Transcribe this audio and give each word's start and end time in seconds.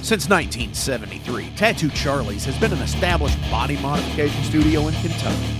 Since 0.00 0.28
1973, 0.28 1.50
Tattoo 1.56 1.90
Charlie's 1.90 2.44
has 2.44 2.56
been 2.58 2.72
an 2.72 2.78
established 2.78 3.38
body 3.50 3.76
modification 3.78 4.42
studio 4.44 4.86
in 4.86 4.94
Kentucky, 4.94 5.52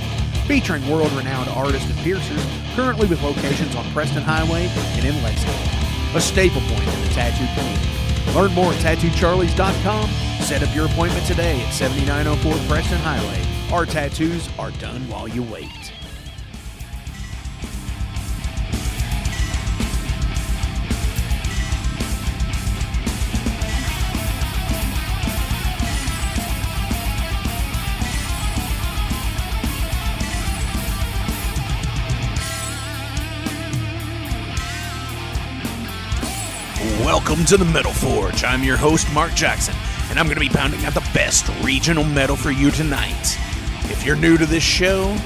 featuring 0.47 0.89
world 0.89 1.11
renowned 1.13 1.51
artists 1.51 1.91
and 1.91 1.99
piercers, 1.99 2.43
currently 2.77 3.09
with 3.09 3.21
locations 3.23 3.75
on 3.75 3.85
Preston 3.93 4.23
Highway 4.23 4.69
and 4.97 5.05
in 5.05 5.23
Lexington, 5.25 6.17
a 6.17 6.21
staple 6.21 6.63
point 6.63 6.87
in 6.87 7.03
the 7.03 7.09
tattoo 7.09 7.47
community. 7.59 7.99
Learn 8.33 8.53
more 8.55 8.73
at 8.73 8.79
tattoocharlies.com. 8.79 10.09
Set 10.41 10.63
up 10.63 10.75
your 10.75 10.87
appointment 10.87 11.27
today 11.27 11.61
at 11.61 11.73
7904 11.73 12.69
Preston 12.69 12.99
Highway. 12.99 13.73
Our 13.73 13.87
tattoos 13.87 14.49
are 14.57 14.71
done 14.73 15.07
while 15.09 15.27
you 15.27 15.43
wait. 15.43 15.88
Welcome 37.39 37.57
to 37.57 37.65
the 37.65 37.73
Metal 37.73 37.93
Forge. 37.93 38.43
I'm 38.43 38.65
your 38.65 38.77
host, 38.77 39.07
Mark 39.13 39.33
Jackson, 39.33 39.73
and 40.11 40.19
I'm 40.19 40.27
going 40.27 40.35
to 40.35 40.41
be 40.41 40.49
pounding 40.49 40.85
out 40.85 40.93
the 40.95 41.09
best 41.15 41.49
regional 41.63 42.03
metal 42.03 42.35
for 42.35 42.51
you 42.51 42.73
tonight. 42.73 43.39
If 43.85 44.05
you're 44.05 44.17
new 44.17 44.37
to 44.39 44.45
this 44.45 44.65
show, 44.65 45.17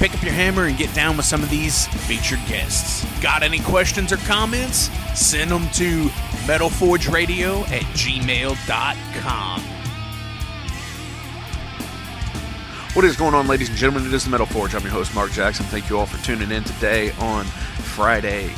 pick 0.00 0.12
up 0.12 0.20
your 0.20 0.32
hammer 0.32 0.64
and 0.64 0.76
get 0.76 0.92
down 0.96 1.16
with 1.16 1.26
some 1.26 1.44
of 1.44 1.48
these 1.48 1.86
featured 2.08 2.40
guests. 2.48 3.06
Got 3.20 3.44
any 3.44 3.60
questions 3.60 4.12
or 4.12 4.16
comments? 4.16 4.90
Send 5.14 5.52
them 5.52 5.68
to 5.74 6.06
metalforgeradio 6.48 7.62
at 7.70 7.82
gmail.com. 7.94 9.60
What 12.94 13.04
is 13.04 13.16
going 13.16 13.34
on, 13.34 13.46
ladies 13.46 13.68
and 13.68 13.78
gentlemen? 13.78 14.08
It 14.08 14.14
is 14.14 14.24
the 14.24 14.30
Metal 14.30 14.46
Forge. 14.46 14.74
I'm 14.74 14.82
your 14.82 14.90
host, 14.90 15.14
Mark 15.14 15.30
Jackson. 15.30 15.66
Thank 15.66 15.88
you 15.88 16.00
all 16.00 16.06
for 16.06 16.20
tuning 16.24 16.50
in 16.50 16.64
today 16.64 17.12
on 17.20 17.44
Friday, 17.44 18.50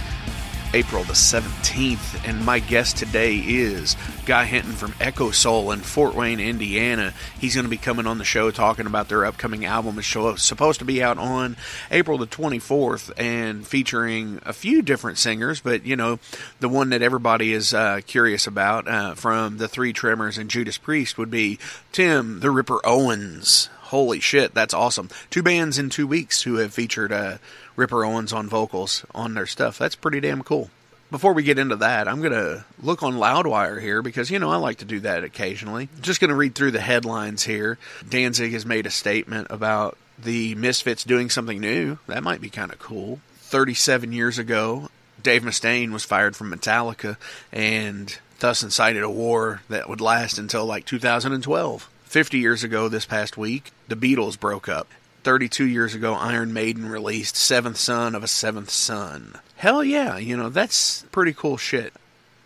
April 0.75 1.05
the 1.05 1.13
17th. 1.13 2.27
And 2.27 2.45
my 2.45 2.59
guest 2.59 2.97
today 2.97 3.37
is 3.37 3.97
Guy 4.25 4.45
Hinton 4.45 4.73
from 4.73 4.93
EchoSoul 4.93 5.73
in 5.73 5.81
Fort 5.81 6.15
Wayne, 6.15 6.41
Indiana. 6.41 7.13
He's 7.39 7.55
going 7.55 7.67
to 7.67 7.71
be 7.71 7.77
coming 7.77 8.07
on 8.07 8.19
the 8.19 8.25
show 8.25 8.51
talking 8.51 8.87
about 8.87 9.09
their 9.09 9.25
upcoming 9.25 9.65
album. 9.65 9.99
It's 9.99 10.43
supposed 10.43 10.79
to 10.79 10.85
be 10.85 11.03
out 11.03 11.19
on 11.19 11.57
April 11.91 12.17
the 12.17 12.27
24th 12.27 13.13
and 13.19 13.67
featuring 13.67 14.41
a 14.45 14.53
few 14.53 14.81
different 14.81 15.19
singers, 15.19 15.61
but 15.61 15.85
you 15.85 15.97
know, 15.97 16.19
the 16.61 16.69
one 16.69 16.89
that 16.91 17.03
everybody 17.03 17.53
is 17.53 17.75
uh, 17.75 18.01
curious 18.07 18.47
about 18.47 18.89
uh, 18.89 19.15
from 19.15 19.59
the 19.59 19.69
Three 19.69 19.93
Tremors 19.93 20.39
and 20.39 20.49
Judas 20.49 20.79
Priest 20.79 21.19
would 21.19 21.31
be 21.31 21.59
Tim 21.93 22.41
the 22.41 22.51
Ripper 22.51 22.81
Owens. 22.85 23.69
Holy 23.93 24.21
shit, 24.21 24.55
that's 24.55 24.73
awesome. 24.73 25.11
Two 25.29 25.43
bands 25.43 25.79
in 25.79 25.91
two 25.91 26.07
weeks 26.07 26.43
who 26.43 26.55
have 26.55 26.73
featured 26.73 27.13
uh, 27.13 27.37
Ripper 27.77 28.05
Owens 28.05 28.33
on 28.33 28.49
vocals 28.49 29.05
on 29.15 29.35
their 29.35 29.47
stuff. 29.47 29.79
That's 29.79 29.97
pretty 29.97 30.21
damn 30.21 30.43
cool. 30.43 30.71
Before 31.11 31.35
we 31.35 31.43
get 31.43 31.59
into 31.59 31.77
that, 31.77 32.09
I'm 32.09 32.21
going 32.21 32.33
to 32.33 32.65
look 32.83 33.03
on 33.03 33.15
Loudwire 33.15 33.81
here 33.81 34.01
because, 34.01 34.31
you 34.31 34.39
know, 34.39 34.51
I 34.51 34.57
like 34.57 34.79
to 34.79 34.87
do 34.87 35.01
that 35.01 35.25
occasionally. 35.25 35.91
Just 36.01 36.21
going 36.21 36.31
to 36.31 36.35
read 36.35 36.55
through 36.55 36.71
the 36.71 36.81
headlines 36.81 37.43
here. 37.43 37.77
Danzig 38.09 38.53
has 38.53 38.65
made 38.65 38.87
a 38.87 38.91
statement 38.91 39.49
about 39.51 39.99
the 40.19 40.55
Misfits 40.55 41.05
doing 41.05 41.29
something 41.29 41.61
new. 41.61 41.99
That 42.07 42.23
might 42.23 42.41
be 42.41 42.49
kind 42.49 42.73
of 42.73 42.79
cool. 42.79 43.21
37 43.41 44.13
years 44.13 44.39
ago, 44.39 44.89
Dave 45.23 45.43
Mustaine 45.43 45.93
was 45.93 46.05
fired 46.05 46.35
from 46.35 46.51
Metallica 46.51 47.17
and 47.53 48.19
thus 48.41 48.63
incited 48.63 49.03
a 49.03 49.11
war 49.11 49.61
that 49.69 49.89
would 49.89 50.01
last 50.01 50.39
until 50.39 50.65
like 50.65 50.87
2012. 50.87 51.91
50 52.05 52.39
years 52.39 52.65
ago 52.65 52.89
this 52.89 53.07
past 53.07 53.37
week, 53.37 53.71
the 53.89 53.97
Beatles 53.97 54.39
broke 54.41 54.69
up. 54.69 54.89
32 55.23 55.67
years 55.67 55.95
ago, 55.95 56.15
Iron 56.15 56.53
Maiden 56.53 56.89
released 56.89 57.37
Seventh 57.37 57.77
Son 57.77 58.15
of 58.15 58.23
a 58.23 58.29
Seventh 58.29 58.71
Son. 58.71 59.39
Hell 59.57 59.85
yeah, 59.85 60.17
you 60.17 60.37
know, 60.37 60.49
that's 60.49 61.03
pretty 61.13 61.33
cool 61.33 61.57
shit. 61.57 61.93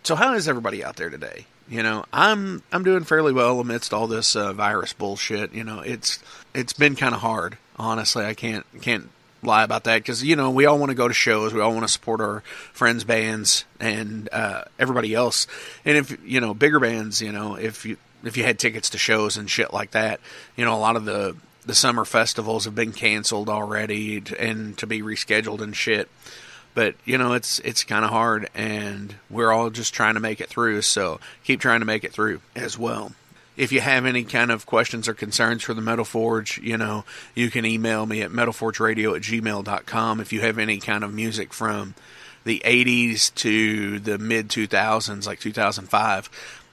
So 0.03 0.15
how 0.15 0.33
is 0.33 0.47
everybody 0.47 0.83
out 0.83 0.95
there 0.95 1.09
today? 1.09 1.45
You 1.69 1.83
know, 1.83 2.05
I'm 2.13 2.63
I'm 2.71 2.83
doing 2.83 3.03
fairly 3.03 3.33
well 3.33 3.59
amidst 3.59 3.93
all 3.93 4.07
this 4.07 4.35
uh, 4.35 4.53
virus 4.53 4.93
bullshit. 4.93 5.53
You 5.53 5.63
know, 5.63 5.81
it's 5.81 6.19
it's 6.53 6.73
been 6.73 6.95
kind 6.95 7.13
of 7.13 7.21
hard. 7.21 7.57
Honestly, 7.77 8.23
I 8.23 8.33
can't 8.33 8.65
can't 8.81 9.09
lie 9.43 9.63
about 9.63 9.83
that 9.83 9.97
because 9.97 10.23
you 10.23 10.35
know 10.35 10.51
we 10.51 10.65
all 10.65 10.79
want 10.79 10.91
to 10.91 10.95
go 10.95 11.07
to 11.07 11.13
shows, 11.13 11.53
we 11.53 11.59
all 11.59 11.73
want 11.73 11.85
to 11.85 11.91
support 11.91 12.21
our 12.21 12.41
friends' 12.71 13.03
bands 13.03 13.65
and 13.79 14.29
uh, 14.31 14.63
everybody 14.79 15.13
else. 15.13 15.47
And 15.83 15.97
if 15.97 16.17
you 16.23 16.39
know 16.39 16.53
bigger 16.53 16.79
bands, 16.79 17.21
you 17.21 17.33
know 17.33 17.55
if 17.55 17.85
you 17.85 17.97
if 18.23 18.37
you 18.37 18.43
had 18.43 18.59
tickets 18.59 18.91
to 18.91 18.97
shows 18.97 19.37
and 19.37 19.49
shit 19.49 19.73
like 19.73 19.91
that, 19.91 20.19
you 20.55 20.65
know, 20.65 20.75
a 20.75 20.79
lot 20.79 20.95
of 20.95 21.05
the 21.05 21.35
the 21.67 21.75
summer 21.75 22.05
festivals 22.05 22.65
have 22.65 22.73
been 22.73 22.93
canceled 22.93 23.49
already 23.49 24.23
and 24.39 24.77
to 24.77 24.87
be 24.87 25.01
rescheduled 25.01 25.61
and 25.61 25.75
shit. 25.75 26.09
But 26.73 26.95
you 27.05 27.17
know, 27.17 27.33
it's 27.33 27.59
it's 27.59 27.83
kind 27.83 28.05
of 28.05 28.11
hard, 28.11 28.49
and 28.55 29.15
we're 29.29 29.51
all 29.51 29.69
just 29.69 29.93
trying 29.93 30.13
to 30.13 30.19
make 30.19 30.41
it 30.41 30.49
through. 30.49 30.81
So 30.83 31.19
keep 31.43 31.59
trying 31.59 31.81
to 31.81 31.85
make 31.85 32.03
it 32.03 32.13
through 32.13 32.41
as 32.55 32.77
well. 32.77 33.11
If 33.57 33.71
you 33.71 33.81
have 33.81 34.05
any 34.05 34.23
kind 34.23 34.51
of 34.51 34.67
questions 34.67 35.07
or 35.07 35.15
concerns 35.15 35.63
for 35.63 35.73
the 35.73 35.81
Metal 35.81 36.05
Forge, 36.05 36.59
you 36.59 36.77
know, 36.77 37.03
you 37.33 37.49
can 37.49 37.65
email 37.65 38.05
me 38.05 38.21
at 38.21 38.29
metalforgeradio 38.29 39.15
at 39.15 39.23
gmail.com. 39.23 40.19
If 40.19 40.31
you 40.31 40.41
have 40.41 40.59
any 40.59 40.77
kind 40.77 41.03
of 41.03 41.11
music 41.11 41.51
from 41.53 41.95
the 42.43 42.61
80s 42.63 43.33
to 43.35 43.99
the 43.99 44.19
mid 44.19 44.49
2000s, 44.49 45.25
like 45.25 45.39
2005, 45.39 46.29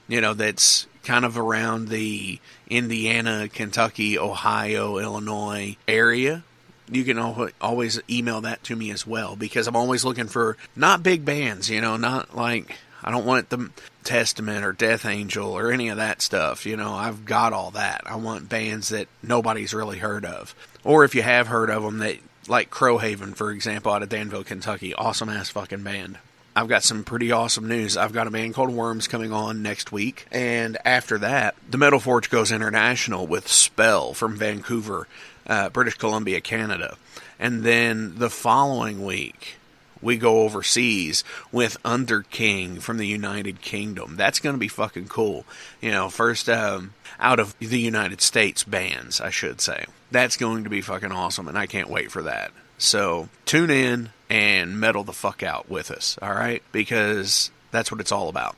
you 0.07 0.21
know, 0.21 0.35
that's 0.35 0.85
kind 1.05 1.23
of 1.23 1.37
around 1.37 1.87
the 1.87 2.39
Indiana, 2.69 3.47
Kentucky, 3.47 4.17
Ohio, 4.17 4.97
Illinois 4.97 5.77
area, 5.87 6.43
you 6.89 7.03
can 7.03 7.17
always 7.61 8.01
email 8.09 8.41
that 8.41 8.63
to 8.65 8.75
me 8.75 8.91
as 8.91 9.07
well 9.07 9.35
because 9.35 9.67
I'm 9.67 9.75
always 9.75 10.03
looking 10.03 10.27
for 10.27 10.57
not 10.75 11.03
big 11.03 11.25
bands, 11.25 11.69
you 11.69 11.81
know, 11.81 11.97
not 11.97 12.35
like 12.35 12.77
I 13.03 13.11
don't 13.11 13.25
want 13.25 13.49
the 13.49 13.69
Testament 14.03 14.63
or 14.63 14.71
Death 14.71 15.05
Angel 15.05 15.51
or 15.51 15.71
any 15.71 15.89
of 15.89 15.97
that 15.97 16.21
stuff. 16.21 16.65
You 16.65 16.77
know, 16.77 16.93
I've 16.93 17.25
got 17.25 17.53
all 17.53 17.71
that. 17.71 18.01
I 18.05 18.15
want 18.17 18.49
bands 18.49 18.89
that 18.89 19.07
nobody's 19.23 19.73
really 19.73 19.97
heard 19.97 20.25
of, 20.25 20.53
or 20.83 21.05
if 21.05 21.15
you 21.15 21.21
have 21.21 21.47
heard 21.47 21.69
of 21.69 21.83
them, 21.83 21.99
that 21.99 22.17
like 22.47 22.69
Crowhaven, 22.69 23.35
for 23.35 23.51
example, 23.51 23.91
out 23.91 24.03
of 24.03 24.09
Danville, 24.09 24.43
Kentucky, 24.43 24.93
awesome 24.93 25.29
ass 25.29 25.49
fucking 25.49 25.83
band. 25.83 26.17
I've 26.57 26.69
got 26.69 26.83
some 26.83 27.03
pretty 27.03 27.33
awesome 27.33 27.67
news. 27.67 27.97
I've 27.97 28.13
got 28.13 28.27
a 28.27 28.31
band 28.31 28.53
called 28.53 28.69
Worms 28.69 29.09
coming 29.09 29.33
on 29.33 29.61
next 29.61 29.91
week. 29.91 30.25
And 30.31 30.77
after 30.85 31.17
that, 31.17 31.55
the 31.69 31.77
Metal 31.77 31.99
Forge 31.99 32.29
goes 32.29 32.49
international 32.49 33.27
with 33.27 33.49
Spell 33.49 34.13
from 34.13 34.37
Vancouver, 34.37 35.05
uh, 35.47 35.69
British 35.69 35.95
Columbia, 35.95 36.39
Canada. 36.39 36.95
And 37.37 37.63
then 37.63 38.19
the 38.19 38.29
following 38.29 39.03
week, 39.03 39.57
we 40.01 40.15
go 40.15 40.43
overseas 40.43 41.25
with 41.51 41.75
Underking 41.83 42.79
from 42.79 42.99
the 42.99 43.07
United 43.07 43.61
Kingdom. 43.61 44.15
That's 44.15 44.39
going 44.39 44.55
to 44.55 44.59
be 44.59 44.69
fucking 44.69 45.09
cool. 45.09 45.43
You 45.81 45.91
know, 45.91 46.09
first 46.09 46.47
um, 46.47 46.93
out 47.19 47.41
of 47.41 47.57
the 47.59 47.79
United 47.79 48.21
States 48.21 48.63
bands, 48.63 49.19
I 49.19 49.29
should 49.29 49.59
say. 49.59 49.87
That's 50.09 50.37
going 50.37 50.63
to 50.63 50.69
be 50.69 50.79
fucking 50.79 51.11
awesome, 51.11 51.49
and 51.49 51.57
I 51.57 51.65
can't 51.65 51.89
wait 51.89 52.11
for 52.11 52.21
that. 52.23 52.51
So 52.77 53.27
tune 53.45 53.71
in 53.71 54.11
and 54.29 54.79
metal 54.79 55.03
the 55.03 55.13
fuck 55.13 55.43
out 55.43 55.69
with 55.69 55.91
us, 55.91 56.17
all 56.21 56.33
right? 56.33 56.63
Because 56.71 57.51
that's 57.71 57.91
what 57.91 58.01
it's 58.01 58.11
all 58.11 58.29
about. 58.29 58.55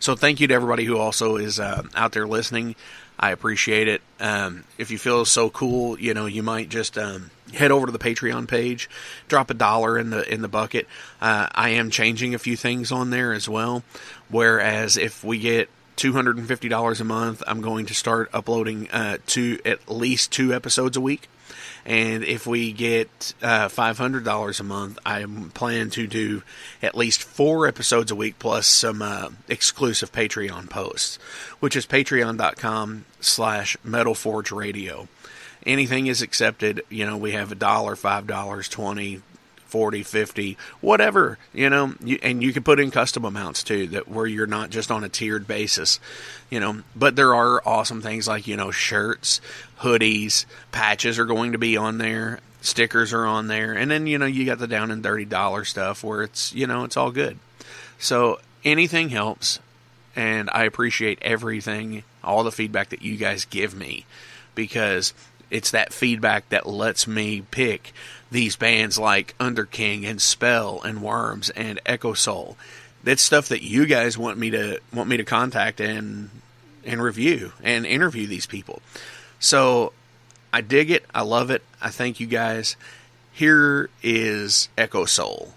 So 0.00 0.16
thank 0.16 0.40
you 0.40 0.48
to 0.48 0.54
everybody 0.54 0.84
who 0.84 0.98
also 0.98 1.36
is 1.36 1.60
uh, 1.60 1.84
out 1.94 2.12
there 2.12 2.26
listening. 2.26 2.74
I 3.18 3.30
appreciate 3.30 3.86
it. 3.86 4.02
Um, 4.18 4.64
if 4.78 4.90
you 4.90 4.98
feel 4.98 5.24
so 5.24 5.48
cool, 5.48 5.98
you 5.98 6.12
know, 6.12 6.26
you 6.26 6.42
might 6.42 6.68
just 6.68 6.98
um, 6.98 7.30
head 7.54 7.70
over 7.70 7.86
to 7.86 7.92
the 7.92 7.98
Patreon 7.98 8.48
page, 8.48 8.90
drop 9.28 9.50
a 9.50 9.54
dollar 9.54 9.96
in 9.96 10.10
the 10.10 10.28
in 10.32 10.42
the 10.42 10.48
bucket. 10.48 10.88
Uh, 11.20 11.46
I 11.52 11.70
am 11.70 11.90
changing 11.90 12.34
a 12.34 12.38
few 12.38 12.56
things 12.56 12.90
on 12.90 13.10
there 13.10 13.32
as 13.32 13.48
well. 13.48 13.84
Whereas 14.28 14.96
if 14.96 15.22
we 15.22 15.38
get 15.38 15.68
two 15.94 16.14
hundred 16.14 16.38
and 16.38 16.48
fifty 16.48 16.68
dollars 16.68 17.00
a 17.00 17.04
month, 17.04 17.42
I'm 17.46 17.60
going 17.60 17.86
to 17.86 17.94
start 17.94 18.28
uploading 18.32 18.90
uh, 18.90 19.18
at 19.64 19.88
least 19.88 20.32
two 20.32 20.52
episodes 20.52 20.96
a 20.96 21.00
week. 21.00 21.28
And 21.84 22.22
if 22.24 22.46
we 22.46 22.72
get 22.72 23.34
uh, 23.42 23.68
$500 23.68 24.60
a 24.60 24.62
month, 24.62 24.98
I 25.04 25.24
plan 25.54 25.90
to 25.90 26.06
do 26.06 26.42
at 26.80 26.96
least 26.96 27.22
four 27.22 27.66
episodes 27.66 28.10
a 28.10 28.14
week 28.14 28.38
plus 28.38 28.66
some 28.66 29.02
uh, 29.02 29.30
exclusive 29.48 30.12
Patreon 30.12 30.70
posts, 30.70 31.16
which 31.60 31.74
is 31.74 31.86
patreon.com 31.86 33.04
slash 33.20 33.76
metalforgeradio. 33.84 35.08
Anything 35.66 36.06
is 36.06 36.22
accepted. 36.22 36.82
You 36.88 37.06
know, 37.06 37.16
we 37.16 37.32
have 37.32 37.52
a 37.52 37.56
dollar, 37.56 37.96
five 37.96 38.26
dollars, 38.26 38.68
twenty, 38.68 39.22
40, 39.72 40.02
50, 40.02 40.58
whatever, 40.82 41.38
you 41.54 41.70
know, 41.70 41.94
you, 42.04 42.18
and 42.22 42.42
you 42.42 42.52
can 42.52 42.62
put 42.62 42.78
in 42.78 42.90
custom 42.90 43.24
amounts 43.24 43.62
too, 43.62 43.86
that 43.86 44.06
where 44.06 44.26
you're 44.26 44.46
not 44.46 44.68
just 44.68 44.90
on 44.90 45.02
a 45.02 45.08
tiered 45.08 45.46
basis, 45.46 45.98
you 46.50 46.60
know, 46.60 46.82
but 46.94 47.16
there 47.16 47.34
are 47.34 47.66
awesome 47.66 48.02
things 48.02 48.28
like, 48.28 48.46
you 48.46 48.54
know, 48.54 48.70
shirts, 48.70 49.40
hoodies, 49.82 50.46
patches 50.70 51.18
are 51.18 51.26
going 51.26 51.52
to 51.52 51.58
be 51.58 51.76
on 51.76 51.98
there, 51.98 52.40
stickers 52.60 53.12
are 53.12 53.26
on 53.26 53.48
there, 53.48 53.72
and 53.74 53.90
then, 53.90 54.06
you 54.06 54.18
know, 54.18 54.26
you 54.26 54.44
got 54.46 54.58
the 54.58 54.66
down 54.66 54.90
and 54.90 55.02
dirty 55.02 55.24
dollar 55.24 55.64
stuff 55.64 56.02
where 56.04 56.22
it's, 56.22 56.54
you 56.54 56.66
know, 56.66 56.84
it's 56.84 56.96
all 56.96 57.10
good. 57.10 57.38
So 57.98 58.38
anything 58.64 59.10
helps. 59.10 59.58
and 60.14 60.50
I 60.52 60.64
appreciate 60.64 61.18
everything, 61.22 62.04
all 62.22 62.44
the 62.44 62.52
feedback 62.52 62.90
that 62.90 63.02
you 63.02 63.16
guys 63.16 63.44
give 63.44 63.74
me, 63.74 64.04
because 64.54 65.14
it's 65.50 65.70
that 65.70 65.92
feedback 65.92 66.48
that 66.50 66.66
lets 66.66 67.06
me 67.06 67.42
pick 67.50 67.92
these 68.30 68.56
bands 68.56 68.98
like 68.98 69.34
Underking 69.40 70.04
and 70.04 70.20
Spell 70.20 70.80
and 70.82 71.02
Worms 71.02 71.50
and 71.50 71.80
EchoSoul. 71.84 72.56
That's 73.04 73.22
stuff 73.22 73.48
that 73.48 73.62
you 73.62 73.86
guys 73.86 74.16
want 74.16 74.38
me 74.38 74.50
to 74.50 74.80
want 74.92 75.08
me 75.08 75.16
to 75.16 75.24
contact 75.24 75.80
and 75.80 76.30
and 76.84 77.02
review 77.02 77.52
and 77.62 77.84
interview 77.86 78.26
these 78.26 78.46
people. 78.46 78.80
So 79.42 79.92
I 80.52 80.60
dig 80.60 80.90
it. 80.92 81.04
I 81.12 81.22
love 81.22 81.50
it. 81.50 81.62
I 81.80 81.90
thank 81.90 82.20
you 82.20 82.28
guys. 82.28 82.76
Here 83.32 83.90
is 84.00 84.68
EchoSoul. 84.78 85.50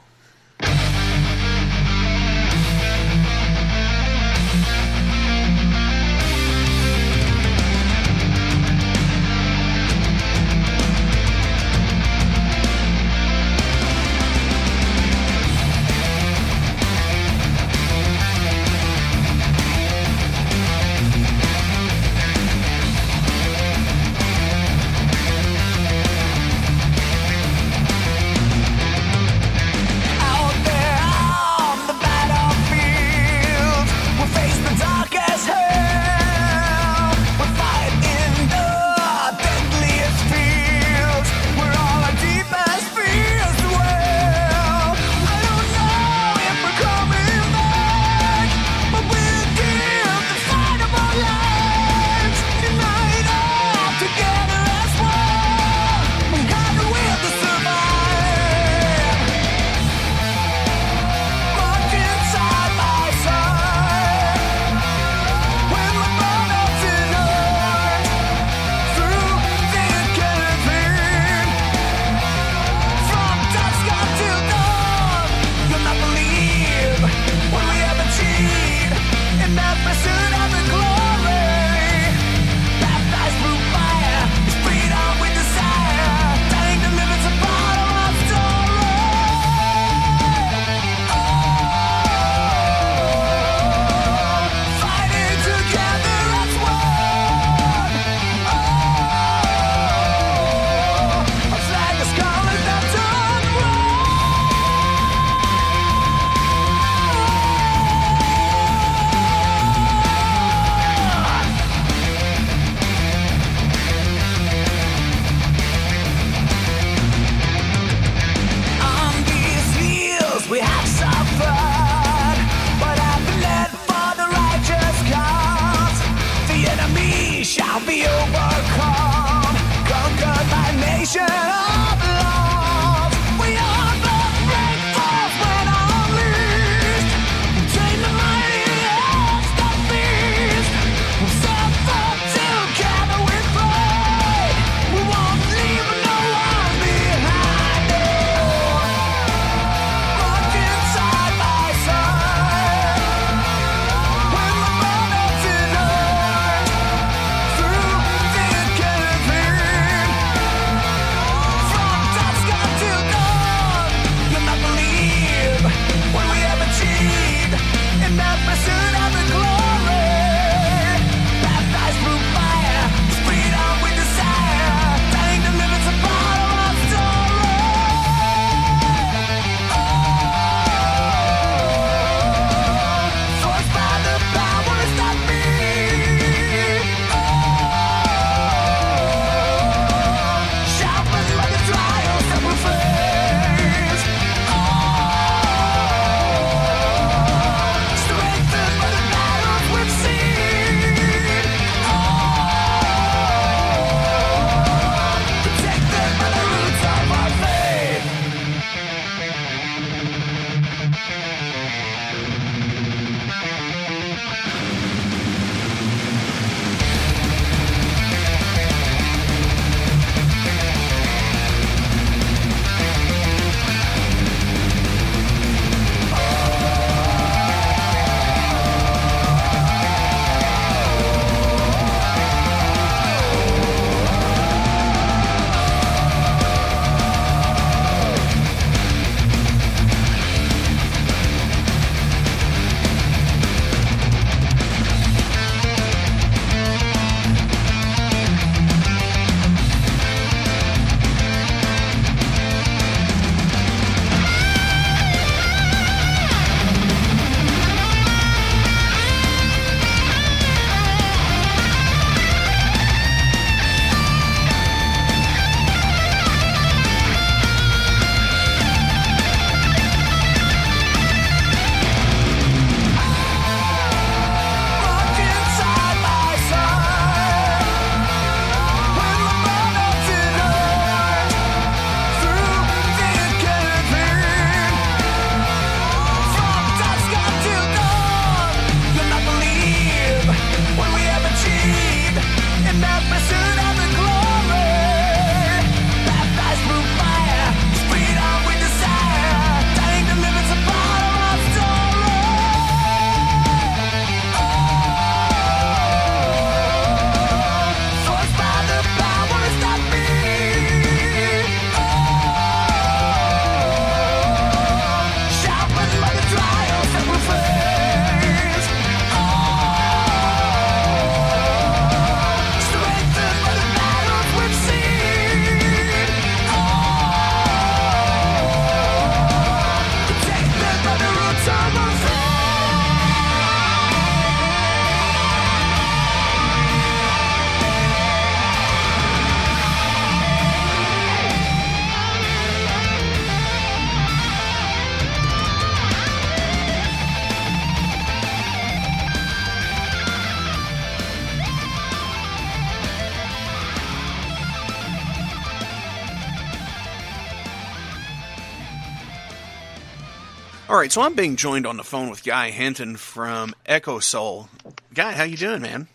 Right, 360.86 360.92
so 360.92 361.02
I'm 361.02 361.16
being 361.16 361.36
joined 361.36 361.66
on 361.66 361.78
the 361.78 361.84
phone 361.84 362.12
with 362.12 362.24
Guy 362.24 362.52
Hinton 362.52 362.96
from 362.96 363.56
EchoSoul. 363.68 364.50
Guy, 364.94 365.14
how 365.14 365.24
you 365.24 365.36
doing, 365.36 365.64
man? 365.64 365.88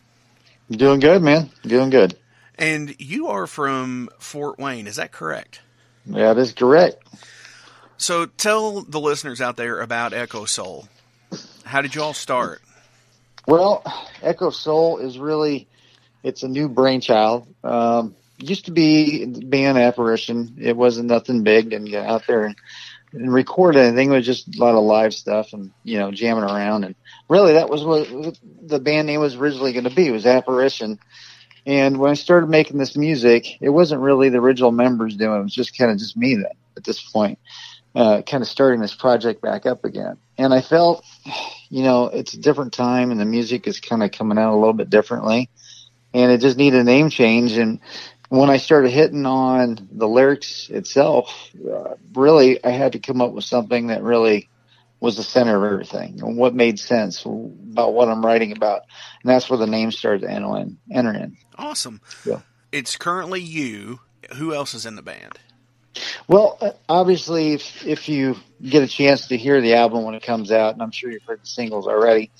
Doing 0.69 0.99
good, 0.99 1.23
man. 1.23 1.49
Doing 1.63 1.91
good. 1.91 2.17
And 2.59 2.97
you 2.99 3.29
are 3.29 3.47
from 3.47 4.09
Fort 4.19 4.59
Wayne, 4.59 4.89
is 4.89 4.97
that 4.97 5.13
correct? 5.13 5.61
Yeah, 6.07 6.35
that 6.35 6.41
is 6.41 6.53
correct. 6.53 7.05
So 7.99 8.27
tell 8.27 8.81
the 8.81 8.99
listeners 8.99 9.41
out 9.41 9.57
there 9.57 9.81
about 9.81 10.11
EchoSoul. 10.11 10.89
How 11.63 11.83
did 11.83 11.95
you 11.95 12.03
all 12.03 12.13
start? 12.13 12.61
Well, 13.47 13.85
EchoSoul 14.23 15.05
is 15.05 15.21
really 15.21 15.69
it's 16.25 16.43
a 16.43 16.49
new 16.49 16.69
brainchild. 16.69 17.47
Um, 17.63 18.17
used 18.39 18.65
to 18.65 18.73
be 18.73 19.25
band 19.25 19.79
apparition. 19.79 20.57
It 20.61 20.77
wasn't 20.77 21.11
nothing 21.11 21.45
big, 21.45 21.73
and 21.73 21.89
get 21.89 22.07
out 22.07 22.27
there 22.27 22.43
and, 22.47 22.57
and 23.13 23.33
record 23.33 23.77
anything. 23.77 24.11
It 24.11 24.17
was 24.17 24.27
just 24.27 24.55
a 24.55 24.59
lot 24.59 24.75
of 24.75 24.85
live 24.85 25.15
stuff 25.15 25.53
and 25.53 25.73
you 25.85 25.99
know 25.99 26.11
jamming 26.11 26.45
around. 26.45 26.85
And 26.85 26.95
really, 27.29 27.55
that 27.55 27.69
was 27.69 27.85
what 27.85 28.39
the 28.63 28.81
band 28.81 29.07
name 29.07 29.21
was 29.21 29.37
originally 29.37 29.73
going 29.73 29.85
to 29.85 29.95
be. 29.95 30.09
It 30.09 30.13
was 30.13 30.27
apparition. 30.27 30.99
And 31.67 31.99
when 31.99 32.11
I 32.11 32.15
started 32.15 32.49
making 32.49 32.79
this 32.79 32.97
music, 32.97 33.61
it 33.61 33.69
wasn't 33.69 34.01
really 34.01 34.29
the 34.31 34.39
original 34.39 34.73
members 34.73 35.17
doing 35.17 35.37
it. 35.37 35.41
It 35.41 35.43
was 35.43 35.55
just 35.55 35.77
kind 35.77 35.91
of 35.91 35.99
just 35.99 36.17
me 36.17 36.37
then 36.37 36.47
at 36.77 36.85
this 36.85 37.03
point, 37.03 37.39
uh, 37.95 38.23
kind 38.23 38.43
of 38.43 38.49
starting 38.49 38.81
this 38.81 38.95
project 38.95 39.43
back 39.43 39.67
up 39.67 39.85
again. 39.85 40.17
And 40.39 40.55
I 40.55 40.63
felt, 40.63 41.05
you 41.69 41.83
know, 41.83 42.07
it's 42.07 42.35
a 42.35 42.41
different 42.41 42.73
time 42.73 43.11
and 43.11 43.21
the 43.21 43.27
music 43.27 43.67
is 43.67 43.81
kind 43.81 44.03
of 44.03 44.11
coming 44.11 44.39
out 44.39 44.55
a 44.55 44.59
little 44.59 44.73
bit 44.73 44.91
differently. 44.91 45.51
And 46.15 46.33
it 46.33 46.41
just 46.41 46.57
needed 46.57 46.81
a 46.81 46.85
name 46.85 47.11
change. 47.11 47.53
And 47.53 47.81
when 48.31 48.49
I 48.49 48.59
started 48.59 48.93
hitting 48.93 49.27
on 49.27 49.89
the 49.91 50.07
lyrics 50.07 50.71
itself, 50.71 51.51
uh, 51.69 51.97
really, 52.15 52.65
I 52.65 52.71
had 52.71 52.93
to 52.93 53.01
come 53.01 53.21
up 53.21 53.33
with 53.33 53.45
something 53.45 53.89
that 53.89 54.03
really 54.05 54.49
was 55.01 55.17
the 55.17 55.25
center 55.25 55.57
of 55.57 55.73
everything 55.73 56.21
and 56.23 56.37
what 56.37 56.55
made 56.55 56.79
sense 56.79 57.25
about 57.25 57.93
what 57.93 58.09
I'm 58.09 58.25
writing 58.25 58.53
about. 58.53 58.83
And 59.23 59.31
that's 59.31 59.51
where 59.51 59.59
the 59.59 59.67
name 59.67 59.91
started 59.91 60.23
to 60.23 60.31
enter 60.31 60.57
in. 60.59 60.79
Enter 60.93 61.13
in. 61.13 61.37
Awesome. 61.59 62.01
Yeah. 62.25 62.41
It's 62.71 62.97
currently 62.97 63.41
you. 63.41 63.99
Who 64.37 64.55
else 64.55 64.75
is 64.75 64.87
in 64.87 64.95
the 64.95 65.03
band? 65.03 65.39
Well, 66.29 66.57
uh, 66.61 66.71
obviously, 66.89 67.55
if, 67.55 67.85
if 67.85 68.09
you 68.09 68.37
get 68.63 68.85
a 68.85 68.87
chance 68.87 69.27
to 69.29 69.37
hear 69.37 69.61
the 69.61 69.75
album 69.75 70.05
when 70.05 70.15
it 70.15 70.23
comes 70.23 70.53
out, 70.53 70.75
and 70.75 70.83
I'm 70.83 70.93
sure 70.93 71.11
you've 71.11 71.25
heard 71.25 71.43
the 71.43 71.49
singles 71.49 71.89
already, 71.89 72.31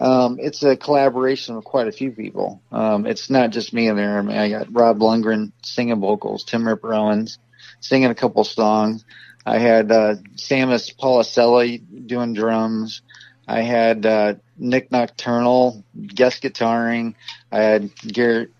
um, 0.00 0.38
it's 0.40 0.62
a 0.62 0.76
collaboration 0.76 1.56
of 1.56 1.64
quite 1.64 1.86
a 1.86 1.92
few 1.92 2.10
people. 2.10 2.62
Um, 2.72 3.06
it's 3.06 3.30
not 3.30 3.50
just 3.50 3.72
me 3.72 3.88
in 3.88 3.96
there. 3.96 4.18
I 4.18 4.22
mean, 4.22 4.36
I 4.36 4.48
got 4.48 4.72
Rob 4.72 4.98
Lundgren 4.98 5.52
singing 5.62 6.00
vocals, 6.00 6.44
Tim 6.44 6.66
Ripper 6.66 6.94
Owens 6.94 7.38
singing 7.80 8.10
a 8.10 8.14
couple 8.14 8.44
songs. 8.44 9.04
I 9.44 9.58
had 9.58 9.90
uh, 9.90 10.16
Samus 10.36 10.94
Paulicella 10.94 11.80
doing 12.06 12.34
drums. 12.34 13.02
I 13.48 13.62
had 13.62 14.06
uh, 14.06 14.34
Nick 14.56 14.92
Nocturnal 14.92 15.82
guest 16.06 16.42
guitaring. 16.42 17.14
I 17.50 17.58
had 17.58 17.90
Garrett, 17.96 18.50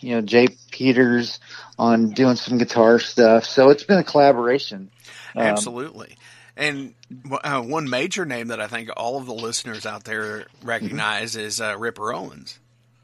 you 0.00 0.14
know, 0.14 0.22
Jay 0.22 0.48
Peters 0.70 1.38
on 1.78 2.10
doing 2.10 2.36
some 2.36 2.58
guitar 2.58 2.98
stuff. 2.98 3.44
So 3.44 3.70
it's 3.70 3.84
been 3.84 3.98
a 3.98 4.04
collaboration. 4.04 4.90
Um, 5.36 5.42
Absolutely. 5.42 6.16
And 6.56 6.94
uh, 7.42 7.62
one 7.62 7.88
major 7.88 8.26
name 8.26 8.48
that 8.48 8.60
I 8.60 8.66
think 8.66 8.90
all 8.96 9.16
of 9.18 9.26
the 9.26 9.34
listeners 9.34 9.86
out 9.86 10.04
there 10.04 10.46
recognize 10.62 11.34
is 11.34 11.60
uh, 11.60 11.76
Ripper 11.78 12.12
Owens. 12.12 12.58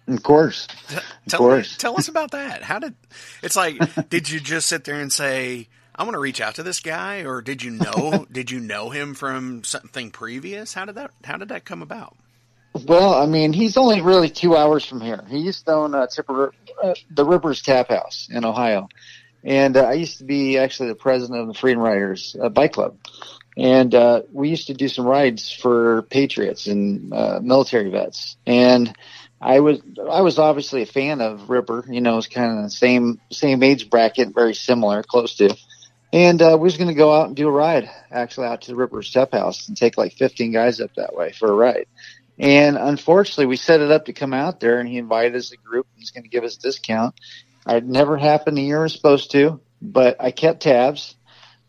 Of 0.07 0.23
course. 0.23 0.67
T- 0.89 0.97
of 0.97 1.03
tell, 1.29 1.39
course. 1.39 1.77
tell 1.77 1.99
us 1.99 2.09
about 2.09 2.33
that. 2.33 2.63
How 2.63 2.79
did 2.79 2.95
it's 3.43 3.57
like? 3.57 3.79
did 4.09 4.31
you 4.31 4.41
just 4.41 4.67
sit 4.67 4.85
there 4.85 5.01
and 5.01 5.13
say, 5.13 5.69
"I 5.95 6.05
want 6.05 6.15
to 6.15 6.21
reach 6.21 6.41
out 6.41 6.55
to 6.57 6.63
this 6.63 6.81
guy," 6.81 7.25
or 7.25 7.43
did 7.43 7.63
you 7.63 7.71
know? 7.73 8.27
did 8.33 8.51
you 8.51 8.61
know 8.61 8.91
him 8.91 9.15
from 9.15 9.65
something 9.65 10.11
previous? 10.11 10.73
How 10.73 10.87
did 10.87 10.95
that? 10.95 11.11
How 11.25 11.37
did 11.37 11.49
that 11.49 11.65
come 11.67 11.83
about? 11.83 12.17
Well, 12.87 13.15
I 13.15 13.27
mean, 13.27 13.53
he's 13.53 13.77
only 13.77 14.01
really 14.01 14.31
two 14.31 14.57
hours 14.57 14.85
from 14.85 15.01
here. 15.01 15.25
He 15.29 15.39
used 15.39 15.65
to 15.67 15.73
own 15.73 15.95
uh, 15.95 16.07
Tipper, 16.07 16.53
uh, 16.83 16.95
the 17.11 17.25
Rippers 17.25 17.63
Tap 17.63 17.89
House 17.89 18.29
in 18.31 18.45
Ohio, 18.45 18.89
and 19.45 19.77
uh, 19.77 19.85
I 19.85 19.95
used 19.95 20.19
to 20.19 20.25
be 20.25 20.59
actually 20.59 20.89
the 20.91 20.95
president 20.95 21.41
of 21.41 21.49
the 21.49 21.55
Freedom 21.55 21.83
Riders 21.83 22.37
uh, 22.41 22.49
Bike 22.49 22.73
Club, 22.73 22.97
and 23.57 23.95
uh, 23.95 24.23
we 24.33 24.49
used 24.49 24.69
to 24.69 24.75
do 24.75 24.89
some 24.89 25.07
rides 25.07 25.51
for 25.53 26.03
patriots 26.03 26.67
and 26.67 27.13
uh, 27.13 27.41
military 27.43 27.91
vets. 27.91 28.37
And 28.47 28.95
I 29.41 29.61
was 29.61 29.81
I 30.11 30.23
was 30.23 30.39
obviously 30.39 30.83
a 30.83 30.87
fan 30.87 31.21
of 31.21 31.49
Ripper. 31.51 31.85
You 31.89 32.01
know, 32.01 32.19
it's 32.19 32.27
kind 32.27 32.59
of 32.59 32.65
the 32.65 32.71
same 32.71 33.21
same 33.31 33.63
age 33.63 33.91
bracket, 33.91 34.35
very 34.35 34.55
similar, 34.55 35.03
close 35.03 35.37
to. 35.37 35.57
And 36.13 36.41
uh, 36.41 36.57
we 36.59 36.65
was 36.65 36.79
going 36.79 36.89
to 36.89 36.95
go 36.95 37.15
out 37.15 37.27
and 37.27 37.37
do 37.37 37.49
a 37.49 37.53
ride, 37.53 37.91
actually 38.11 38.47
out 38.47 38.63
to 38.63 38.71
the 38.71 38.77
Ripper's 38.77 39.13
Tap 39.13 39.33
House 39.33 39.69
and 39.69 39.77
take 39.77 39.99
like 39.99 40.15
15 40.15 40.53
guys 40.53 40.81
up 40.81 40.95
that 40.97 41.15
way 41.15 41.33
for 41.33 41.51
a 41.53 41.55
ride. 41.55 41.87
And 42.39 42.79
unfortunately, 42.79 43.47
we 43.47 43.57
set 43.57 43.81
it 43.81 43.91
up 43.91 44.07
to 44.07 44.13
come 44.13 44.33
out 44.33 44.61
there, 44.61 44.79
and 44.79 44.89
he 44.89 44.97
invited 44.97 45.35
us 45.35 45.53
a 45.53 45.57
group. 45.57 45.87
and 45.93 45.99
He's 45.99 46.13
going 46.13 46.23
to 46.23 46.31
give 46.31 46.45
us 46.45 46.57
a 46.57 46.61
discount. 46.61 47.15
It 47.67 47.85
never 47.85 48.17
happened 48.17 48.57
the 48.57 48.63
year 48.63 48.83
was 48.83 48.95
supposed 48.95 49.33
to, 49.33 49.61
but 49.81 50.17
I 50.21 50.31
kept 50.31 50.63
tabs, 50.63 51.17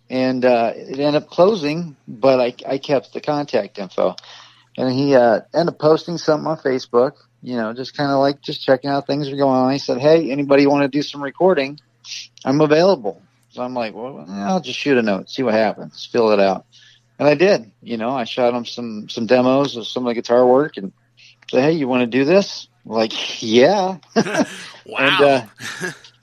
and 0.09 0.43
uh, 0.45 0.73
it 0.75 0.99
ended 0.99 1.23
up 1.23 1.29
closing. 1.29 1.95
But 2.07 2.39
I, 2.39 2.73
I 2.73 2.77
kept 2.77 3.13
the 3.13 3.21
contact 3.21 3.77
info, 3.79 4.15
and 4.77 4.91
he 4.91 5.15
uh, 5.15 5.41
ended 5.53 5.73
up 5.73 5.79
posting 5.79 6.17
something 6.17 6.47
on 6.47 6.57
Facebook. 6.57 7.13
You 7.41 7.55
know, 7.55 7.73
just 7.73 7.95
kind 7.95 8.11
of 8.11 8.19
like 8.19 8.41
just 8.41 8.63
checking 8.63 8.89
out 8.89 9.07
things 9.07 9.29
are 9.29 9.35
going 9.35 9.57
on. 9.57 9.71
He 9.71 9.79
said, 9.79 9.99
"Hey, 9.99 10.31
anybody 10.31 10.67
want 10.67 10.83
to 10.83 10.89
do 10.89 11.01
some 11.01 11.23
recording? 11.23 11.79
I'm 12.45 12.61
available." 12.61 13.21
So 13.49 13.63
I'm 13.63 13.73
like, 13.73 13.93
"Well, 13.93 14.25
I'll 14.29 14.61
just 14.61 14.79
shoot 14.79 14.97
a 14.97 15.01
note, 15.01 15.29
see 15.29 15.43
what 15.43 15.53
happens, 15.53 16.07
fill 16.11 16.31
it 16.31 16.39
out." 16.39 16.65
And 17.17 17.27
I 17.27 17.35
did. 17.35 17.71
You 17.81 17.97
know, 17.97 18.11
I 18.11 18.23
shot 18.23 18.53
him 18.53 18.65
some 18.65 19.09
some 19.09 19.25
demos 19.25 19.75
of 19.75 19.87
some 19.87 20.05
of 20.05 20.11
the 20.11 20.21
guitar 20.21 20.45
work 20.45 20.77
and 20.77 20.93
said, 21.49 21.63
"Hey, 21.63 21.71
you 21.73 21.87
want 21.87 22.01
to 22.01 22.07
do 22.07 22.25
this?" 22.25 22.67
Like, 22.89 23.43
yeah. 23.43 23.97
wow. 24.15 24.45
and 24.97 25.23
uh, 25.23 25.45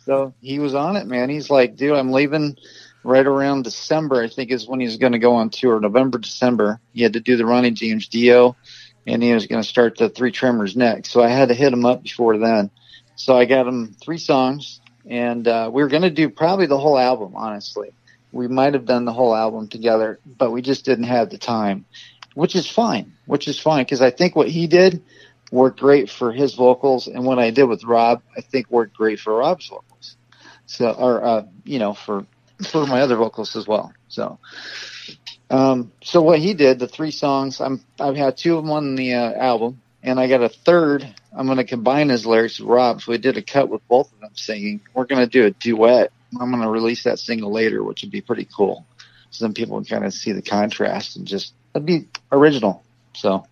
so 0.04 0.34
he 0.42 0.58
was 0.58 0.74
on 0.74 0.96
it, 0.96 1.06
man. 1.06 1.30
He's 1.30 1.48
like, 1.48 1.76
"Dude, 1.76 1.96
I'm 1.96 2.12
leaving." 2.12 2.58
Right 3.04 3.24
around 3.24 3.62
December, 3.62 4.20
I 4.20 4.26
think 4.26 4.50
is 4.50 4.66
when 4.66 4.80
he's 4.80 4.96
going 4.96 5.12
to 5.12 5.20
go 5.20 5.36
on 5.36 5.50
tour. 5.50 5.78
November, 5.78 6.18
December. 6.18 6.80
He 6.92 7.04
had 7.04 7.12
to 7.12 7.20
do 7.20 7.36
the 7.36 7.46
Ronnie 7.46 7.70
James 7.70 8.08
Dio, 8.08 8.56
and 9.06 9.22
he 9.22 9.32
was 9.32 9.46
going 9.46 9.62
to 9.62 9.68
start 9.68 9.96
the 9.96 10.08
Three 10.08 10.32
Tremors 10.32 10.76
next. 10.76 11.12
So 11.12 11.22
I 11.22 11.28
had 11.28 11.50
to 11.50 11.54
hit 11.54 11.72
him 11.72 11.86
up 11.86 12.02
before 12.02 12.36
then. 12.36 12.68
So 13.14 13.38
I 13.38 13.44
got 13.44 13.68
him 13.68 13.94
three 14.02 14.18
songs, 14.18 14.80
and 15.08 15.46
uh, 15.46 15.70
we 15.72 15.84
were 15.84 15.88
going 15.88 16.02
to 16.02 16.10
do 16.10 16.28
probably 16.28 16.66
the 16.66 16.78
whole 16.78 16.98
album. 16.98 17.34
Honestly, 17.36 17.90
we 18.32 18.48
might 18.48 18.74
have 18.74 18.86
done 18.86 19.04
the 19.04 19.12
whole 19.12 19.36
album 19.36 19.68
together, 19.68 20.18
but 20.26 20.50
we 20.50 20.60
just 20.60 20.84
didn't 20.84 21.04
have 21.04 21.30
the 21.30 21.38
time, 21.38 21.84
which 22.34 22.56
is 22.56 22.68
fine. 22.68 23.12
Which 23.24 23.46
is 23.46 23.56
fine 23.56 23.84
because 23.84 24.02
I 24.02 24.10
think 24.10 24.34
what 24.34 24.48
he 24.48 24.66
did 24.66 25.00
worked 25.50 25.80
great 25.80 26.10
for 26.10 26.32
his 26.32 26.54
vocals, 26.54 27.06
and 27.06 27.24
what 27.24 27.38
I 27.38 27.50
did 27.50 27.64
with 27.64 27.84
Rob, 27.84 28.22
I 28.36 28.40
think 28.40 28.70
worked 28.70 28.96
great 28.96 29.20
for 29.20 29.36
Rob's 29.36 29.68
vocals. 29.68 30.16
So, 30.66 30.90
or 30.90 31.24
uh, 31.24 31.46
you 31.64 31.78
know, 31.78 31.94
for 31.94 32.26
for 32.70 32.86
my 32.86 33.00
other 33.00 33.16
vocals 33.16 33.54
as 33.56 33.66
well. 33.66 33.92
So, 34.08 34.38
um, 35.50 35.92
so 36.02 36.22
what 36.22 36.38
he 36.38 36.54
did, 36.54 36.78
the 36.78 36.88
three 36.88 37.12
songs, 37.12 37.60
I'm 37.60 37.84
I've 38.00 38.16
had 38.16 38.36
two 38.36 38.56
of 38.56 38.64
them 38.64 38.72
on 38.72 38.96
the 38.96 39.14
uh, 39.14 39.32
album, 39.32 39.80
and 40.02 40.18
I 40.18 40.28
got 40.28 40.42
a 40.42 40.48
third. 40.48 41.06
I'm 41.32 41.46
going 41.46 41.58
to 41.58 41.64
combine 41.64 42.08
his 42.08 42.26
lyrics 42.26 42.58
with 42.58 42.68
Rob's. 42.68 43.06
We 43.06 43.18
did 43.18 43.36
a 43.36 43.42
cut 43.42 43.68
with 43.68 43.86
both 43.88 44.12
of 44.12 44.20
them 44.20 44.32
singing. 44.34 44.80
We're 44.94 45.04
going 45.04 45.20
to 45.20 45.30
do 45.30 45.46
a 45.46 45.50
duet. 45.50 46.10
I'm 46.38 46.50
going 46.50 46.62
to 46.62 46.68
release 46.68 47.04
that 47.04 47.18
single 47.18 47.52
later, 47.52 47.82
which 47.84 48.02
would 48.02 48.10
be 48.10 48.20
pretty 48.20 48.48
cool. 48.56 48.86
So 49.30 49.44
then 49.44 49.54
people 49.54 49.76
can 49.76 49.84
kind 49.84 50.04
of 50.04 50.14
see 50.14 50.32
the 50.32 50.42
contrast 50.42 51.16
and 51.16 51.26
just 51.26 51.52
that'd 51.72 51.86
be 51.86 52.08
original. 52.32 52.82
So. 53.14 53.46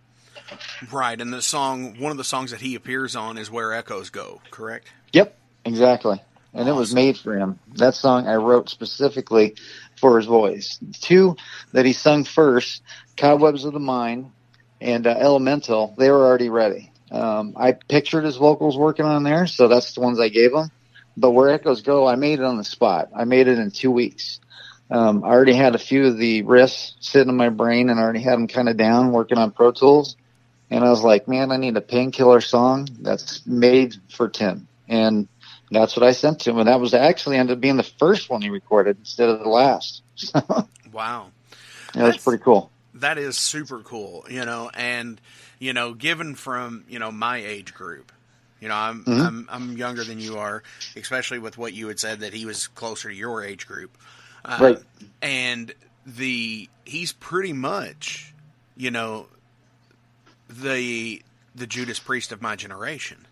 Right, 0.90 1.20
and 1.20 1.32
the 1.32 1.42
song, 1.42 1.98
one 1.98 2.10
of 2.10 2.18
the 2.18 2.24
songs 2.24 2.50
that 2.50 2.60
he 2.60 2.74
appears 2.74 3.16
on 3.16 3.38
is 3.38 3.50
"Where 3.50 3.72
Echoes 3.72 4.10
Go." 4.10 4.40
Correct. 4.50 4.88
Yep, 5.12 5.36
exactly. 5.64 6.22
And 6.52 6.62
awesome. 6.62 6.76
it 6.76 6.78
was 6.78 6.94
made 6.94 7.16
for 7.16 7.36
him. 7.36 7.58
That 7.74 7.94
song 7.94 8.28
I 8.28 8.36
wrote 8.36 8.68
specifically 8.68 9.56
for 9.96 10.16
his 10.18 10.26
voice. 10.26 10.78
Two 11.00 11.36
that 11.72 11.84
he 11.84 11.92
sung 11.92 12.24
first, 12.24 12.82
"Cobwebs 13.16 13.64
of 13.64 13.72
the 13.72 13.80
Mind" 13.80 14.30
and 14.80 15.06
uh, 15.06 15.10
"Elemental," 15.18 15.94
they 15.98 16.10
were 16.10 16.24
already 16.24 16.50
ready. 16.50 16.90
Um, 17.10 17.54
I 17.56 17.72
pictured 17.72 18.24
his 18.24 18.36
vocals 18.36 18.76
working 18.76 19.06
on 19.06 19.22
there, 19.22 19.46
so 19.46 19.68
that's 19.68 19.94
the 19.94 20.00
ones 20.00 20.20
I 20.20 20.28
gave 20.28 20.52
him. 20.52 20.70
But 21.16 21.30
"Where 21.30 21.50
Echoes 21.50 21.82
Go," 21.82 22.06
I 22.06 22.16
made 22.16 22.38
it 22.38 22.44
on 22.44 22.58
the 22.58 22.64
spot. 22.64 23.10
I 23.16 23.24
made 23.24 23.48
it 23.48 23.58
in 23.58 23.70
two 23.70 23.90
weeks. 23.90 24.40
Um, 24.90 25.24
I 25.24 25.28
already 25.28 25.54
had 25.54 25.74
a 25.74 25.78
few 25.78 26.06
of 26.06 26.18
the 26.18 26.42
riffs 26.42 26.92
sitting 27.00 27.30
in 27.30 27.36
my 27.36 27.48
brain, 27.48 27.88
and 27.88 27.98
I 27.98 28.02
already 28.02 28.20
had 28.20 28.34
them 28.34 28.48
kind 28.48 28.68
of 28.68 28.76
down, 28.76 29.12
working 29.12 29.38
on 29.38 29.50
Pro 29.50 29.72
Tools. 29.72 30.16
And 30.70 30.84
I 30.84 30.90
was 30.90 31.02
like, 31.02 31.28
man, 31.28 31.52
I 31.52 31.56
need 31.56 31.76
a 31.76 31.80
painkiller 31.80 32.40
song 32.40 32.88
that's 33.00 33.46
made 33.46 33.96
for 34.10 34.28
Tim. 34.28 34.66
And 34.88 35.28
that's 35.70 35.96
what 35.96 36.04
I 36.04 36.12
sent 36.12 36.40
to 36.40 36.50
him. 36.50 36.58
And 36.58 36.68
that 36.68 36.80
was 36.80 36.94
actually 36.94 37.36
ended 37.36 37.56
up 37.56 37.60
being 37.60 37.76
the 37.76 37.82
first 37.82 38.30
one 38.30 38.42
he 38.42 38.50
recorded 38.50 38.98
instead 38.98 39.28
of 39.28 39.40
the 39.40 39.48
last. 39.48 40.02
wow. 40.92 41.26
Yeah, 41.94 42.02
that's, 42.02 42.16
that's 42.16 42.24
pretty 42.24 42.42
cool. 42.42 42.70
That 42.94 43.18
is 43.18 43.36
super 43.36 43.80
cool, 43.80 44.24
you 44.30 44.44
know, 44.44 44.70
and, 44.72 45.20
you 45.58 45.72
know, 45.72 45.94
given 45.94 46.34
from, 46.34 46.84
you 46.88 46.98
know, 46.98 47.10
my 47.10 47.38
age 47.38 47.74
group, 47.74 48.12
you 48.60 48.68
know, 48.68 48.74
I'm, 48.74 49.04
mm-hmm. 49.04 49.20
I'm, 49.20 49.48
I'm 49.50 49.76
younger 49.76 50.04
than 50.04 50.20
you 50.20 50.38
are, 50.38 50.62
especially 50.96 51.38
with 51.38 51.58
what 51.58 51.72
you 51.72 51.88
had 51.88 51.98
said 51.98 52.20
that 52.20 52.32
he 52.32 52.46
was 52.46 52.68
closer 52.68 53.08
to 53.08 53.14
your 53.14 53.44
age 53.44 53.66
group. 53.66 53.98
Uh, 54.44 54.58
right. 54.60 54.78
And 55.20 55.74
the 56.06 56.68
he's 56.84 57.12
pretty 57.12 57.52
much, 57.52 58.32
you 58.76 58.90
know, 58.90 59.26
the 60.48 61.22
the 61.54 61.66
Judas 61.66 62.00
Priest 62.00 62.32
of 62.32 62.42
my 62.42 62.56
generation. 62.56 63.26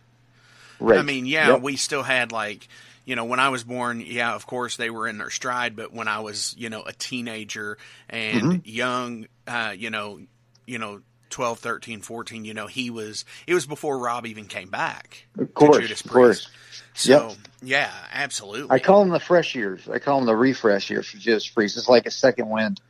Right. 0.80 0.96
I 0.96 1.02
mean, 1.02 1.26
yeah, 1.26 1.54
Yep. 1.54 1.56
we 1.56 1.76
still 1.76 2.02
had 2.02 2.32
like, 2.32 2.68
you 3.04 3.16
know, 3.16 3.24
when 3.26 3.40
I 3.40 3.50
was 3.50 3.64
born, 3.64 4.00
yeah, 4.00 4.34
of 4.34 4.46
course 4.46 4.76
they 4.76 4.90
were 4.90 5.08
in 5.08 5.18
their 5.18 5.30
stride, 5.30 5.76
but 5.76 5.92
when 5.92 6.08
I 6.08 6.20
was, 6.20 6.54
you 6.58 6.70
know, 6.70 6.82
a 6.82 6.92
teenager 6.92 7.78
and 8.08 8.54
Mm-hmm. 8.54 8.64
young, 8.64 9.26
uh, 9.46 9.74
you 9.76 9.90
know, 9.90 10.20
you 10.66 10.78
know, 10.78 11.02
12, 11.30 11.58
13, 11.60 12.02
14, 12.02 12.44
you 12.46 12.54
know, 12.54 12.66
he 12.68 12.90
was 12.90 13.24
it 13.46 13.54
was 13.54 13.66
before 13.66 13.98
Rob 13.98 14.26
even 14.26 14.46
came 14.46 14.70
back. 14.70 15.26
Of 15.42 15.54
course, 15.54 15.78
Judas 15.78 16.02
of 16.04 16.12
course. 16.12 16.48
So, 16.94 17.36
Yep. 17.36 17.38
yeah, 17.62 17.92
absolutely. 18.12 18.70
I 18.70 18.78
call 18.80 19.00
them 19.00 19.10
the 19.12 19.20
fresh 19.20 19.54
years. 19.54 19.88
I 19.88 19.98
call 20.00 20.18
them 20.18 20.26
the 20.26 20.36
refresh 20.36 20.90
years 20.90 21.08
for 21.08 21.18
Judas 21.18 21.48
Priest. 21.48 21.76
It's 21.76 21.88
like 21.88 22.06
a 22.06 22.10
second 22.10 22.48
wind. 22.50 22.80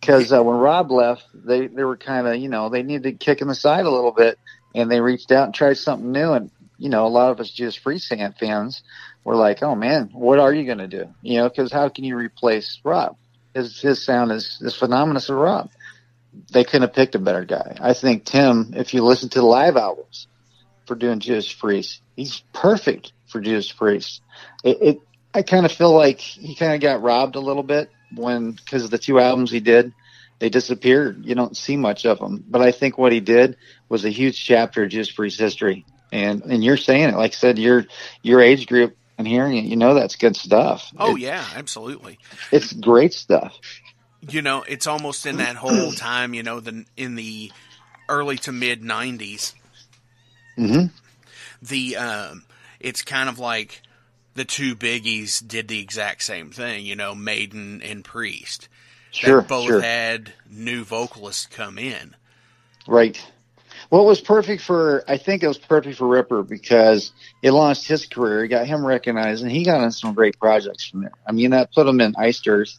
Because 0.00 0.32
uh, 0.32 0.42
when 0.42 0.56
Rob 0.56 0.90
left, 0.90 1.24
they, 1.34 1.66
they 1.66 1.84
were 1.84 1.96
kind 1.96 2.26
of, 2.26 2.36
you 2.36 2.48
know, 2.48 2.68
they 2.68 2.82
needed 2.82 3.02
to 3.04 3.12
kick 3.12 3.40
in 3.40 3.48
the 3.48 3.54
side 3.54 3.84
a 3.84 3.90
little 3.90 4.12
bit, 4.12 4.38
and 4.74 4.90
they 4.90 5.00
reached 5.00 5.32
out 5.32 5.46
and 5.46 5.54
tried 5.54 5.76
something 5.76 6.12
new. 6.12 6.32
And, 6.32 6.50
you 6.78 6.88
know, 6.88 7.06
a 7.06 7.08
lot 7.08 7.32
of 7.32 7.40
us 7.40 7.78
Priest 7.82 8.08
fan- 8.08 8.34
fans 8.38 8.82
were 9.24 9.34
like, 9.34 9.62
oh, 9.62 9.74
man, 9.74 10.10
what 10.12 10.38
are 10.38 10.52
you 10.52 10.64
going 10.64 10.78
to 10.78 10.88
do? 10.88 11.06
You 11.22 11.38
know, 11.38 11.48
because 11.48 11.72
how 11.72 11.88
can 11.88 12.04
you 12.04 12.16
replace 12.16 12.80
Rob? 12.84 13.16
His, 13.54 13.80
his 13.80 14.04
sound 14.04 14.30
is, 14.30 14.58
is 14.60 14.76
phenomenous 14.76 15.28
of 15.28 15.36
Rob. 15.36 15.70
They 16.52 16.62
couldn't 16.62 16.82
have 16.82 16.94
picked 16.94 17.14
a 17.14 17.18
better 17.18 17.44
guy. 17.44 17.76
I 17.80 17.94
think 17.94 18.24
Tim, 18.24 18.74
if 18.76 18.94
you 18.94 19.02
listen 19.02 19.30
to 19.30 19.40
the 19.40 19.46
live 19.46 19.76
albums 19.76 20.28
for 20.86 20.94
doing 20.94 21.18
Judas 21.18 21.52
Priest, 21.52 22.00
he's 22.14 22.42
perfect 22.52 23.12
for 23.26 23.40
Judas 23.40 23.72
Priest. 23.72 24.22
It, 24.62 24.78
it 24.80 24.98
I 25.34 25.42
kind 25.42 25.66
of 25.66 25.72
feel 25.72 25.92
like 25.92 26.20
he 26.20 26.54
kind 26.54 26.74
of 26.74 26.80
got 26.80 27.02
robbed 27.02 27.36
a 27.36 27.40
little 27.40 27.62
bit 27.62 27.90
when 28.10 28.52
because 28.52 28.88
the 28.90 28.98
two 28.98 29.18
albums 29.20 29.50
he 29.50 29.60
did, 29.60 29.94
they 30.40 30.48
disappeared. 30.50 31.24
You 31.24 31.34
don't 31.34 31.56
see 31.56 31.76
much 31.76 32.06
of 32.06 32.18
them. 32.18 32.44
But 32.48 32.62
I 32.62 32.72
think 32.72 32.98
what 32.98 33.12
he 33.12 33.20
did 33.20 33.56
was 33.88 34.04
a 34.04 34.10
huge 34.10 34.42
chapter 34.42 34.86
just 34.86 35.12
for 35.12 35.24
his 35.24 35.38
history. 35.38 35.86
And 36.12 36.42
and 36.44 36.64
you're 36.64 36.76
saying 36.76 37.10
it, 37.10 37.16
like 37.16 37.32
I 37.32 37.34
said, 37.34 37.58
your 37.58 37.84
your 38.22 38.40
age 38.40 38.66
group 38.66 38.96
and 39.18 39.26
hearing 39.26 39.56
it, 39.56 39.64
you 39.64 39.76
know 39.76 39.94
that's 39.94 40.16
good 40.16 40.36
stuff. 40.36 40.90
oh 40.98 41.16
It- 41.16 41.22
yeah, 41.22 41.46
absolutely. 41.54 42.18
it's 42.52 42.72
great 42.72 43.12
stuff. 43.12 43.54
you 44.20 44.42
know, 44.42 44.62
it's 44.68 44.86
almost 44.86 45.26
in 45.26 45.36
that 45.36 45.56
whole 45.56 45.92
time, 45.92 46.34
you 46.34 46.42
know, 46.42 46.60
the 46.60 46.84
in 46.96 47.14
the 47.14 47.52
early 48.08 48.36
to 48.38 48.52
mid 48.52 48.82
'90s, 48.82 49.54
hmm 50.56 50.86
the 51.62 51.96
um, 51.96 52.44
it's 52.80 53.02
kind 53.02 53.28
of 53.28 53.38
like 53.38 53.82
the 54.34 54.44
two 54.44 54.76
biggies 54.76 55.46
did 55.46 55.68
the 55.68 55.80
exact 55.80 56.22
same 56.22 56.50
thing, 56.50 56.86
you 56.86 56.96
know, 56.96 57.14
Maiden 57.14 57.82
and 57.82 58.04
Priest. 58.04 58.68
Sure, 59.10 59.40
that 59.40 59.48
both 59.48 59.66
sure. 59.66 59.80
had 59.80 60.32
new 60.48 60.84
vocalists 60.84 61.46
come 61.46 61.78
in. 61.78 62.14
Right. 62.86 63.20
Well, 63.90 64.02
it 64.02 64.06
was 64.06 64.20
perfect 64.20 64.62
for, 64.62 65.02
I 65.08 65.16
think 65.16 65.42
it 65.42 65.48
was 65.48 65.58
perfect 65.58 65.98
for 65.98 66.06
Ripper 66.06 66.42
because 66.42 67.12
it 67.42 67.52
launched 67.52 67.86
his 67.86 68.06
career, 68.06 68.44
it 68.44 68.48
got 68.48 68.66
him 68.66 68.84
recognized, 68.84 69.42
and 69.42 69.50
he 69.50 69.64
got 69.64 69.80
on 69.80 69.92
some 69.92 70.14
great 70.14 70.38
projects 70.38 70.86
from 70.86 71.02
there. 71.02 71.12
I 71.26 71.32
mean, 71.32 71.50
that 71.52 71.72
put 71.72 71.86
him 71.86 72.00
in 72.00 72.14
Iced 72.18 72.46
Earth, 72.48 72.78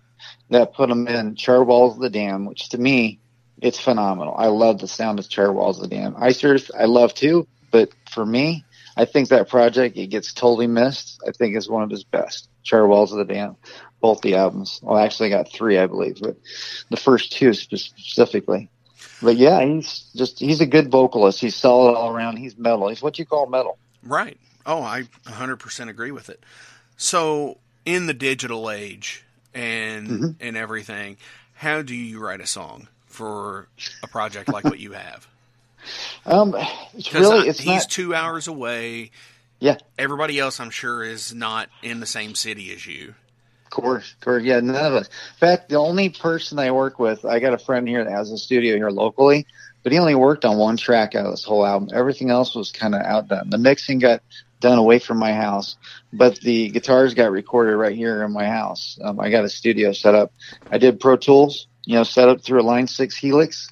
that 0.50 0.74
put 0.74 0.90
him 0.90 1.08
in 1.08 1.36
Charred 1.36 1.68
Walls 1.68 1.96
of 1.96 2.02
the 2.02 2.10
Damned, 2.10 2.48
which 2.48 2.70
to 2.70 2.78
me, 2.78 3.20
it's 3.62 3.80
phenomenal. 3.80 4.36
I 4.38 4.48
love 4.48 4.80
the 4.80 4.88
sound 4.88 5.20
of 5.20 5.30
Charred 5.30 5.56
Walls 5.56 5.82
of 5.82 5.90
the 5.90 5.96
Damned. 5.96 6.16
Iced 6.18 6.44
Earth, 6.46 6.72
I 6.78 6.86
love 6.86 7.14
too, 7.14 7.48
but 7.72 7.90
for 8.12 8.26
me, 8.26 8.66
I 9.00 9.06
think 9.06 9.30
that 9.30 9.48
project, 9.48 9.98
it 9.98 10.08
gets 10.08 10.34
totally 10.34 10.68
missed. 10.68 11.22
I 11.26 11.32
think 11.32 11.56
is 11.56 11.70
one 11.70 11.84
of 11.84 11.90
his 11.90 12.04
best. 12.04 12.50
Charred 12.64 12.90
Walls 12.90 13.12
of 13.14 13.18
the 13.20 13.34
Damned, 13.34 13.56
both 14.02 14.20
the 14.22 14.36
albums. 14.36 14.80
Well, 14.84 14.98
actually, 14.98 15.34
I 15.34 15.38
got 15.38 15.52
three, 15.52 15.78
I 15.80 15.88
believe, 15.88 16.18
but 16.22 16.36
the 16.90 16.98
first 16.98 17.32
two 17.32 17.54
specifically. 17.54 18.70
But 19.22 19.38
yeah, 19.38 19.64
he's 19.64 20.10
just 20.16 20.40
he's 20.40 20.60
a 20.62 20.66
good 20.66 20.92
vocalist. 20.92 21.40
He's 21.40 21.56
solid 21.56 21.94
all 21.96 22.14
around. 22.14 22.38
He's 22.38 22.58
metal. 22.58 22.90
He's 22.90 23.02
what 23.02 23.18
you 23.18 23.26
call 23.26 23.48
metal. 23.48 23.78
Right. 24.04 24.38
Oh, 24.66 24.82
I 24.82 25.04
100% 25.26 25.90
agree 25.90 26.12
with 26.12 26.30
it. 26.30 26.44
So, 26.98 27.58
in 27.86 28.06
the 28.08 28.14
digital 28.14 28.70
age 28.70 29.24
and 29.54 30.08
Mhm. 30.08 30.36
and 30.42 30.58
everything, 30.58 31.16
how 31.54 31.82
do 31.82 31.96
you 31.96 32.20
write 32.20 32.42
a 32.42 32.48
song 32.48 32.90
for 33.08 33.68
a 34.04 34.08
project 34.08 34.50
like 34.50 34.66
what 34.66 34.80
you 34.80 34.92
have? 34.92 35.28
Um, 36.26 36.56
it's 36.94 37.14
really 37.14 37.48
it's 37.48 37.60
he's 37.60 37.84
not. 37.84 37.90
two 37.90 38.16
hours 38.16 38.48
away. 38.48 39.12
Yeah. 39.60 39.78
Everybody 39.98 40.40
else, 40.40 40.60
I'm 40.60 40.70
sure, 40.70 41.04
is 41.04 41.34
not 41.34 41.70
in 41.84 42.00
the 42.00 42.06
same 42.06 42.36
city 42.36 42.74
as 42.74 42.86
you. 42.86 43.14
Of 43.66 43.72
course, 43.72 44.14
of 44.14 44.20
course. 44.22 44.44
Yeah, 44.44 44.62
none 44.62 44.76
of 44.76 44.94
us. 44.94 45.08
In 45.08 45.38
fact, 45.40 45.70
the 45.70 45.76
only 45.76 46.10
person 46.10 46.58
I 46.58 46.72
work 46.72 46.98
with, 46.98 47.24
I 47.24 47.40
got 47.40 47.54
a 47.54 47.58
friend 47.60 47.88
here 47.88 48.04
that 48.04 48.12
has 48.12 48.32
a 48.32 48.38
studio 48.38 48.76
here 48.78 48.90
locally, 48.90 49.46
but 49.84 49.92
he 49.92 50.00
only 50.00 50.16
worked 50.16 50.44
on 50.44 50.58
one 50.58 50.78
track 50.78 51.14
out 51.14 51.26
of 51.26 51.32
this 51.32 51.44
whole 51.44 51.66
album. 51.66 51.90
Everything 51.94 52.32
else 52.32 52.56
was 52.56 52.72
kind 52.72 52.96
of 52.96 53.02
outdone. 53.02 53.50
The 53.50 53.60
mixing 53.60 54.00
got 54.00 54.24
done 54.60 54.80
away 54.80 55.00
from 55.00 55.20
my 55.20 55.34
house, 55.34 55.78
but 56.12 56.40
the 56.40 56.70
guitars 56.70 57.14
got 57.14 57.32
recorded 57.32 57.76
right 57.76 57.96
here 57.96 58.24
in 58.24 58.34
my 58.34 58.48
house. 58.48 58.98
Um, 59.04 59.20
I 59.20 59.30
got 59.30 59.46
a 59.46 59.50
studio 59.50 59.92
set 59.92 60.16
up. 60.16 60.34
I 60.72 60.78
did 60.78 61.00
Pro 61.00 61.16
Tools, 61.18 61.68
you 61.86 61.96
know, 61.96 62.04
set 62.04 62.28
up 62.28 62.42
through 62.42 62.62
a 62.62 62.64
Line 62.64 62.88
6 62.88 63.16
Helix. 63.18 63.72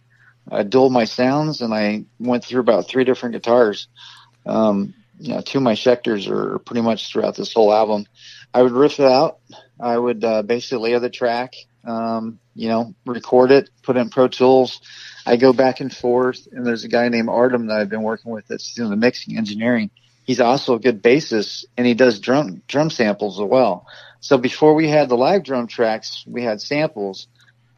I 0.52 0.64
dulled 0.64 0.94
my 0.94 1.06
sounds 1.06 1.62
and 1.62 1.74
I 1.74 2.06
went 2.20 2.44
through 2.44 2.62
about 2.62 2.88
three 2.88 3.04
different 3.04 3.34
guitars. 3.34 3.88
Um, 4.46 4.94
you 5.20 5.34
know, 5.34 5.42
two 5.42 5.58
of 5.58 5.64
my 5.64 5.74
Schecters 5.74 6.30
are 6.30 6.60
pretty 6.60 6.82
much 6.82 7.12
throughout 7.12 7.36
this 7.36 7.54
whole 7.54 7.74
album. 7.74 8.06
I 8.54 8.62
would 8.62 8.72
riff 8.72 9.00
it 9.00 9.06
out. 9.06 9.40
I 9.80 9.98
would 9.98 10.24
uh, 10.24 10.44
basically 10.44 10.90
layer 10.90 11.00
the 11.00 11.10
track, 11.10 11.54
um, 11.84 12.40
you 12.56 12.70
know, 12.70 12.94
record 13.06 13.52
it, 13.52 13.70
put 13.84 13.98
in 13.98 14.10
Pro 14.10 14.28
Tools. 14.28 14.82
I 15.26 15.36
go 15.38 15.54
back 15.54 15.80
and 15.82 15.94
forth, 15.94 16.48
and 16.52 16.66
there's 16.66 16.84
a 16.84 16.88
guy 16.88 17.10
named 17.10 17.30
Artem 17.30 17.68
that 17.68 17.78
I've 17.78 17.90
been 17.90 18.04
working 18.04 18.32
with 18.32 18.48
that's 18.48 18.74
doing 18.74 18.90
the 18.90 18.96
mixing 18.96 19.38
engineering. 19.38 19.90
He's 20.24 20.40
also 20.40 20.76
a 20.76 20.80
good 20.80 21.02
bassist, 21.02 21.66
and 21.78 21.86
he 21.86 21.94
does 21.94 22.20
drum 22.20 22.62
drum 22.68 22.90
samples 22.90 23.40
as 23.40 23.46
well. 23.46 23.88
So 24.20 24.38
before 24.38 24.74
we 24.74 24.90
had 24.90 25.10
the 25.10 25.18
live 25.18 25.44
drum 25.44 25.68
tracks, 25.68 26.24
we 26.28 26.44
had 26.44 26.62
samples 26.62 27.28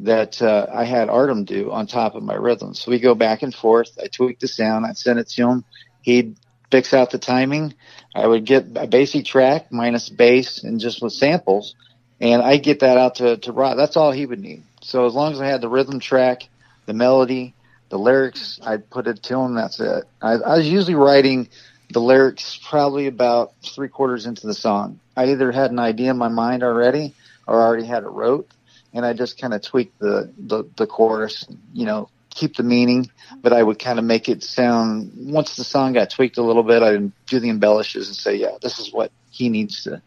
that 0.02 0.42
uh, 0.42 0.68
I 0.74 0.86
had 0.86 1.10
Artem 1.10 1.44
do 1.44 1.72
on 1.72 1.88
top 1.88 2.16
of 2.16 2.24
my 2.24 2.36
rhythms. 2.36 2.80
So 2.80 2.92
we 2.92 3.00
go 3.00 3.16
back 3.16 3.42
and 3.42 3.54
forth. 3.54 3.98
I 4.02 4.08
tweak 4.08 4.40
the 4.40 4.48
sound. 4.48 4.86
I 4.86 4.94
send 4.94 5.20
it 5.20 5.28
to 5.30 5.48
him. 5.48 5.66
He'd 6.02 6.36
fix 6.72 6.94
out 6.94 7.12
the 7.12 7.18
timing. 7.18 7.74
I 8.16 8.26
would 8.26 8.46
get 8.46 8.66
a 8.76 8.88
basic 8.88 9.26
track 9.26 9.72
minus 9.72 10.10
bass 10.10 10.64
and 10.64 10.80
just 10.80 11.02
with 11.02 11.14
samples, 11.14 11.76
and 12.20 12.42
I 12.42 12.58
get 12.58 12.80
that 12.80 12.98
out 12.98 13.16
to 13.16 13.38
to 13.38 13.52
Rod. 13.52 13.76
That's 13.76 13.98
all 13.98 14.12
he 14.12 14.26
would 14.26 14.40
need. 14.40 14.64
So 14.82 15.06
as 15.06 15.14
long 15.14 15.34
as 15.34 15.42
I 15.42 15.48
had 15.48 15.62
the 15.62 15.70
rhythm 15.70 16.00
track, 16.00 16.44
the 16.86 16.94
melody, 16.94 17.54
the 17.90 18.00
lyrics, 18.00 18.60
I'd 18.64 18.90
put 18.90 19.08
it 19.08 19.22
to 19.24 19.38
him. 19.38 19.56
That's 19.56 19.80
it. 19.80 20.06
I, 20.22 20.34
I 20.34 20.58
was 20.58 20.68
usually 20.68 20.96
writing 20.96 21.50
the 21.92 22.00
lyrics 22.00 22.60
probably 22.70 23.08
about 23.08 23.54
three 23.64 23.90
quarters 23.90 24.26
into 24.26 24.48
the 24.48 24.54
song. 24.54 25.00
I 25.18 25.32
either 25.32 25.52
had 25.52 25.72
an 25.72 25.80
idea 25.80 26.12
in 26.12 26.18
my 26.18 26.30
mind 26.30 26.64
already, 26.64 27.14
or 27.48 27.60
I 27.60 27.66
already 27.66 27.86
had 27.86 28.04
it 28.04 28.10
wrote, 28.10 28.48
and 28.94 29.06
I 29.06 29.14
just 29.14 29.40
kind 29.40 29.54
of 29.54 29.62
tweak 29.62 29.92
the, 30.00 30.34
the 30.38 30.70
the 30.78 30.88
chorus. 30.88 31.46
You 31.74 31.86
know, 31.86 32.10
keep 32.30 32.56
the 32.56 32.64
meaning, 32.64 33.10
but 33.42 33.54
I 33.54 33.62
would 33.62 33.80
kind 33.80 34.00
of 34.00 34.06
make 34.06 34.30
it 34.30 34.44
sound. 34.44 35.12
Once 35.16 35.56
the 35.56 35.64
song 35.64 35.94
got 35.94 36.10
tweaked 36.10 36.38
a 36.38 36.44
little 36.44 36.64
bit, 36.64 36.82
I'd 36.84 37.12
do 37.28 37.40
the 37.40 37.50
embellishes 37.50 38.08
and 38.08 38.16
say, 38.16 38.36
"Yeah, 38.36 38.58
this 38.62 38.80
is 38.80 38.92
what 38.94 39.12
he 39.32 39.50
needs 39.50 39.84
to 39.84 40.02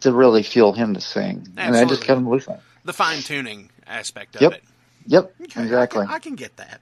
to 0.00 0.12
really 0.12 0.42
feel 0.42 0.72
him 0.72 0.94
to 0.94 1.00
sing." 1.00 1.46
And 1.56 1.76
I 1.76 1.84
just 1.84 2.04
kind 2.04 2.20
of 2.20 2.26
loose 2.26 2.48
on. 2.48 2.60
The 2.84 2.92
fine 2.92 3.22
tuning 3.22 3.70
aspect 3.86 4.36
of 4.36 4.42
Yep. 4.42 4.52
it. 4.52 4.64
Yep, 5.06 5.34
Okay, 5.42 5.62
exactly. 5.62 6.02
I 6.02 6.04
can, 6.04 6.14
I 6.14 6.18
can 6.18 6.34
get 6.34 6.56
that. 6.56 6.80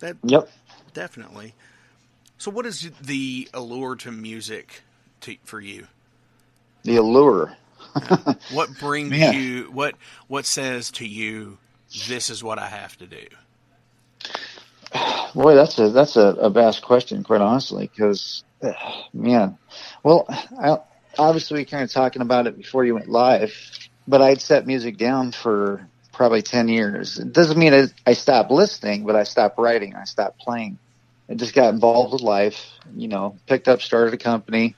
That 0.00 0.16
Yep. 0.24 0.48
definitely. 0.94 1.54
So, 2.38 2.50
what 2.50 2.66
is 2.66 2.90
the 3.00 3.48
allure 3.54 3.96
to 3.96 4.12
music 4.12 4.82
to, 5.22 5.36
for 5.44 5.60
you? 5.60 5.86
The 6.84 6.96
allure. 6.96 7.56
What 8.52 8.78
brings 8.78 9.10
Man. 9.10 9.34
you? 9.34 9.64
What 9.72 9.94
what 10.28 10.46
says 10.46 10.90
to 10.92 11.06
you? 11.06 11.58
This 12.08 12.30
is 12.30 12.42
what 12.42 12.58
I 12.58 12.68
have 12.68 12.96
to 12.98 13.06
do. 13.06 13.26
Boy, 15.34 15.54
that's 15.54 15.78
a 15.78 15.90
that's 15.90 16.16
a, 16.16 16.28
a 16.38 16.50
vast 16.50 16.82
question, 16.82 17.22
quite 17.22 17.40
honestly, 17.40 17.90
because 17.92 18.44
man, 19.12 19.58
well, 20.02 20.26
I, 20.60 20.78
obviously 21.18 21.58
we 21.58 21.64
kind 21.64 21.82
of 21.84 21.90
talking 21.90 22.22
about 22.22 22.46
it 22.46 22.56
before 22.56 22.84
you 22.84 22.94
went 22.94 23.08
live, 23.08 23.54
but 24.06 24.22
I'd 24.22 24.40
set 24.40 24.66
music 24.66 24.96
down 24.96 25.32
for 25.32 25.88
probably 26.12 26.42
ten 26.42 26.68
years. 26.68 27.18
It 27.18 27.32
doesn't 27.32 27.58
mean 27.58 27.74
I, 27.74 27.86
I 28.06 28.12
stopped 28.14 28.50
listening, 28.50 29.04
but 29.04 29.16
I 29.16 29.24
stopped 29.24 29.58
writing, 29.58 29.94
I 29.94 30.04
stopped 30.04 30.38
playing. 30.38 30.78
I 31.28 31.34
just 31.34 31.54
got 31.54 31.74
involved 31.74 32.12
with 32.12 32.22
life, 32.22 32.70
you 32.94 33.08
know, 33.08 33.36
picked 33.46 33.66
up, 33.66 33.82
started 33.82 34.14
a 34.14 34.18
company, 34.18 34.76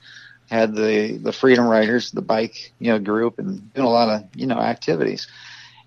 had 0.50 0.74
the 0.74 1.18
the 1.18 1.32
Freedom 1.32 1.66
Riders, 1.66 2.10
the 2.10 2.22
bike, 2.22 2.72
you 2.78 2.92
know, 2.92 2.98
group, 2.98 3.38
and 3.38 3.72
doing 3.74 3.86
a 3.86 3.90
lot 3.90 4.08
of 4.08 4.28
you 4.34 4.46
know 4.46 4.58
activities. 4.58 5.28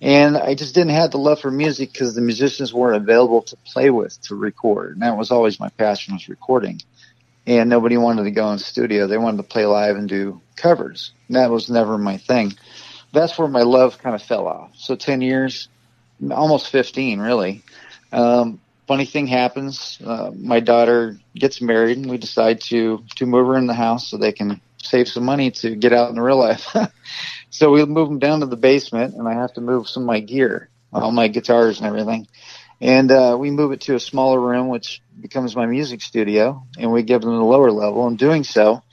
And 0.02 0.36
I 0.36 0.56
just 0.56 0.74
didn't 0.74 0.93
have 0.93 1.12
the 1.12 1.19
love 1.19 1.41
for 1.41 1.52
music 1.52 1.93
because 1.93 2.15
the 2.15 2.21
musicians 2.21 2.74
weren't 2.74 3.04
available 3.04 3.43
to 3.43 3.56
play 3.58 3.91
with 3.91 4.19
to 4.24 4.36
record. 4.36 4.93
And 4.93 5.04
that 5.04 5.15
was 5.15 5.30
always 5.30 5.60
my 5.60 5.69
passion 5.69 6.15
was 6.15 6.28
recording. 6.28 6.82
And 7.45 7.69
nobody 7.69 7.97
wanted 7.97 8.24
to 8.24 8.32
go 8.32 8.47
in 8.50 8.58
the 8.58 8.63
studio. 8.63 9.06
They 9.06 9.19
wanted 9.19 9.38
to 9.38 9.43
play 9.43 9.65
live 9.65 9.97
and 9.97 10.10
do 10.10 10.41
covers. 10.56 11.12
And 11.28 11.38
that 11.38 11.52
was 11.52 11.69
never 11.69 12.00
my 12.00 12.17
thing. 12.17 12.54
That's 13.13 13.38
where 13.38 13.47
my 13.47 13.62
love 13.62 14.00
kind 14.00 14.15
of 14.15 14.24
fell 14.24 14.47
off. 14.47 14.71
So 14.76 14.95
10 14.95 15.21
years, 15.21 15.69
almost 16.32 16.69
15, 16.69 17.19
really. 17.19 17.62
Um, 18.12 18.60
funny 18.91 19.06
thing 19.06 19.25
happens. 19.25 19.97
Uh, 20.06 20.32
my 20.36 20.60
daughter 20.60 21.17
gets 21.34 21.62
married, 21.62 21.97
and 21.97 22.10
we 22.10 22.17
decide 22.17 22.60
to 22.60 23.01
to 23.15 23.25
move 23.25 23.47
her 23.47 23.56
in 23.56 23.65
the 23.65 23.73
house 23.73 24.10
so 24.10 24.17
they 24.17 24.34
can 24.34 24.60
save 24.84 25.08
some 25.08 25.23
money 25.23 25.49
to 25.49 25.77
get 25.77 25.93
out 25.93 26.10
in 26.10 26.19
real 26.19 26.38
life. 26.38 26.75
so 27.49 27.71
we 27.71 27.86
move 27.86 28.10
them 28.10 28.19
down 28.19 28.41
to 28.41 28.47
the 28.47 28.58
basement, 28.58 29.15
and 29.15 29.30
I 29.30 29.34
have 29.36 29.54
to 29.54 29.62
move 29.62 29.88
some 29.88 30.04
of 30.04 30.08
my 30.08 30.19
gear, 30.19 30.69
all 30.91 31.13
my 31.13 31.30
guitars 31.30 31.77
and 31.77 31.88
everything. 31.88 32.27
And 32.82 33.10
uh, 33.13 33.38
we 33.39 33.49
move 33.49 33.71
it 33.71 33.80
to 33.82 33.95
a 33.95 33.99
smaller 33.99 34.41
room, 34.41 34.67
which 34.67 35.01
becomes 35.21 35.56
my 35.56 35.67
music 35.67 36.01
studio, 36.01 36.62
and 36.77 36.91
we 36.91 37.04
give 37.04 37.21
them 37.21 37.38
the 37.38 37.45
lower 37.45 37.71
level. 37.71 38.06
In 38.10 38.17
doing 38.17 38.43
so, 38.43 38.84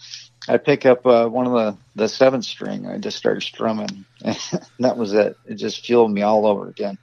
I 0.49 0.59
pick 0.59 0.87
up 0.87 1.05
uh, 1.07 1.27
one 1.27 1.49
of 1.49 1.55
the 1.55 1.77
the 1.97 2.09
seventh 2.09 2.45
string. 2.45 2.87
I 2.87 2.99
just 2.99 3.17
started 3.17 3.43
strumming, 3.43 4.05
that 4.79 4.97
was 4.97 5.13
it. 5.13 5.37
It 5.45 5.57
just 5.57 5.85
fueled 5.85 6.13
me 6.13 6.23
all 6.23 6.47
over 6.47 6.69
again. 6.69 6.99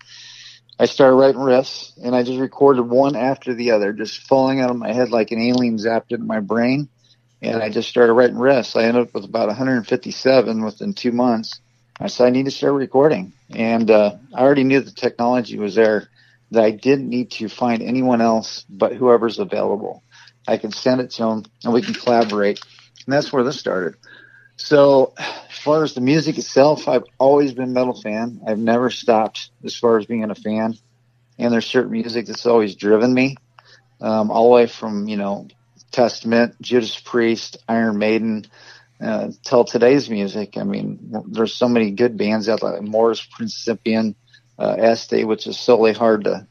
I 0.78 0.86
started 0.86 1.16
writing 1.16 1.42
riffs, 1.42 1.94
and 2.04 2.16
I 2.16 2.24
just 2.24 2.40
recorded 2.40 2.84
one 2.84 3.16
after 3.16 3.54
the 3.54 3.72
other, 3.72 3.94
just 3.94 4.28
falling 4.28 4.60
out 4.60 4.72
of 4.72 4.78
my 4.78 4.92
head 4.92 5.10
like 5.10 5.32
an 5.32 5.40
alien 5.40 5.78
zapped 5.78 6.12
into 6.12 6.26
my 6.26 6.42
brain. 6.42 6.90
And 7.42 7.62
I 7.62 7.70
just 7.70 7.90
started 7.90 8.14
writing 8.14 8.38
riffs. 8.38 8.76
I 8.76 8.86
ended 8.86 9.08
up 9.08 9.14
with 9.14 9.24
about 9.24 9.48
157 9.48 10.64
within 10.64 10.94
two 10.94 11.12
months. 11.12 11.62
I 12.00 12.08
said 12.08 12.28
I 12.28 12.30
need 12.32 12.46
to 12.46 12.52
start 12.52 12.74
recording, 12.74 13.34
and 13.52 13.90
uh, 13.90 14.16
I 14.34 14.42
already 14.42 14.64
knew 14.64 14.82
the 14.82 14.92
technology 14.92 15.58
was 15.58 15.76
there. 15.76 16.10
That 16.52 16.64
I 16.64 16.72
didn't 16.72 17.10
need 17.10 17.32
to 17.32 17.50
find 17.50 17.82
anyone 17.82 18.22
else 18.22 18.66
but 18.70 18.94
whoever's 18.94 19.40
available. 19.40 20.04
I 20.48 20.58
can 20.58 20.72
send 20.72 21.02
it 21.02 21.12
to 21.12 21.24
them, 21.24 21.44
and 21.64 21.74
we 21.74 21.82
can 21.82 21.94
collaborate. 21.94 22.60
And 23.06 23.14
that's 23.14 23.34
where 23.34 23.44
this 23.44 23.60
started. 23.60 23.96
So, 24.58 25.14
far 25.66 25.84
as 25.84 25.96
the 25.96 26.02
music 26.02 26.38
itself, 26.38 26.88
I've 26.88 27.06
always 27.18 27.52
been 27.54 27.74
metal 27.74 28.00
fan. 28.00 28.42
I've 28.48 28.60
never 28.60 28.92
stopped 28.92 29.50
as 29.64 29.76
far 29.76 29.98
as 29.98 30.06
being 30.06 30.30
a 30.30 30.36
fan. 30.36 30.78
And 31.40 31.52
there's 31.52 31.66
certain 31.66 31.92
music 31.92 32.28
that's 32.28 32.46
always 32.46 32.76
driven 32.76 33.12
me, 33.12 33.36
um, 34.00 34.30
all 34.30 34.44
the 34.44 34.56
way 34.56 34.68
from 34.68 35.08
you 35.08 35.18
know 35.18 35.48
Testament, 35.92 36.62
Judas 36.62 36.98
Priest, 37.00 37.58
Iron 37.68 37.98
Maiden, 37.98 38.46
uh, 39.02 39.32
till 39.44 39.66
today's 39.66 40.08
music. 40.08 40.56
I 40.56 40.64
mean, 40.64 41.24
there's 41.30 41.56
so 41.56 41.68
many 41.68 41.92
good 41.92 42.16
bands 42.16 42.48
out 42.48 42.62
there, 42.62 42.74
like 42.74 42.84
Mors 42.84 43.28
Principium, 43.28 44.14
uh, 44.60 44.76
Este, 44.78 45.26
which 45.26 45.48
is 45.48 45.58
solely 45.58 45.94
hard 45.94 46.26
to. 46.26 46.48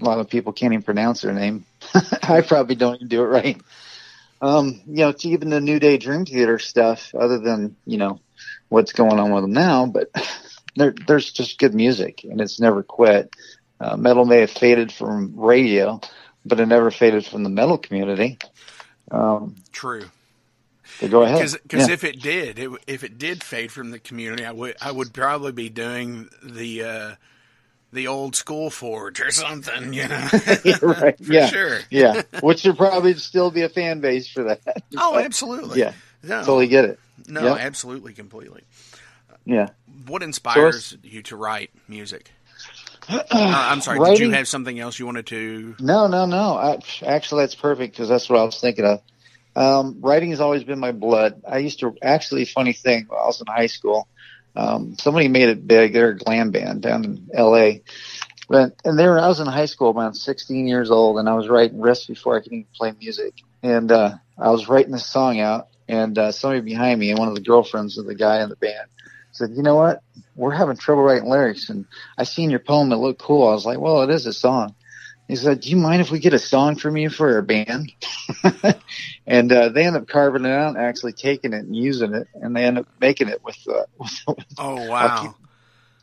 A 0.00 0.04
lot 0.04 0.20
of 0.20 0.28
people 0.28 0.52
can't 0.52 0.74
even 0.74 0.82
pronounce 0.82 1.22
their 1.22 1.32
name. 1.32 1.64
I 2.22 2.42
probably 2.42 2.74
don't 2.74 2.96
even 2.96 3.08
do 3.08 3.22
it 3.22 3.26
right 3.26 3.60
um, 4.40 4.80
you 4.86 5.04
know, 5.04 5.12
to 5.12 5.28
even 5.28 5.50
the 5.50 5.60
New 5.60 5.78
Day 5.78 5.98
Dream 5.98 6.24
Theater 6.24 6.58
stuff, 6.58 7.14
other 7.14 7.38
than, 7.38 7.76
you 7.84 7.98
know, 7.98 8.20
what's 8.70 8.94
going 8.94 9.18
on 9.18 9.32
with 9.32 9.44
them 9.44 9.52
now, 9.52 9.84
but 9.84 10.10
there's 11.06 11.30
just 11.30 11.58
good 11.58 11.74
music 11.74 12.24
and 12.24 12.40
it's 12.40 12.58
never 12.58 12.82
quit. 12.82 13.34
Uh, 13.78 13.96
metal 13.96 14.24
may 14.24 14.40
have 14.40 14.50
faded 14.50 14.92
from 14.92 15.38
radio, 15.38 16.00
but 16.46 16.60
it 16.60 16.66
never 16.66 16.90
faded 16.90 17.26
from 17.26 17.42
the 17.42 17.50
metal 17.50 17.76
community. 17.76 18.38
Um, 19.10 19.56
True. 19.72 20.04
go 21.08 21.22
ahead. 21.22 21.52
Because 21.62 21.88
yeah. 21.88 21.94
if 21.94 22.04
it 22.04 22.22
did, 22.22 22.58
it, 22.58 22.70
if 22.86 23.04
it 23.04 23.18
did 23.18 23.42
fade 23.42 23.72
from 23.72 23.90
the 23.90 23.98
community, 23.98 24.44
I 24.44 24.52
would 24.52 24.76
I 24.80 24.92
would 24.92 25.12
probably 25.12 25.52
be 25.52 25.68
doing 25.68 26.28
the 26.42 26.84
uh, 26.84 27.14
the 27.92 28.06
old 28.06 28.36
school 28.36 28.70
forge 28.70 29.20
or 29.20 29.30
something, 29.30 29.92
you 29.92 30.06
know. 30.06 30.28
right. 30.82 31.16
yeah. 31.18 31.46
sure. 31.46 31.78
yeah. 31.90 32.22
Which 32.42 32.64
would 32.64 32.76
probably 32.76 33.14
still 33.14 33.50
be 33.50 33.62
a 33.62 33.68
fan 33.68 34.00
base 34.00 34.28
for 34.28 34.44
that. 34.44 34.82
oh, 34.96 35.18
absolutely. 35.18 35.80
Yeah. 35.80 35.94
No. 36.22 36.40
Totally 36.40 36.68
get 36.68 36.84
it. 36.84 37.00
No, 37.28 37.56
absolutely, 37.56 38.12
completely. 38.12 38.62
Yeah. 39.44 39.68
What 40.06 40.22
inspires 40.22 40.84
so 40.86 40.96
you 41.02 41.22
to 41.22 41.36
write 41.36 41.70
music? 41.88 42.30
Uh, 43.08 43.24
I'm 43.32 43.80
sorry. 43.80 43.98
Writing, 43.98 44.14
did 44.14 44.24
you 44.26 44.30
have 44.32 44.46
something 44.46 44.78
else 44.78 44.98
you 44.98 45.06
wanted 45.06 45.26
to? 45.28 45.74
No, 45.80 46.06
no, 46.06 46.26
no. 46.26 46.54
I, 46.54 46.78
actually, 47.04 47.42
that's 47.42 47.54
perfect 47.54 47.94
because 47.94 48.08
that's 48.08 48.28
what 48.28 48.38
I 48.38 48.44
was 48.44 48.60
thinking 48.60 48.84
of. 48.84 49.00
Um, 49.56 49.96
writing 50.00 50.30
has 50.30 50.40
always 50.40 50.62
been 50.62 50.78
my 50.78 50.92
blood. 50.92 51.42
I 51.48 51.58
used 51.58 51.80
to 51.80 51.96
actually, 52.02 52.44
funny 52.44 52.72
thing, 52.72 53.08
I 53.10 53.26
was 53.26 53.40
in 53.40 53.46
high 53.48 53.66
school, 53.66 54.06
um, 54.56 54.96
somebody 54.98 55.28
made 55.28 55.48
it 55.48 55.66
big. 55.66 55.92
They're 55.92 56.10
a 56.10 56.16
glam 56.16 56.50
band 56.50 56.82
down 56.82 57.04
in 57.04 57.30
L.A. 57.34 57.82
But 58.48 58.74
and 58.84 58.98
there, 58.98 59.18
I 59.18 59.28
was 59.28 59.40
in 59.40 59.46
high 59.46 59.66
school, 59.66 59.90
about 59.90 60.16
16 60.16 60.66
years 60.66 60.90
old, 60.90 61.18
and 61.18 61.28
I 61.28 61.34
was 61.34 61.48
writing 61.48 61.78
riffs 61.78 62.06
before 62.06 62.36
I 62.36 62.42
could 62.42 62.52
even 62.52 62.66
play 62.74 62.92
music. 62.98 63.34
And 63.62 63.90
uh, 63.92 64.14
I 64.36 64.50
was 64.50 64.68
writing 64.68 64.92
this 64.92 65.06
song 65.06 65.40
out, 65.40 65.68
and 65.90 66.16
uh, 66.16 66.30
somebody 66.30 66.60
behind 66.60 67.00
me, 67.00 67.10
and 67.10 67.18
one 67.18 67.28
of 67.28 67.34
the 67.34 67.40
girlfriends 67.40 67.98
of 67.98 68.06
the 68.06 68.14
guy 68.14 68.42
in 68.42 68.48
the 68.48 68.56
band, 68.56 68.88
said, 69.32 69.50
"You 69.50 69.62
know 69.62 69.74
what? 69.74 70.02
We're 70.36 70.52
having 70.52 70.76
trouble 70.76 71.02
writing 71.02 71.28
lyrics, 71.28 71.68
and 71.68 71.84
I 72.16 72.22
seen 72.24 72.50
your 72.50 72.60
poem. 72.60 72.92
It 72.92 72.96
looked 72.96 73.20
cool. 73.20 73.48
I 73.48 73.52
was 73.52 73.66
like, 73.66 73.80
well, 73.80 74.02
it 74.02 74.10
is 74.10 74.26
a 74.26 74.32
song." 74.32 74.74
He 75.26 75.34
said, 75.34 75.60
"Do 75.60 75.68
you 75.68 75.76
mind 75.76 76.00
if 76.00 76.10
we 76.10 76.20
get 76.20 76.32
a 76.32 76.38
song 76.38 76.76
from 76.76 76.96
you 76.96 77.10
for 77.10 77.34
our 77.34 77.42
band?" 77.42 77.92
and 79.26 79.52
uh, 79.52 79.70
they 79.70 79.84
end 79.84 79.96
up 79.96 80.06
carving 80.06 80.44
it 80.44 80.52
out, 80.52 80.76
and 80.76 80.78
actually 80.78 81.12
taking 81.12 81.52
it 81.52 81.64
and 81.64 81.74
using 81.74 82.14
it, 82.14 82.28
and 82.34 82.54
they 82.54 82.64
end 82.64 82.78
up 82.78 82.86
making 83.00 83.28
it 83.28 83.42
with. 83.42 83.58
Uh, 83.68 83.82
with 83.98 84.44
oh 84.58 84.86
wow! 84.86 85.34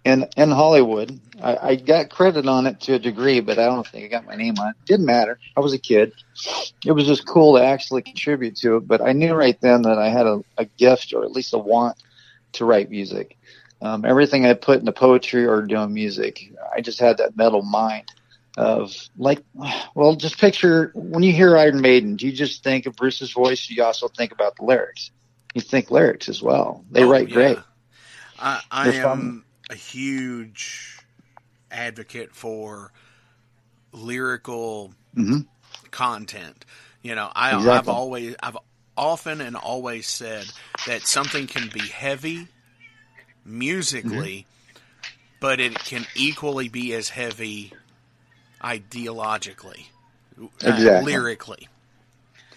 In 0.07 0.27
in 0.37 0.51
Hollywood, 0.51 1.19
I, 1.41 1.57
I 1.57 1.75
got 1.75 2.09
credit 2.09 2.47
on 2.47 2.65
it 2.65 2.79
to 2.81 2.93
a 2.93 2.99
degree, 2.99 3.41
but 3.41 3.59
I 3.59 3.65
don't 3.65 3.85
think 3.85 4.05
I 4.05 4.07
got 4.07 4.25
my 4.25 4.35
name 4.35 4.55
on 4.59 4.69
it. 4.69 4.75
Didn't 4.85 5.05
matter. 5.05 5.37
I 5.55 5.59
was 5.59 5.73
a 5.73 5.77
kid. 5.77 6.13
It 6.85 6.93
was 6.93 7.05
just 7.05 7.27
cool 7.27 7.57
to 7.57 7.63
actually 7.63 8.01
contribute 8.03 8.55
to 8.57 8.77
it. 8.77 8.87
But 8.87 9.01
I 9.01 9.11
knew 9.11 9.33
right 9.33 9.59
then 9.59 9.81
that 9.83 9.97
I 9.97 10.09
had 10.09 10.25
a, 10.25 10.43
a 10.57 10.65
gift, 10.65 11.13
or 11.13 11.23
at 11.23 11.31
least 11.31 11.53
a 11.53 11.57
want, 11.57 11.97
to 12.53 12.65
write 12.65 12.89
music. 12.89 13.37
Um, 13.81 14.05
everything 14.05 14.45
I 14.45 14.53
put 14.53 14.79
into 14.79 14.91
poetry 14.91 15.45
or 15.45 15.61
doing 15.61 15.93
music, 15.93 16.51
I 16.73 16.81
just 16.81 16.99
had 16.99 17.17
that 17.17 17.37
metal 17.37 17.61
mind 17.61 18.11
of 18.57 18.95
like, 19.17 19.43
well, 19.93 20.15
just 20.15 20.39
picture 20.39 20.91
when 20.95 21.21
you 21.21 21.33
hear 21.33 21.57
Iron 21.57 21.81
Maiden, 21.81 22.15
do 22.15 22.25
you 22.25 22.31
just 22.31 22.63
think 22.63 22.87
of 22.87 22.95
Bruce's 22.95 23.31
voice? 23.31 23.69
You 23.69 23.83
also 23.83 24.07
think 24.07 24.31
about 24.31 24.55
the 24.55 24.63
lyrics. 24.63 25.11
You 25.53 25.61
think 25.61 25.91
lyrics 25.91 26.29
as 26.29 26.41
well. 26.41 26.83
They 26.89 27.03
oh, 27.03 27.09
write 27.09 27.29
yeah. 27.29 27.35
great. 27.35 27.57
I, 28.39 28.61
I 28.71 28.89
am 28.89 29.03
fun. 29.03 29.43
A 29.69 29.75
huge 29.75 30.99
advocate 31.71 32.33
for 32.33 32.91
lyrical 33.91 34.93
mm-hmm. 35.15 35.39
content. 35.91 36.65
You 37.01 37.15
know, 37.15 37.31
I, 37.35 37.55
exactly. 37.55 37.71
I've 37.71 37.89
always, 37.89 38.35
I've 38.41 38.57
often 38.95 39.41
and 39.41 39.55
always 39.55 40.07
said 40.07 40.45
that 40.87 41.01
something 41.03 41.47
can 41.47 41.69
be 41.69 41.79
heavy 41.79 42.47
musically, 43.45 44.45
mm-hmm. 44.73 44.79
but 45.39 45.59
it 45.59 45.75
can 45.75 46.05
equally 46.15 46.69
be 46.69 46.93
as 46.93 47.09
heavy 47.09 47.73
ideologically, 48.61 49.85
uh, 50.41 50.47
exactly. 50.63 51.13
lyrically. 51.13 51.67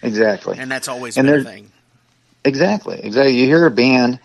Exactly. 0.02 0.58
And 0.58 0.70
that's 0.70 0.88
always 0.88 1.16
and 1.16 1.26
been 1.26 1.40
a 1.40 1.44
thing. 1.44 1.72
Exactly. 2.44 3.00
Exactly. 3.02 3.38
You 3.38 3.46
hear 3.46 3.66
a 3.66 3.70
band 3.70 4.18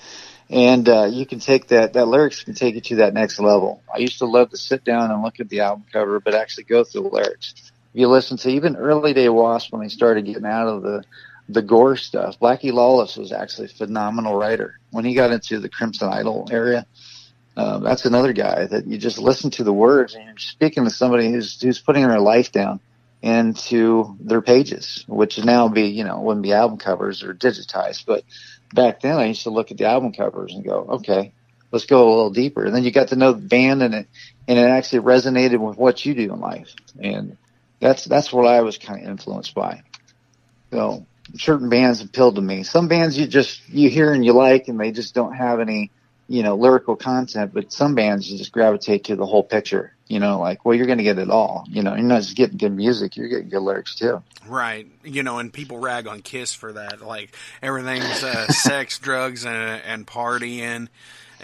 and 0.50 0.88
uh, 0.88 1.06
you 1.06 1.26
can 1.26 1.40
take 1.40 1.68
that, 1.70 1.94
that 1.94 2.08
lyrics 2.08 2.44
can 2.44 2.54
take 2.54 2.76
you 2.76 2.82
to 2.82 2.96
that 2.98 3.14
next 3.14 3.40
level. 3.40 3.82
I 3.94 3.98
used 4.00 4.20
to 4.20 4.26
love 4.26 4.52
to 4.52 4.58
sit 4.58 4.84
down 4.84 5.12
and 5.12 5.24
look 5.24 5.40
at 5.40 5.50
the 5.50 5.62
album 5.62 5.86
cover, 5.92 6.20
but 6.20 6.36
actually 6.36 6.66
go 6.66 6.84
through 6.84 7.04
the 7.04 7.10
lyrics. 7.10 7.54
If 7.94 8.00
you 8.02 8.08
listen 8.08 8.38
to 8.38 8.50
even 8.50 8.76
early 8.76 9.14
day 9.14 9.30
Wasp 9.30 9.72
when 9.72 9.82
they 9.82 9.90
started 9.90 10.26
getting 10.26 10.46
out 10.46 10.68
of 10.68 10.84
the, 10.84 11.04
the 11.50 11.62
gore 11.62 11.96
stuff, 11.96 12.40
Blackie 12.40 12.74
Lawless 12.74 13.18
was 13.18 13.32
actually 13.32 13.66
a 13.66 13.70
phenomenal 13.70 14.36
writer. 14.36 14.80
When 14.92 15.06
he 15.06 15.16
got 15.16 15.32
into 15.32 15.60
the 15.60 15.70
Crimson 15.70 16.10
Idol 16.10 16.48
area, 16.52 16.86
um, 17.58 17.84
that's 17.84 18.06
another 18.06 18.34
guy 18.34 18.66
that 18.66 18.86
you 18.86 18.98
just 18.98 19.18
listen 19.18 19.50
to 19.52 19.64
the 19.64 19.74
words 19.74 20.14
and 20.14 20.26
you're 20.26 20.38
speaking 20.38 20.84
to 20.84 20.90
somebody 20.90 21.32
who's 21.32 21.60
who's 21.62 21.80
putting 21.80 22.06
their 22.06 22.20
life 22.20 22.52
down 22.52 22.82
into 23.22 24.18
their 24.20 24.42
pages, 24.42 25.06
which 25.08 25.44
now 25.44 25.70
be 25.70 25.88
you 25.88 26.04
know 26.04 26.20
wouldn't 26.20 26.44
be 26.44 26.52
album 26.52 26.78
covers 26.78 27.24
or 27.24 27.34
digitized, 27.34 28.06
but 28.06 28.24
back 28.74 29.02
then 29.02 29.18
I 29.18 29.26
used 29.26 29.44
to 29.44 29.50
look 29.50 29.72
at 29.72 29.78
the 29.78 29.86
album 29.86 30.14
covers 30.14 30.54
and 30.54 30.64
go, 30.64 30.86
okay, 30.90 31.34
let's 31.72 31.86
go 31.86 32.08
a 32.08 32.10
little 32.10 32.30
deeper, 32.32 32.64
and 32.66 32.76
then 32.76 32.84
you 32.84 32.92
got 32.92 33.10
to 33.10 33.16
know 33.16 33.34
the 33.34 33.48
band 33.48 33.84
and 33.84 33.94
it 33.94 34.08
and 34.48 34.60
it 34.60 34.70
actually 34.70 35.00
resonated 35.00 35.58
with 35.58 35.78
what 35.78 36.06
you 36.06 36.14
do 36.14 36.34
in 36.34 36.40
life, 36.40 36.74
and 37.00 37.38
that's 37.80 38.06
that's 38.06 38.32
what 38.32 38.48
I 38.48 38.62
was 38.62 38.78
kind 38.78 39.02
of 39.02 39.10
influenced 39.10 39.54
by. 39.54 39.82
So 40.72 41.06
certain 41.36 41.70
bands 41.70 42.02
appealed 42.02 42.36
to 42.36 42.42
me. 42.42 42.64
Some 42.64 42.88
bands 42.88 43.18
you 43.18 43.28
just 43.28 43.68
you 43.70 43.90
hear 43.90 44.14
and 44.14 44.26
you 44.26 44.34
like, 44.34 44.68
and 44.68 44.80
they 44.80 44.92
just 44.92 45.16
don't 45.16 45.34
have 45.34 45.60
any 45.60 45.92
you 46.28 46.44
know, 46.44 46.56
lyrical 46.56 46.96
content, 46.96 47.54
but 47.54 47.72
some 47.72 47.96
bands 47.96 48.30
you 48.30 48.38
just 48.38 48.52
gravitate 48.52 49.06
to 49.06 49.16
the 49.16 49.26
whole 49.26 49.44
picture. 49.44 49.95
You 50.08 50.20
know, 50.20 50.40
like, 50.40 50.64
well, 50.64 50.76
you're 50.76 50.86
going 50.86 51.00
to 51.00 51.04
get 51.04 51.18
it 51.18 51.32
all. 51.32 51.66
You 51.68 51.82
know, 51.82 51.96
you're 51.96 52.04
not 52.04 52.22
just 52.22 52.36
getting 52.36 52.58
good 52.58 52.76
music, 52.76 53.18
you're 53.18 53.28
getting 53.28 53.50
good 53.50 53.62
lyrics 53.62 53.96
too. 53.96 54.22
Right. 54.48 54.88
You 55.04 55.24
know, 55.24 55.40
and 55.40 55.52
people 55.52 55.80
rag 55.80 56.06
on 56.08 56.22
Kiss 56.22 56.54
for 56.54 56.74
that. 56.74 57.02
Like, 57.02 57.36
everything's 57.62 58.24
uh, 58.24 58.48
sex, 58.50 59.00
drugs, 59.00 59.46
and, 59.46 59.82
and 59.84 60.06
partying. 60.06 60.90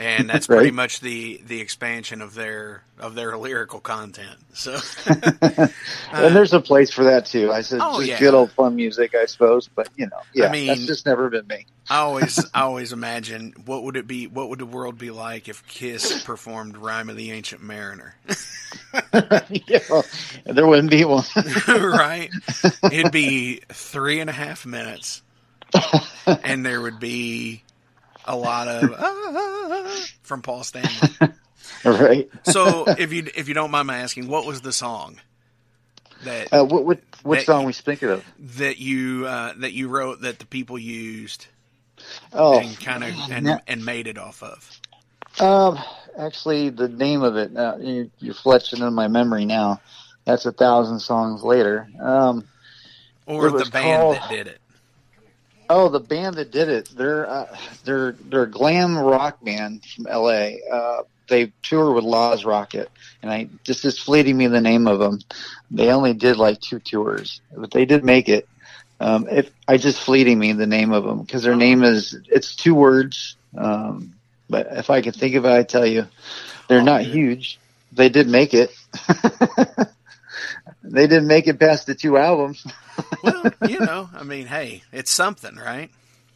And 0.02 0.28
that's 0.28 0.50
Right. 0.50 0.56
pretty 0.58 0.72
much 0.72 1.00
the 1.02 1.40
the 1.46 1.62
expansion 1.62 2.24
of 2.24 2.34
their 2.34 2.82
of 3.00 3.14
their 3.14 3.38
lyrical 3.38 3.80
content. 3.80 4.36
So, 4.54 4.80
and 6.12 6.36
there's 6.36 6.54
a 6.54 6.60
place 6.60 6.92
for 6.92 7.04
that 7.04 7.28
too. 7.28 7.52
I 7.52 7.62
said 7.62 7.80
Uh, 7.82 7.90
Oh, 7.92 7.98
just 8.00 8.10
yeah. 8.10 8.20
good 8.20 8.34
old 8.34 8.52
fun 8.54 8.76
music, 8.76 9.14
I 9.14 9.26
suppose. 9.28 9.68
But 9.68 9.90
you 9.96 10.08
know, 10.08 10.18
yeah, 10.34 10.50
mean- 10.52 10.68
that's 10.68 10.88
just 10.88 11.06
never 11.06 11.30
been 11.30 11.46
me. 11.46 11.68
I 11.88 11.98
always 12.00 12.44
I 12.54 12.62
always 12.62 12.94
imagine 12.94 13.54
what 13.66 13.84
would 13.84 13.96
it 13.96 14.08
be 14.08 14.26
what 14.26 14.50
would 14.50 14.58
the 14.60 14.66
world 14.66 14.98
be 14.98 15.12
like 15.12 15.48
if 15.48 15.66
Kiss 15.68 16.24
performed 16.24 16.78
"Rime 16.78 17.08
of 17.10 17.16
the 17.16 17.32
Ancient 17.32 17.62
Mariner." 17.62 18.16
yeah, 19.14 19.80
well, 19.90 20.06
there 20.46 20.66
wouldn't 20.66 20.90
be 20.90 21.06
one. 21.06 21.26
right? 21.68 22.30
It'd 22.92 23.12
be 23.12 23.62
three 23.70 24.20
and 24.20 24.30
a 24.32 24.34
half 24.34 24.66
minutes, 24.66 25.22
and 26.26 26.66
there 26.66 26.82
would 26.82 27.00
be 27.00 27.64
a 28.26 28.36
lot 28.36 28.68
of 28.68 28.94
"Ah," 28.98 29.61
from 30.32 30.42
Paul 30.42 30.64
Stanley. 30.64 31.10
right? 31.84 32.30
So, 32.44 32.86
if 32.88 33.12
you 33.12 33.28
if 33.36 33.50
you 33.50 33.54
don't 33.54 33.70
mind 33.70 33.86
my 33.88 33.98
asking, 33.98 34.30
what 34.30 34.46
was 34.46 34.62
the 34.62 34.72
song 34.72 35.20
that 36.24 36.48
Uh, 36.54 36.64
what 36.64 36.86
what, 36.86 37.00
what 37.24 37.40
That- 37.40 37.46
song 37.46 37.66
we 37.66 37.74
speaking 37.74 38.08
of? 38.10 38.24
that 38.58 38.78
you 38.78 39.26
uh, 39.28 39.52
that 39.58 39.74
you 39.74 39.90
wrote 39.90 40.22
that 40.22 40.40
the 40.40 40.46
people 40.46 40.80
used 40.80 41.48
Oh, 42.32 42.58
and 42.60 42.80
kind 42.80 43.04
of 43.04 43.10
and, 43.30 43.60
and 43.68 43.84
made 43.86 44.08
it 44.08 44.18
off 44.18 44.42
of? 44.42 44.72
Um, 45.42 45.78
actually, 46.18 46.70
the 46.70 46.88
name 46.88 47.24
of 47.24 47.36
it, 47.36 47.56
uh, 47.58 47.76
you, 47.78 48.10
you're 48.20 48.34
fletching 48.34 48.88
in 48.88 48.94
my 48.94 49.10
memory 49.10 49.44
now. 49.44 49.82
That's 50.24 50.46
a 50.46 50.54
thousand 50.54 51.00
songs 51.02 51.44
later. 51.44 51.90
Um, 52.00 52.48
Or 53.26 53.52
the 53.52 53.70
band 53.70 54.02
called- 54.02 54.16
that 54.16 54.30
did 54.30 54.48
it? 54.48 54.61
Oh, 55.72 55.90
the 55.90 56.00
band 56.00 56.36
that 56.36 56.52
did 56.52 56.70
it, 56.70 56.90
they're 56.96 57.30
uh, 57.30 57.58
they're 57.86 58.12
they're 58.30 58.44
a 58.44 58.50
glam 58.52 58.98
rock 58.98 59.44
band 59.44 59.84
from 59.86 60.08
L.A. 60.08 60.60
Uh, 60.72 61.04
they 61.30 61.54
tour 61.64 61.94
with 61.94 62.04
Laws 62.04 62.44
Rocket, 62.46 62.90
and 63.22 63.32
I 63.32 63.48
just 63.64 63.86
is 63.86 63.98
fleeting 63.98 64.38
me 64.38 64.48
the 64.48 64.62
name 64.62 64.88
of 64.88 65.00
them. 65.00 65.20
They 65.72 65.90
only 65.92 66.14
did 66.14 66.38
like 66.38 66.60
two 66.60 66.80
tours, 66.80 67.42
but 67.56 67.72
they 67.72 67.86
did 67.86 68.04
make 68.04 68.28
it. 68.30 68.48
Um, 69.00 69.28
if 69.30 69.50
I 69.68 69.78
just 69.78 70.00
fleeting 70.00 70.38
me 70.38 70.54
the 70.54 70.68
name 70.68 70.92
of 70.92 71.04
them 71.04 71.22
because 71.22 71.44
their 71.44 71.56
name 71.56 71.84
is 71.84 72.16
it's 72.28 72.56
two 72.56 72.76
words. 72.76 73.38
Um, 73.58 74.14
but 74.50 74.68
if 74.72 74.90
I 74.90 75.02
could 75.02 75.16
think 75.16 75.36
of 75.36 75.46
it, 75.46 75.52
I 75.52 75.64
tell 75.64 75.86
you, 75.86 76.08
they're 76.68 76.82
Oh, 76.82 76.84
not 76.84 77.04
dude. 77.04 77.14
huge. 77.14 77.60
They 77.94 78.10
did 78.10 78.28
make 78.28 78.54
it. 78.54 78.72
they 80.84 81.08
didn't 81.08 81.28
make 81.28 81.48
it 81.48 81.60
past 81.60 81.88
the 81.88 81.96
two 81.96 82.18
albums. 82.18 82.66
Well, 83.24 83.52
you 83.68 83.80
know, 83.80 84.10
I 84.14 84.24
mean, 84.24 84.48
hey, 84.48 84.84
it's 84.92 85.12
something, 85.12 85.56
right? 85.56 85.90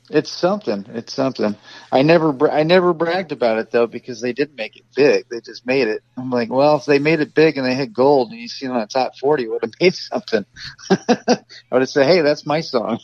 It's 0.09 0.31
something. 0.31 0.85
It's 0.89 1.13
something. 1.13 1.55
I 1.91 2.01
never, 2.03 2.31
bra- 2.31 2.51
I 2.53 2.63
never 2.63 2.93
bragged 2.93 3.31
about 3.31 3.57
it 3.57 3.71
though 3.71 3.87
because 3.87 4.21
they 4.21 4.33
didn't 4.33 4.55
make 4.55 4.77
it 4.77 4.85
big. 4.95 5.25
They 5.29 5.41
just 5.41 5.65
made 5.65 5.87
it. 5.87 6.03
I'm 6.17 6.29
like, 6.29 6.49
well, 6.51 6.75
if 6.77 6.85
they 6.85 6.99
made 6.99 7.19
it 7.21 7.33
big 7.33 7.57
and 7.57 7.65
they 7.65 7.73
hit 7.75 7.91
gold 7.91 8.31
and 8.31 8.39
you 8.39 8.47
see 8.47 8.65
it 8.67 8.71
on 8.71 8.79
the 8.79 8.87
top 8.87 9.17
forty, 9.17 9.47
would 9.47 9.63
have 9.63 9.73
made 9.81 9.95
something. 9.95 10.45
I 10.89 11.43
would 11.71 11.81
have 11.81 11.89
said, 11.89 12.07
hey, 12.07 12.21
that's 12.21 12.45
my 12.45 12.61
song 12.61 12.99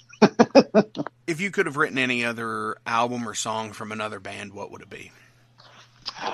If 1.27 1.41
you 1.41 1.49
could 1.51 1.65
have 1.65 1.77
written 1.77 1.97
any 1.97 2.23
other 2.23 2.77
album 2.86 3.27
or 3.27 3.34
song 3.34 3.73
from 3.73 3.91
another 3.91 4.19
band, 4.19 4.54
what 4.54 4.71
would 4.71 4.82
it 4.82 4.89
be? 4.89 5.12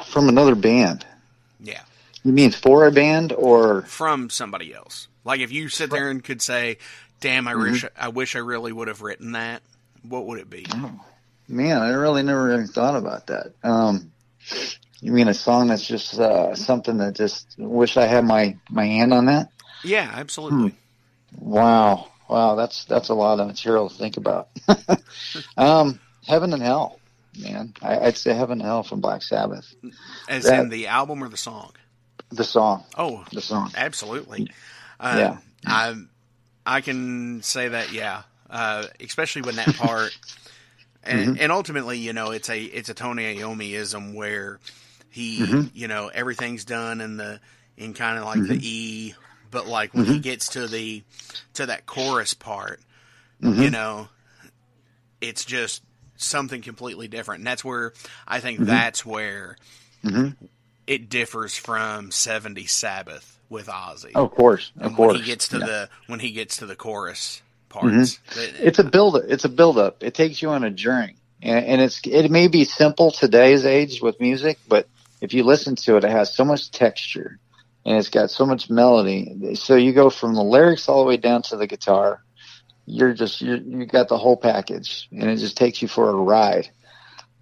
from 0.05 0.27
another 0.29 0.55
band. 0.55 1.05
Yeah, 1.59 1.81
You 2.27 2.33
mean 2.33 2.51
for 2.51 2.85
a 2.85 2.91
band 2.91 3.31
or? 3.31 3.83
from 3.83 4.29
somebody 4.29 4.73
else. 4.73 5.07
Like 5.23 5.39
if 5.39 5.49
you 5.49 5.69
sit 5.69 5.89
there 5.89 6.09
and 6.09 6.21
could 6.21 6.41
say, 6.41 6.77
"Damn, 7.21 7.47
I 7.47 7.53
Mm-hmm. 7.53 7.71
wish 7.71 7.85
I 7.97 8.07
wish 8.09 8.35
I 8.35 8.39
really 8.39 8.73
would 8.73 8.89
have 8.89 9.01
written 9.01 9.31
that." 9.31 9.61
What 10.03 10.25
would 10.25 10.37
it 10.39 10.49
be? 10.49 10.65
Man, 11.47 11.81
I 11.81 11.91
really 11.91 12.23
never 12.23 12.51
even 12.53 12.67
thought 12.67 12.97
about 12.97 13.27
that. 13.27 13.53
Um, 13.63 14.11
you 14.99 15.13
mean 15.13 15.29
a 15.29 15.33
song 15.33 15.67
that's 15.67 15.87
just 15.87 16.19
uh, 16.19 16.53
something 16.53 16.97
that 16.97 17.15
just 17.15 17.55
wish 17.57 17.95
I 17.95 18.05
had 18.07 18.25
my 18.25 18.57
my 18.69 18.85
hand 18.85 19.13
on 19.13 19.27
that? 19.27 19.49
Yeah, 19.85 20.11
absolutely. 20.13 20.75
Wow, 21.37 22.09
wow, 22.27 22.55
that's 22.55 22.83
that's 22.83 23.07
a 23.07 23.13
lot 23.13 23.39
of 23.39 23.47
material 23.47 23.87
to 23.87 23.95
think 23.97 24.17
about. 24.17 24.49
um, 25.57 25.99
Heaven 26.25 26.51
and 26.51 26.61
Hell, 26.61 26.99
man, 27.39 27.73
I, 27.81 27.99
I'd 27.99 28.17
say 28.17 28.33
Heaven 28.33 28.59
and 28.59 28.67
Hell 28.67 28.83
from 28.83 28.99
Black 28.99 29.21
Sabbath. 29.23 29.73
As 30.27 30.43
that- 30.43 30.59
in 30.59 30.67
the 30.69 30.87
album 30.87 31.23
or 31.23 31.29
the 31.29 31.37
song? 31.37 31.71
The 32.31 32.43
song, 32.43 32.83
Oh, 32.97 33.23
the 33.31 33.41
song. 33.41 33.71
absolutely. 33.75 34.47
Uh, 34.99 35.15
Yeah. 35.17 35.37
I 35.65 35.95
I 36.65 36.81
can 36.81 37.41
say 37.41 37.69
that. 37.69 37.91
Yeah, 37.91 38.23
uh, 38.49 38.85
especially 38.99 39.43
when 39.43 39.55
that 39.55 39.73
part. 39.75 40.11
And, 41.03 41.19
Mm-hmm. 41.21 41.35
and 41.39 41.51
ultimately, 41.53 41.99
you 41.99 42.11
know, 42.11 42.31
it's 42.31 42.49
a 42.49 42.61
it's 42.61 42.89
a 42.89 42.93
Tony 42.93 43.37
Iommiism 43.37 44.13
where 44.13 44.59
he, 45.09 45.37
Mm-hmm. 45.39 45.67
you 45.73 45.87
know, 45.87 46.09
everything's 46.13 46.65
done 46.65 46.99
in 46.99 47.15
the 47.15 47.39
in 47.77 47.93
kind 47.93 48.17
of 48.17 48.25
like 48.25 48.39
Mm-hmm. 48.39 48.47
the 48.47 48.67
E, 48.67 49.15
but 49.49 49.67
like 49.67 49.93
when 49.93 50.05
he 50.05 50.19
gets 50.19 50.49
to 50.49 50.67
the 50.67 51.03
to 51.53 51.67
that 51.67 51.85
chorus 51.85 52.33
part, 52.33 52.81
Mm-hmm. 53.41 53.61
you 53.61 53.69
know, 53.69 54.09
it's 55.21 55.45
just 55.45 55.81
something 56.17 56.61
completely 56.61 57.07
different, 57.07 57.39
and 57.39 57.47
that's 57.47 57.63
where 57.63 57.93
I 58.27 58.41
think 58.41 58.59
Mm-hmm. 58.59 58.65
that's 58.65 59.05
where. 59.05 59.55
It 60.87 61.09
differs 61.09 61.55
from 61.55 62.11
'70 62.11 62.65
Sabbath 62.65 63.37
with 63.49 63.67
Ozzy. 63.67 64.11
Oh, 64.15 64.25
of 64.25 64.31
course, 64.31 64.71
of 64.77 64.87
And 64.87 64.95
course. 64.95 65.13
when 65.13 65.21
he 65.21 65.25
gets 65.25 65.47
to 65.49 65.59
Yeah. 65.59 65.65
the 65.65 65.89
when 66.07 66.19
he 66.19 66.31
gets 66.31 66.57
to 66.57 66.65
the 66.65 66.75
chorus 66.75 67.41
mm-hmm. 67.69 67.89
parts, 67.89 68.19
that- 68.35 68.55
it's 68.65 68.79
a 68.79 68.83
build. 68.83 69.17
It's 69.27 69.45
a 69.45 69.49
build 69.49 69.77
up. 69.77 70.03
It 70.03 70.13
takes 70.13 70.41
you 70.41 70.49
on 70.49 70.63
a 70.63 70.71
journey, 70.71 71.15
and, 71.41 71.65
and 71.65 71.81
it's 71.81 72.01
it 72.05 72.31
may 72.31 72.47
be 72.47 72.63
simple 72.63 73.11
today's 73.11 73.65
age 73.65 74.01
with 74.01 74.19
music, 74.19 74.57
but 74.67 74.87
if 75.21 75.33
you 75.33 75.43
listen 75.43 75.75
to 75.75 75.97
it, 75.97 76.03
it 76.03 76.11
has 76.11 76.33
so 76.35 76.45
much 76.45 76.71
texture, 76.71 77.39
and 77.85 77.97
it's 77.97 78.09
got 78.09 78.29
so 78.31 78.45
much 78.45 78.69
melody. 78.69 79.55
So 79.55 79.75
you 79.75 79.93
go 79.93 80.09
from 80.09 80.35
the 80.35 80.43
lyrics 80.43 80.87
all 80.89 81.01
the 81.03 81.07
way 81.07 81.17
down 81.17 81.41
to 81.43 81.57
the 81.57 81.67
guitar. 81.67 82.23
You're 82.85 83.13
just 83.13 83.41
you 83.41 83.55
you 83.55 83.85
got 83.85 84.07
the 84.07 84.17
whole 84.17 84.37
package, 84.37 85.07
and 85.11 85.29
it 85.29 85.37
just 85.37 85.57
takes 85.57 85.81
you 85.81 85.87
for 85.87 86.09
a 86.09 86.13
ride. 86.13 86.69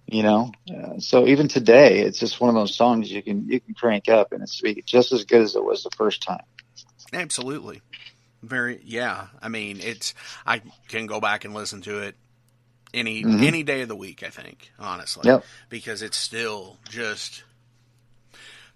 You 0.08 0.22
know, 0.22 0.52
uh, 0.72 1.00
so 1.00 1.26
even 1.26 1.48
today, 1.48 2.00
it's 2.00 2.20
just 2.20 2.40
one 2.40 2.48
of 2.48 2.54
those 2.54 2.76
songs 2.76 3.10
you 3.10 3.22
can 3.22 3.48
you 3.48 3.58
can 3.60 3.74
crank 3.74 4.08
up, 4.08 4.32
and 4.32 4.40
it's 4.42 4.62
just 4.84 5.10
as 5.12 5.24
good 5.24 5.42
as 5.42 5.56
it 5.56 5.64
was 5.64 5.82
the 5.82 5.90
first 5.96 6.22
time. 6.22 6.44
absolutely, 7.12 7.82
very 8.42 8.80
yeah. 8.84 9.26
I 9.42 9.48
mean, 9.48 9.80
it's 9.80 10.14
I 10.46 10.62
can 10.86 11.06
go 11.06 11.20
back 11.20 11.44
and 11.44 11.54
listen 11.54 11.82
to 11.82 12.02
it 12.02 12.14
any 12.94 13.24
Mhm. 13.24 13.42
any 13.42 13.62
day 13.64 13.80
of 13.82 13.88
the 13.88 13.96
week. 13.96 14.22
I 14.22 14.30
think 14.30 14.70
honestly, 14.78 15.22
Yep. 15.28 15.44
because 15.70 16.02
it's 16.02 16.16
still 16.16 16.78
just 16.88 17.42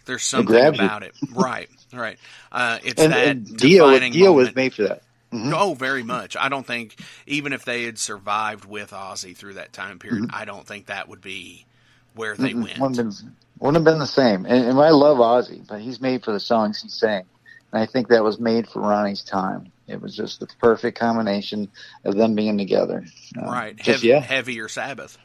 there's 0.06 0.24
something 0.24 0.52
you. 0.52 0.74
about 0.74 1.04
it. 1.04 1.14
Right, 1.32 1.70
right. 1.92 2.18
Uh, 2.50 2.78
it's 2.82 3.00
And, 3.00 3.12
that 3.12 3.26
and 3.28 3.56
Dio 3.56 3.96
Dio 3.98 4.32
was 4.32 4.52
made 4.56 4.74
for 4.74 4.82
that. 4.88 5.02
Mhm. 5.32 5.52
Oh, 5.54 5.74
very 5.74 6.02
much. 6.02 6.36
I 6.36 6.48
don't 6.48 6.66
think 6.66 6.96
even 7.26 7.52
if 7.52 7.64
they 7.64 7.84
had 7.84 7.98
survived 7.98 8.64
with 8.64 8.90
Ozzy 8.90 9.36
through 9.36 9.54
that 9.54 9.72
time 9.72 9.98
period, 9.98 10.24
Mm-hmm. 10.24 10.36
I 10.36 10.44
don't 10.44 10.66
think 10.66 10.86
that 10.86 11.08
would 11.08 11.20
be 11.20 11.66
where 12.14 12.36
they 12.36 12.52
Mm-mm, 12.52 12.62
went. 12.64 12.78
Wouldn't 12.78 12.96
have 12.96 13.06
been, 13.06 13.36
wouldn't 13.58 13.76
have 13.76 13.84
been 13.84 14.00
the 14.00 14.06
same. 14.06 14.44
And, 14.46 14.64
and 14.66 14.78
I 14.80 14.90
love 14.90 15.18
Ozzy, 15.18 15.66
but 15.66 15.80
he's 15.80 16.00
made 16.00 16.24
for 16.24 16.32
the 16.32 16.40
songs 16.40 16.82
he 16.82 16.88
sang. 16.88 17.24
And 17.72 17.80
I 17.82 17.86
think 17.86 18.08
that 18.08 18.24
was 18.24 18.40
made 18.40 18.68
for 18.68 18.80
Ronnie's 18.80 19.22
time. 19.22 19.72
It 19.86 20.00
was 20.00 20.16
just 20.16 20.40
the 20.40 20.48
perfect 20.60 20.98
combination 20.98 21.70
of 22.04 22.16
them 22.16 22.34
being 22.34 22.58
together. 22.58 23.04
Uh, 23.40 23.46
right. 23.46 23.76
Just, 23.76 24.02
Heavy, 24.02 24.08
yeah. 24.08 24.20
Heavier 24.20 24.68
Sabbath. 24.68 25.18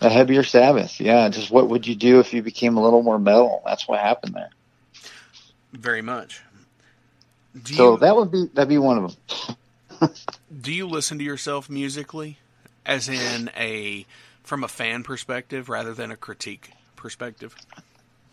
A 0.00 0.08
heavier 0.10 0.42
Sabbath. 0.42 1.00
Yeah. 1.00 1.28
Just 1.28 1.50
what 1.50 1.68
would 1.68 1.86
you 1.86 1.94
do 1.94 2.20
if 2.20 2.32
you 2.32 2.42
became 2.42 2.76
a 2.76 2.82
little 2.82 3.02
more 3.02 3.18
metal? 3.18 3.62
That's 3.66 3.86
what 3.88 4.00
happened 4.00 4.34
there. 4.34 4.50
Very 5.72 6.02
much. 6.02 6.42
Do 7.62 7.74
so 7.74 7.92
you 7.92 7.98
that 7.98 8.16
would 8.16 8.30
be, 8.30 8.46
that'd 8.52 8.68
be 8.68 8.78
one 8.78 9.04
of 9.04 9.16
them. 10.00 10.10
do 10.60 10.72
you 10.72 10.86
listen 10.86 11.18
to 11.18 11.24
yourself 11.24 11.70
musically 11.70 12.38
as 12.84 13.08
in 13.08 13.50
a 13.56 14.06
from 14.42 14.64
a 14.64 14.68
fan 14.68 15.02
perspective 15.02 15.68
rather 15.68 15.94
than 15.94 16.10
a 16.10 16.16
critique 16.16 16.70
perspective? 16.96 17.54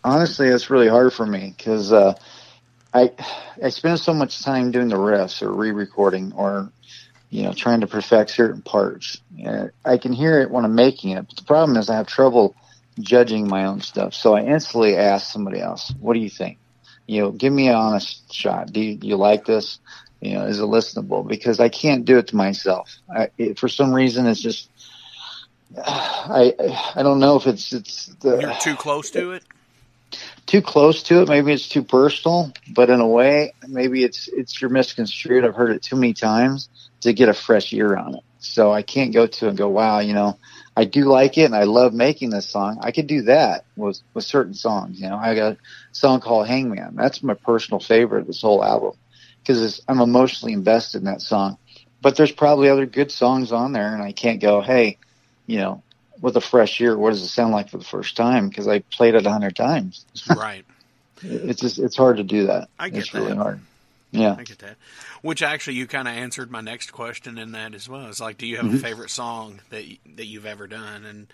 honestly, 0.04 0.48
it's 0.48 0.70
really 0.70 0.88
hard 0.88 1.14
for 1.14 1.26
me 1.26 1.54
because 1.56 1.92
uh, 1.92 2.14
I 2.94 3.12
I 3.64 3.70
spend 3.70 4.00
so 4.00 4.14
much 4.14 4.44
time 4.44 4.72
doing 4.72 4.90
the 4.90 4.96
riffs 4.96 5.42
or 5.42 5.52
re-recording 5.52 6.34
or 6.34 6.72
you 7.30 7.44
know 7.44 7.54
trying 7.54 7.82
to 7.82 7.88
perfect 7.88 8.32
certain 8.32 8.62
parts. 8.62 9.22
I 9.86 9.98
can 9.98 10.14
hear 10.14 10.40
it 10.42 10.52
when 10.52 10.66
I'm 10.66 10.76
making 10.76 11.12
it, 11.12 11.28
but 11.28 11.38
the 11.38 11.44
problem 11.44 11.78
is 11.78 11.90
I 11.90 11.96
have 11.96 12.08
trouble 12.08 12.56
judging 13.00 13.48
my 13.48 13.66
own 13.66 13.82
stuff. 13.82 14.14
So 14.14 14.36
I 14.36 14.44
instantly 14.44 14.98
ask 14.98 15.32
somebody 15.32 15.60
else, 15.60 15.94
"What 16.00 16.14
do 16.14 16.20
you 16.20 16.30
think? 16.30 16.58
You 17.12 17.24
know, 17.24 17.32
give 17.32 17.52
me 17.52 17.68
an 17.68 17.76
honest 17.76 18.34
shot. 18.34 18.72
Do 18.72 18.80
you, 18.80 18.98
you 19.02 19.18
like 19.18 19.46
this? 19.46 19.80
You 20.22 20.36
know, 20.36 20.46
is 20.46 20.60
it 20.60 20.64
listenable? 20.64 21.28
Because 21.28 21.60
I 21.60 21.68
can't 21.68 22.06
do 22.06 22.18
it 22.18 22.28
to 22.28 22.36
myself. 22.38 22.90
I, 23.14 23.30
it, 23.38 23.60
for 23.60 23.68
some 23.68 23.94
reason, 23.94 24.28
it's 24.28 24.42
just." 24.42 24.70
I 25.78 26.54
I 26.96 27.04
don't 27.04 27.20
know 27.20 27.38
if 27.38 27.48
it's 27.48 27.72
it's 27.72 28.08
the 28.22 28.40
You're 28.40 28.54
too 28.56 28.76
close 28.76 29.10
to 29.12 29.32
it? 29.32 29.44
too 30.46 30.62
close 30.62 31.04
to 31.04 31.22
it. 31.22 31.30
Maybe 31.30 31.54
it's 31.54 31.70
too 31.70 31.84
personal, 31.84 32.52
but 32.70 32.90
in 32.90 33.00
a 33.00 33.08
way, 33.08 33.54
maybe 33.68 34.04
it's 34.04 34.28
it's 34.28 34.62
you're 34.62 34.70
misconstrued. 34.70 35.46
I've 35.46 35.56
heard 35.56 35.72
it 35.72 35.82
too 35.82 35.96
many 35.96 36.14
times 36.14 36.70
to 37.02 37.14
get 37.14 37.30
a 37.30 37.34
fresh 37.34 37.74
ear 37.74 37.96
on 37.96 38.16
it. 38.16 38.24
So 38.40 38.72
I 38.72 38.82
can't 38.82 39.14
go 39.14 39.28
to 39.28 39.48
and 39.50 39.58
go, 39.58 39.70
wow, 39.70 40.00
you 40.00 40.14
know, 40.14 40.38
I 40.76 40.86
do 40.86 41.06
like 41.06 41.38
it 41.38 41.46
and 41.46 41.56
I 41.56 41.64
love 41.64 41.94
making 41.94 42.30
this 42.30 42.50
song. 42.50 42.80
I 42.82 42.92
could 42.92 43.08
do 43.08 43.24
that 43.24 43.66
with 43.76 44.00
with 44.14 44.24
certain 44.24 44.54
songs. 44.54 45.00
You 45.00 45.10
know, 45.10 45.18
I 45.18 45.36
got 45.36 45.54
a 45.54 45.58
song 45.92 46.22
called 46.22 46.48
Hangman. 46.48 46.96
That's 46.96 47.22
my 47.22 47.34
personal 47.34 47.80
favorite 47.80 48.22
of 48.22 48.28
this 48.28 48.42
whole 48.42 48.64
album 48.64 48.94
because 49.42 49.82
I'm 49.88 50.00
emotionally 50.00 50.54
invested 50.54 51.00
in 51.00 51.06
that 51.06 51.22
song. 51.22 51.58
But 52.02 52.16
there's 52.16 52.32
probably 52.32 52.70
other 52.70 52.86
good 52.86 53.12
songs 53.12 53.52
on 53.52 53.74
there, 53.74 53.94
and 53.94 54.02
I 54.02 54.12
can't 54.12 54.42
go, 54.42 54.62
hey, 54.62 54.98
you 55.46 55.58
know, 55.58 55.84
with 56.20 56.36
a 56.36 56.42
fresh 56.42 56.80
ear, 56.82 56.98
what 56.98 57.12
does 57.12 57.22
it 57.22 57.28
sound 57.28 57.52
like 57.52 57.70
for 57.70 57.78
the 57.78 57.84
first 57.84 58.18
time? 58.18 58.50
Because 58.50 58.68
I 58.68 58.80
played 58.80 59.16
it 59.16 59.26
a 59.26 59.32
hundred 59.32 59.56
times. 59.56 60.06
right. 60.36 60.66
It's 61.24 61.62
just 61.62 61.78
it's 61.78 61.96
hard 61.96 62.18
to 62.18 62.24
do 62.24 62.48
that. 62.48 62.68
I 62.80 62.90
get 62.90 63.02
it's 63.02 63.12
that. 63.12 63.22
really 63.22 63.36
hard. 63.36 63.60
Yeah. 64.12 64.36
I 64.38 64.44
get 64.44 64.60
that. 64.60 64.76
Which 65.22 65.42
actually, 65.42 65.76
you 65.76 65.88
kind 65.88 66.08
of 66.08 66.14
answered 66.14 66.52
my 66.52 66.62
next 66.62 66.92
question 66.92 67.38
in 67.38 67.54
that 67.54 67.74
as 67.74 67.88
well. 67.88 68.08
It's 68.08 68.20
like, 68.20 68.38
do 68.38 68.46
you 68.46 68.58
have 68.58 68.66
Mhm. 68.66 68.76
a 68.76 68.80
favorite 68.80 69.10
song 69.10 69.62
that 69.70 69.84
that 70.18 70.26
you've 70.26 70.46
ever 70.46 70.68
done? 70.68 71.06
And 71.06 71.34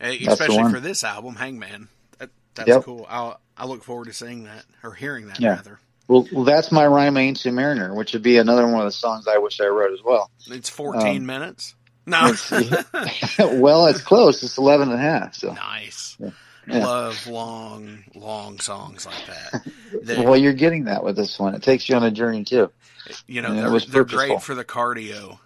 uh, 0.00 0.30
especially 0.30 0.70
for 0.70 0.80
this 0.80 1.04
album, 1.04 1.34
Hangman. 1.36 1.88
That, 2.18 2.30
that's 2.54 2.68
Yep. 2.68 2.84
cool. 2.84 3.06
I'll, 3.08 3.40
I 3.56 3.66
look 3.66 3.84
forward 3.84 4.06
to 4.06 4.12
seeing 4.12 4.44
that 4.44 4.64
or 4.82 4.92
hearing 4.94 5.26
that 5.28 5.38
Yeah. 5.40 5.56
rather. 5.56 5.78
Well, 6.08 6.26
well, 6.32 6.44
that's 6.44 6.70
my 6.72 6.86
Rime 6.86 7.16
ancient 7.16 7.54
mariner, 7.54 7.94
which 7.94 8.12
would 8.12 8.22
be 8.22 8.36
another 8.38 8.66
one 8.66 8.80
of 8.80 8.84
the 8.86 8.92
songs 8.92 9.26
I 9.26 9.38
wish 9.38 9.60
I 9.60 9.66
wrote 9.66 9.92
as 9.92 10.02
well. 10.04 10.30
It's 10.48 10.68
14 10.68 11.18
Um, 11.18 11.26
minutes. 11.26 11.74
No. 12.06 12.34
well, 13.38 13.86
it's 13.86 14.02
close. 14.02 14.42
It's 14.42 14.58
11 14.58 14.90
and 14.90 14.98
a 14.98 15.02
half. 15.02 15.34
So, 15.34 15.52
nice. 15.54 16.16
Yeah. 16.18 16.30
Love 16.66 17.26
long, 17.26 18.04
long 18.14 18.58
songs 18.60 19.06
like 19.06 19.26
that. 19.26 19.66
They- 20.02 20.22
well, 20.24 20.36
you're 20.36 20.52
getting 20.52 20.84
that 20.84 21.02
with 21.04 21.16
this 21.16 21.38
one. 21.38 21.54
It 21.54 21.62
takes 21.62 21.88
you 21.88 21.94
on 21.96 22.02
a 22.04 22.10
journey 22.10 22.44
too. 22.44 22.70
you 23.26 23.40
know, 23.42 23.52
it 23.52 23.56
they're, 23.56 23.70
was 23.70 23.86
they're 23.86 24.04
great 24.04 24.42
for 24.42 24.54
the 24.54 24.64
cardio. 24.64 25.38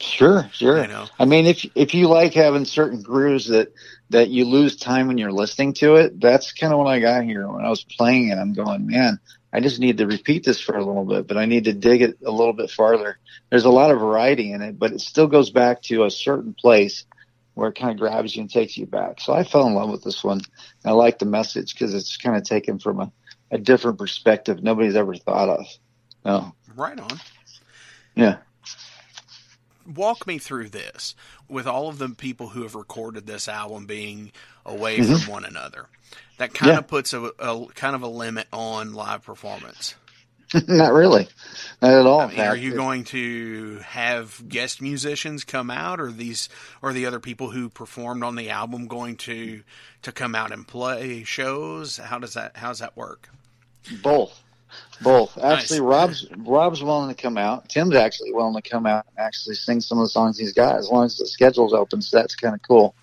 Sure, 0.00 0.48
sure. 0.52 0.82
You 0.82 0.88
know, 0.88 1.06
I 1.18 1.24
mean, 1.24 1.46
if 1.46 1.64
if 1.74 1.94
you 1.94 2.08
like 2.08 2.34
having 2.34 2.64
certain 2.64 3.02
grooves 3.02 3.48
that 3.48 3.72
that 4.10 4.28
you 4.28 4.44
lose 4.44 4.76
time 4.76 5.06
when 5.06 5.18
you're 5.18 5.32
listening 5.32 5.72
to 5.74 5.96
it, 5.96 6.20
that's 6.20 6.52
kind 6.52 6.72
of 6.72 6.78
what 6.78 6.88
I 6.88 7.00
got 7.00 7.24
here. 7.24 7.48
When 7.48 7.64
I 7.64 7.70
was 7.70 7.84
playing 7.84 8.28
it, 8.28 8.36
I'm 8.38 8.52
going, 8.52 8.86
man, 8.86 9.18
I 9.52 9.60
just 9.60 9.80
need 9.80 9.98
to 9.98 10.06
repeat 10.06 10.44
this 10.44 10.60
for 10.60 10.76
a 10.76 10.84
little 10.84 11.04
bit, 11.04 11.26
but 11.26 11.36
I 11.36 11.46
need 11.46 11.64
to 11.64 11.72
dig 11.72 12.02
it 12.02 12.18
a 12.24 12.30
little 12.30 12.52
bit 12.52 12.70
farther. 12.70 13.18
There's 13.50 13.64
a 13.64 13.70
lot 13.70 13.90
of 13.90 14.00
variety 14.00 14.52
in 14.52 14.62
it, 14.62 14.78
but 14.78 14.92
it 14.92 15.00
still 15.00 15.26
goes 15.26 15.50
back 15.50 15.82
to 15.82 16.04
a 16.04 16.10
certain 16.10 16.54
place 16.54 17.04
where 17.54 17.68
it 17.70 17.74
kind 17.76 17.90
of 17.92 17.98
grabs 17.98 18.34
you 18.34 18.42
and 18.42 18.50
takes 18.50 18.76
you 18.76 18.86
back. 18.86 19.20
So 19.20 19.32
I 19.32 19.44
fell 19.44 19.66
in 19.66 19.74
love 19.74 19.90
with 19.90 20.02
this 20.04 20.22
one. 20.24 20.40
I 20.84 20.90
like 20.92 21.18
the 21.18 21.24
message 21.26 21.72
because 21.74 21.94
it's 21.94 22.16
kind 22.16 22.36
of 22.36 22.42
taken 22.44 22.78
from 22.78 23.00
a, 23.00 23.12
a 23.50 23.58
different 23.58 23.98
perspective 23.98 24.62
nobody's 24.62 24.96
ever 24.96 25.14
thought 25.14 25.48
of. 25.48 25.66
No, 26.24 26.54
right 26.74 26.98
on. 26.98 27.20
yeah. 28.14 28.38
walk 29.86 30.26
me 30.26 30.38
through 30.38 30.70
this 30.70 31.14
with 31.48 31.66
all 31.66 31.88
of 31.88 31.98
the 31.98 32.08
people 32.08 32.48
who 32.48 32.62
have 32.62 32.74
recorded 32.74 33.26
this 33.26 33.48
album 33.48 33.84
being 33.86 34.32
away 34.64 34.98
Mhm. 34.98 35.22
from 35.24 35.30
one 35.32 35.44
another. 35.44 35.88
That 36.38 36.54
kind 36.54 36.72
Yeah. 36.72 36.78
of 36.78 36.88
puts 36.88 37.12
a, 37.12 37.24
a 37.38 37.66
kind 37.74 37.94
of 37.94 38.02
a 38.02 38.08
limit 38.08 38.46
on 38.52 38.94
live 38.94 39.22
performance. 39.22 39.94
Not 40.68 40.92
really. 40.92 41.28
Not 41.82 41.92
at 41.92 42.06
all. 42.06 42.20
I 42.20 42.26
mean, 42.28 42.40
are 42.40 42.56
you 42.56 42.74
going 42.74 43.04
to 43.04 43.78
have 43.84 44.42
guest 44.48 44.80
musicians 44.80 45.44
come 45.44 45.70
out, 45.70 46.00
or 46.00 46.10
these, 46.10 46.48
or 46.80 46.92
the 46.92 47.06
other 47.06 47.20
people 47.20 47.50
who 47.50 47.68
performed 47.68 48.22
on 48.22 48.36
the 48.36 48.50
album 48.50 48.86
going 48.86 49.16
to 49.16 49.62
to 50.02 50.12
come 50.12 50.34
out 50.34 50.52
and 50.52 50.66
play 50.66 51.24
shows? 51.24 51.98
How 51.98 52.18
does 52.18 52.34
that 52.34 52.56
How 52.56 52.68
does 52.68 52.78
that 52.78 52.96
work? 52.96 53.28
Both. 54.02 54.40
Both. 55.00 55.38
Actually, 55.38 55.80
Nice. 55.80 55.88
Rob's 55.88 56.26
Rob's 56.36 56.82
willing 56.82 57.14
to 57.14 57.20
come 57.20 57.36
out. 57.36 57.68
Tim's 57.68 57.94
actually 57.94 58.32
willing 58.32 58.54
to 58.54 58.68
come 58.68 58.86
out 58.86 59.06
and 59.08 59.24
actually 59.24 59.56
sing 59.56 59.80
some 59.80 59.98
of 59.98 60.04
the 60.04 60.08
songs 60.08 60.38
he's 60.38 60.52
got 60.52 60.76
as 60.76 60.88
long 60.88 61.04
as 61.04 61.16
the 61.16 61.26
schedule's 61.26 61.72
open. 61.72 62.00
So 62.00 62.16
that's 62.18 62.34
kind 62.34 62.54
of 62.54 62.62
cool. 62.62 62.94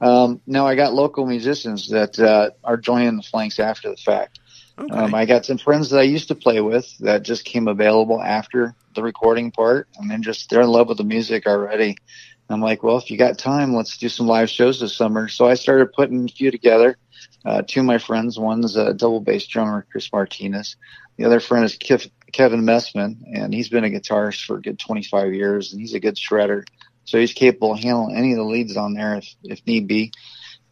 Um, 0.00 0.40
now 0.46 0.66
I 0.66 0.74
got 0.74 0.94
local 0.94 1.26
musicians 1.26 1.88
that 1.88 2.18
uh, 2.18 2.50
are 2.62 2.76
joining 2.76 3.16
the 3.16 3.22
flanks 3.22 3.58
after 3.58 3.90
the 3.90 3.96
fact. 3.96 4.38
Okay, 4.78 4.94
Um, 4.94 5.14
I 5.14 5.26
got 5.26 5.44
some 5.44 5.58
friends 5.58 5.90
that 5.90 5.98
I 5.98 6.04
used 6.04 6.28
to 6.28 6.34
play 6.34 6.60
with 6.60 6.96
that 6.98 7.22
just 7.22 7.44
came 7.44 7.66
available 7.68 8.22
after 8.22 8.74
the 8.94 9.02
recording 9.02 9.50
part, 9.50 9.88
and 9.98 10.10
then 10.10 10.22
just 10.22 10.48
they're 10.50 10.60
in 10.60 10.68
love 10.68 10.88
with 10.88 10.98
the 10.98 11.04
music 11.04 11.46
already. 11.46 11.88
And 11.88 12.54
I'm 12.54 12.60
like, 12.60 12.82
well, 12.82 12.96
if 12.96 13.10
you 13.10 13.18
got 13.18 13.38
time, 13.38 13.74
let's 13.74 13.98
do 13.98 14.08
some 14.08 14.26
live 14.26 14.48
shows 14.48 14.80
this 14.80 14.96
summer. 14.96 15.28
So 15.28 15.46
I 15.46 15.54
started 15.54 15.92
putting 15.92 16.24
a 16.24 16.28
few 16.32 16.50
together. 16.50 16.96
Uh, 17.44 17.62
two 17.66 17.80
of 17.80 17.86
my 17.86 17.98
friends, 17.98 18.38
one's 18.38 18.76
a 18.76 18.94
double 18.94 19.20
bass 19.20 19.46
drummer, 19.46 19.86
Chris 19.90 20.10
Martinez. 20.12 20.76
The 21.16 21.24
other 21.24 21.40
friend 21.40 21.64
is 21.64 21.76
Kif- 21.76 22.10
Kevin 22.32 22.62
Messman, 22.62 23.22
and 23.34 23.52
he's 23.52 23.68
been 23.68 23.84
a 23.84 23.90
guitarist 23.90 24.44
for 24.44 24.58
a 24.58 24.62
good 24.62 24.78
25 24.78 25.34
years, 25.34 25.72
and 25.72 25.80
he's 25.80 25.94
a 25.94 26.00
good 26.00 26.16
shredder. 26.16 26.64
So 27.04 27.18
he's 27.18 27.32
capable 27.32 27.72
of 27.72 27.80
handling 27.80 28.16
any 28.16 28.32
of 28.32 28.38
the 28.38 28.44
leads 28.44 28.76
on 28.76 28.94
there 28.94 29.16
if, 29.16 29.34
if 29.42 29.66
need 29.66 29.88
be 29.88 30.12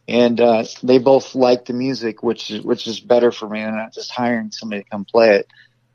and 0.07 0.39
uh, 0.39 0.63
they 0.83 0.99
both 0.99 1.35
like 1.35 1.65
the 1.65 1.73
music, 1.73 2.23
which 2.23 2.49
is 2.49 2.61
which 2.61 2.87
is 2.87 2.99
better 2.99 3.31
for 3.31 3.49
me 3.49 3.61
than 3.61 3.75
not 3.75 3.93
just 3.93 4.11
hiring 4.11 4.51
somebody 4.51 4.83
to 4.83 4.89
come 4.89 5.05
play 5.05 5.37
it. 5.37 5.47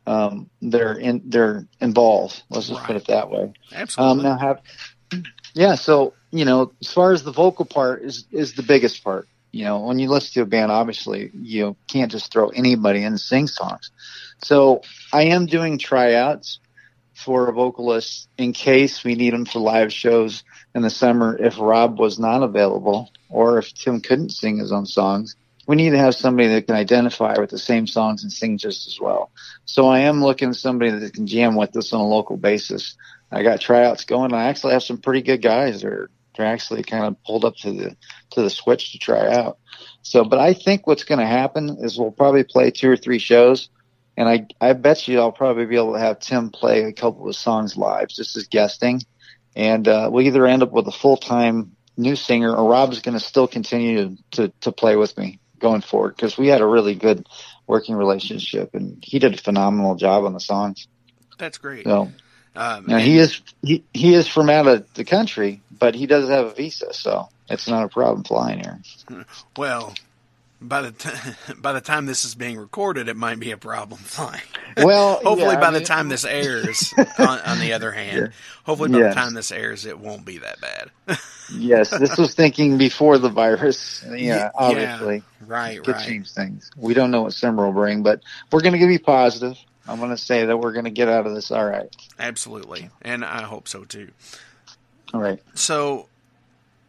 Um, 0.06 0.50
they're 0.60 0.94
in 0.94 1.22
they're 1.26 1.66
involved. 1.80 2.42
Let's 2.50 2.68
just 2.68 2.82
put 2.82 2.96
it 2.96 3.06
that 3.06 3.30
way. 3.30 3.52
absolutely. 3.72 4.26
Um, 4.26 4.32
now 4.32 4.38
have 4.38 4.62
yeah. 5.54 5.76
So 5.76 6.14
you 6.30 6.44
know, 6.44 6.72
as 6.80 6.92
far 6.92 7.12
as 7.12 7.22
the 7.22 7.32
vocal 7.32 7.64
part 7.64 8.02
is 8.02 8.26
is 8.30 8.54
the 8.54 8.62
biggest 8.62 9.02
part. 9.02 9.28
You 9.50 9.64
know, 9.64 9.80
when 9.80 9.98
you 9.98 10.08
listen 10.08 10.32
to 10.34 10.42
a 10.42 10.46
band, 10.46 10.72
obviously 10.72 11.30
you 11.34 11.76
can't 11.86 12.10
just 12.10 12.32
throw 12.32 12.48
anybody 12.48 13.00
in 13.00 13.06
and 13.06 13.20
sing 13.20 13.46
songs. 13.46 13.90
So 14.42 14.82
I 15.12 15.24
am 15.24 15.44
doing 15.46 15.78
tryouts 15.78 16.58
for 17.14 17.48
a 17.48 17.52
vocalist 17.52 18.28
in 18.38 18.52
case 18.52 19.04
we 19.04 19.14
need 19.14 19.34
them 19.34 19.44
for 19.44 19.58
live 19.58 19.92
shows 19.92 20.42
in 20.74 20.82
the 20.82 20.90
summer 20.90 21.36
if 21.38 21.58
Rob 21.58 21.98
was 21.98 22.18
not 22.18 22.42
available 22.42 23.10
or 23.28 23.58
if 23.58 23.74
Tim 23.74 24.00
couldn't 24.00 24.30
sing 24.30 24.58
his 24.58 24.72
own 24.72 24.86
songs. 24.86 25.36
We 25.66 25.76
need 25.76 25.90
to 25.90 25.98
have 25.98 26.14
somebody 26.14 26.48
that 26.48 26.66
can 26.66 26.74
identify 26.74 27.38
with 27.38 27.50
the 27.50 27.58
same 27.58 27.86
songs 27.86 28.24
and 28.24 28.32
sing 28.32 28.58
just 28.58 28.88
as 28.88 28.98
well. 29.00 29.30
So 29.64 29.86
I 29.86 30.00
am 30.00 30.22
looking 30.22 30.48
at 30.48 30.56
somebody 30.56 30.90
that 30.90 31.14
can 31.14 31.26
jam 31.26 31.54
with 31.54 31.76
us 31.76 31.92
on 31.92 32.00
a 32.00 32.06
local 32.06 32.36
basis. 32.36 32.96
I 33.30 33.42
got 33.42 33.60
tryouts 33.60 34.04
going. 34.04 34.34
I 34.34 34.48
actually 34.48 34.72
have 34.72 34.82
some 34.82 34.98
pretty 34.98 35.22
good 35.22 35.40
guys 35.40 35.82
that 35.82 35.92
are 35.92 36.10
they're 36.36 36.46
actually 36.46 36.82
kind 36.82 37.04
of 37.04 37.22
pulled 37.24 37.44
up 37.44 37.56
to 37.56 37.72
the 37.72 37.96
to 38.30 38.42
the 38.42 38.50
switch 38.50 38.92
to 38.92 38.98
try 38.98 39.32
out. 39.32 39.58
So, 40.02 40.24
but 40.24 40.38
I 40.38 40.54
think 40.54 40.86
what's 40.86 41.04
going 41.04 41.20
to 41.20 41.26
happen 41.26 41.78
is 41.80 41.98
we'll 41.98 42.10
probably 42.10 42.44
play 42.44 42.70
two 42.70 42.90
or 42.90 42.96
three 42.96 43.18
shows, 43.18 43.68
and 44.16 44.28
I 44.28 44.46
I 44.60 44.72
bet 44.72 45.06
you 45.08 45.20
I'll 45.20 45.32
probably 45.32 45.66
be 45.66 45.76
able 45.76 45.92
to 45.94 46.00
have 46.00 46.20
Tim 46.20 46.50
play 46.50 46.84
a 46.84 46.92
couple 46.92 47.28
of 47.28 47.36
songs 47.36 47.76
live 47.76 48.08
just 48.08 48.36
as 48.36 48.48
guesting, 48.48 49.02
and 49.54 49.86
uh, 49.86 50.08
we'll 50.12 50.26
either 50.26 50.46
end 50.46 50.62
up 50.62 50.72
with 50.72 50.86
a 50.86 50.92
full 50.92 51.16
time 51.16 51.76
new 51.96 52.16
singer 52.16 52.54
or 52.54 52.70
Rob's 52.70 53.00
going 53.00 53.18
to 53.18 53.24
still 53.24 53.46
continue 53.46 54.16
to 54.32 54.52
to 54.60 54.72
play 54.72 54.96
with 54.96 55.16
me 55.18 55.38
going 55.58 55.80
forward 55.80 56.16
because 56.16 56.36
we 56.36 56.48
had 56.48 56.60
a 56.60 56.66
really 56.66 56.94
good 56.94 57.26
working 57.66 57.94
relationship 57.94 58.74
and 58.74 59.02
he 59.02 59.18
did 59.18 59.34
a 59.34 59.38
phenomenal 59.38 59.94
job 59.94 60.24
on 60.24 60.32
the 60.32 60.40
songs. 60.40 60.88
That's 61.38 61.58
great. 61.58 61.84
So 61.84 62.12
Um, 62.54 62.84
now 62.86 62.98
he 62.98 63.18
is 63.18 63.40
he 63.62 63.84
he 63.94 64.14
is 64.14 64.28
from 64.28 64.50
out 64.50 64.66
of 64.66 64.92
the 64.94 65.04
country, 65.04 65.62
but 65.70 65.94
he 65.94 66.06
does 66.06 66.28
have 66.28 66.46
a 66.46 66.54
visa, 66.54 66.92
so 66.92 67.28
it's 67.48 67.68
not 67.68 67.84
a 67.84 67.88
problem 67.88 68.24
flying 68.24 68.60
here. 68.60 68.80
well, 69.56 69.94
by 70.62 70.82
the 70.82 70.92
t- 70.92 71.10
by 71.58 71.72
the 71.72 71.80
time 71.80 72.06
this 72.06 72.24
is 72.24 72.34
being 72.34 72.56
recorded, 72.58 73.08
it 73.08 73.16
might 73.16 73.38
be 73.40 73.50
a 73.50 73.56
problem 73.56 74.00
flying. 74.04 74.40
Well, 74.76 75.14
Hopefully, 75.24 75.54
yeah, 75.54 75.60
by 75.60 75.68
I 75.68 75.70
the 75.72 75.80
time 75.80 76.08
this 76.08 76.24
airs, 76.24 76.92
on, 77.18 77.40
on 77.40 77.58
the 77.60 77.72
other 77.72 77.92
hand, 77.92 78.32
hopefully 78.64 78.90
by 78.90 78.98
Yes. 78.98 79.14
the 79.14 79.20
time 79.20 79.34
this 79.34 79.52
airs, 79.52 79.84
it 79.86 79.98
won't 79.98 80.24
be 80.24 80.38
that 80.38 80.60
bad. 80.60 81.18
yes, 81.52 81.90
this 81.90 82.16
was 82.16 82.34
thinking 82.34 82.78
before 82.78 83.18
the 83.18 83.28
virus. 83.28 84.04
Yeah, 84.08 84.14
Yeah, 84.16 84.50
obviously 84.54 85.22
right, 85.46 85.82
could 85.82 85.94
right. 85.96 86.06
change 86.06 86.30
things. 86.32 86.70
We 86.76 86.94
don't 86.94 87.10
know 87.10 87.22
what 87.22 87.32
summer 87.34 87.66
will 87.66 87.72
bring, 87.72 88.02
but 88.02 88.22
we're 88.50 88.60
going 88.62 88.78
to 88.78 88.86
be 88.86 88.98
positive. 88.98 89.58
I'm 89.86 89.98
going 89.98 90.10
to 90.10 90.16
say 90.16 90.46
that 90.46 90.56
we're 90.56 90.72
going 90.72 90.84
to 90.84 90.90
get 90.92 91.08
out 91.08 91.26
of 91.26 91.34
this 91.34 91.50
all 91.50 91.64
right. 91.64 91.94
Absolutely, 92.18 92.90
and 93.02 93.24
I 93.24 93.42
hope 93.42 93.66
so 93.68 93.84
too. 93.84 94.10
All 95.12 95.20
right. 95.20 95.42
So, 95.54 96.08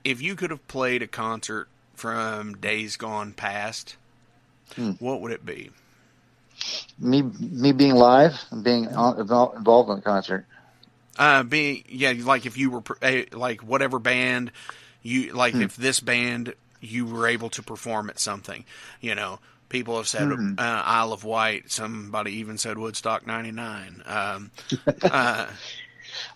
if 0.04 0.22
you 0.22 0.36
could 0.36 0.52
have 0.52 0.66
played 0.68 1.02
a 1.02 1.08
concert 1.08 1.68
from 2.04 2.56
days 2.56 2.98
gone 2.98 3.32
past, 3.32 3.96
Hmm. 4.76 4.92
what 5.00 5.22
would 5.22 5.32
it 5.32 5.46
be? 5.46 5.72
Me 7.00 7.22
me 7.22 7.72
being 7.72 7.96
live 7.96 8.34
and 8.52 8.64
being 8.64 8.84
involved 8.86 9.90
in 9.90 9.96
the 9.96 10.02
concert. 10.04 10.46
Uh, 11.18 11.44
being 11.44 11.84
yeah, 11.88 12.14
like 12.24 12.46
if 12.46 12.58
you 12.58 12.72
were 12.72 12.82
eh, 13.02 13.26
like 13.32 13.62
whatever 13.62 14.00
band 14.00 14.52
you 15.02 15.32
like, 15.34 15.54
Hmm. 15.54 15.62
if 15.62 15.76
this 15.76 16.00
band 16.00 16.54
you 16.82 17.06
were 17.06 17.28
able 17.28 17.50
to 17.50 17.62
perform 17.64 18.10
at 18.10 18.20
something, 18.20 18.66
you 19.02 19.16
know. 19.16 19.40
People 19.70 19.98
have 19.98 20.08
said 20.08 20.30
Hmm. 20.30 20.56
uh, 20.58 20.84
Isle 20.86 21.14
of 21.14 21.24
Wight. 21.24 21.72
Somebody 21.72 22.34
even 22.34 22.58
said 22.58 22.78
Woodstock 22.78 23.26
'99. 23.26 24.04
Um, 24.06 24.52
uh, 25.10 25.48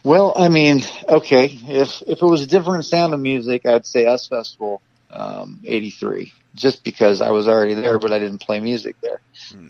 Well, 0.03 0.33
I 0.35 0.49
mean, 0.49 0.81
okay, 1.07 1.45
if 1.67 2.01
if 2.07 2.21
it 2.21 2.25
was 2.25 2.41
a 2.41 2.47
different 2.47 2.85
sound 2.85 3.13
of 3.13 3.19
music, 3.19 3.65
I'd 3.65 3.85
say 3.85 4.05
Us 4.05 4.27
Festival 4.27 4.81
um, 5.11 5.59
'83, 5.65 6.33
just 6.55 6.83
because 6.83 7.21
I 7.21 7.31
was 7.31 7.47
already 7.47 7.73
there, 7.73 7.99
but 7.99 8.11
I 8.11 8.19
didn't 8.19 8.39
play 8.39 8.59
music 8.59 8.95
there. 9.01 9.21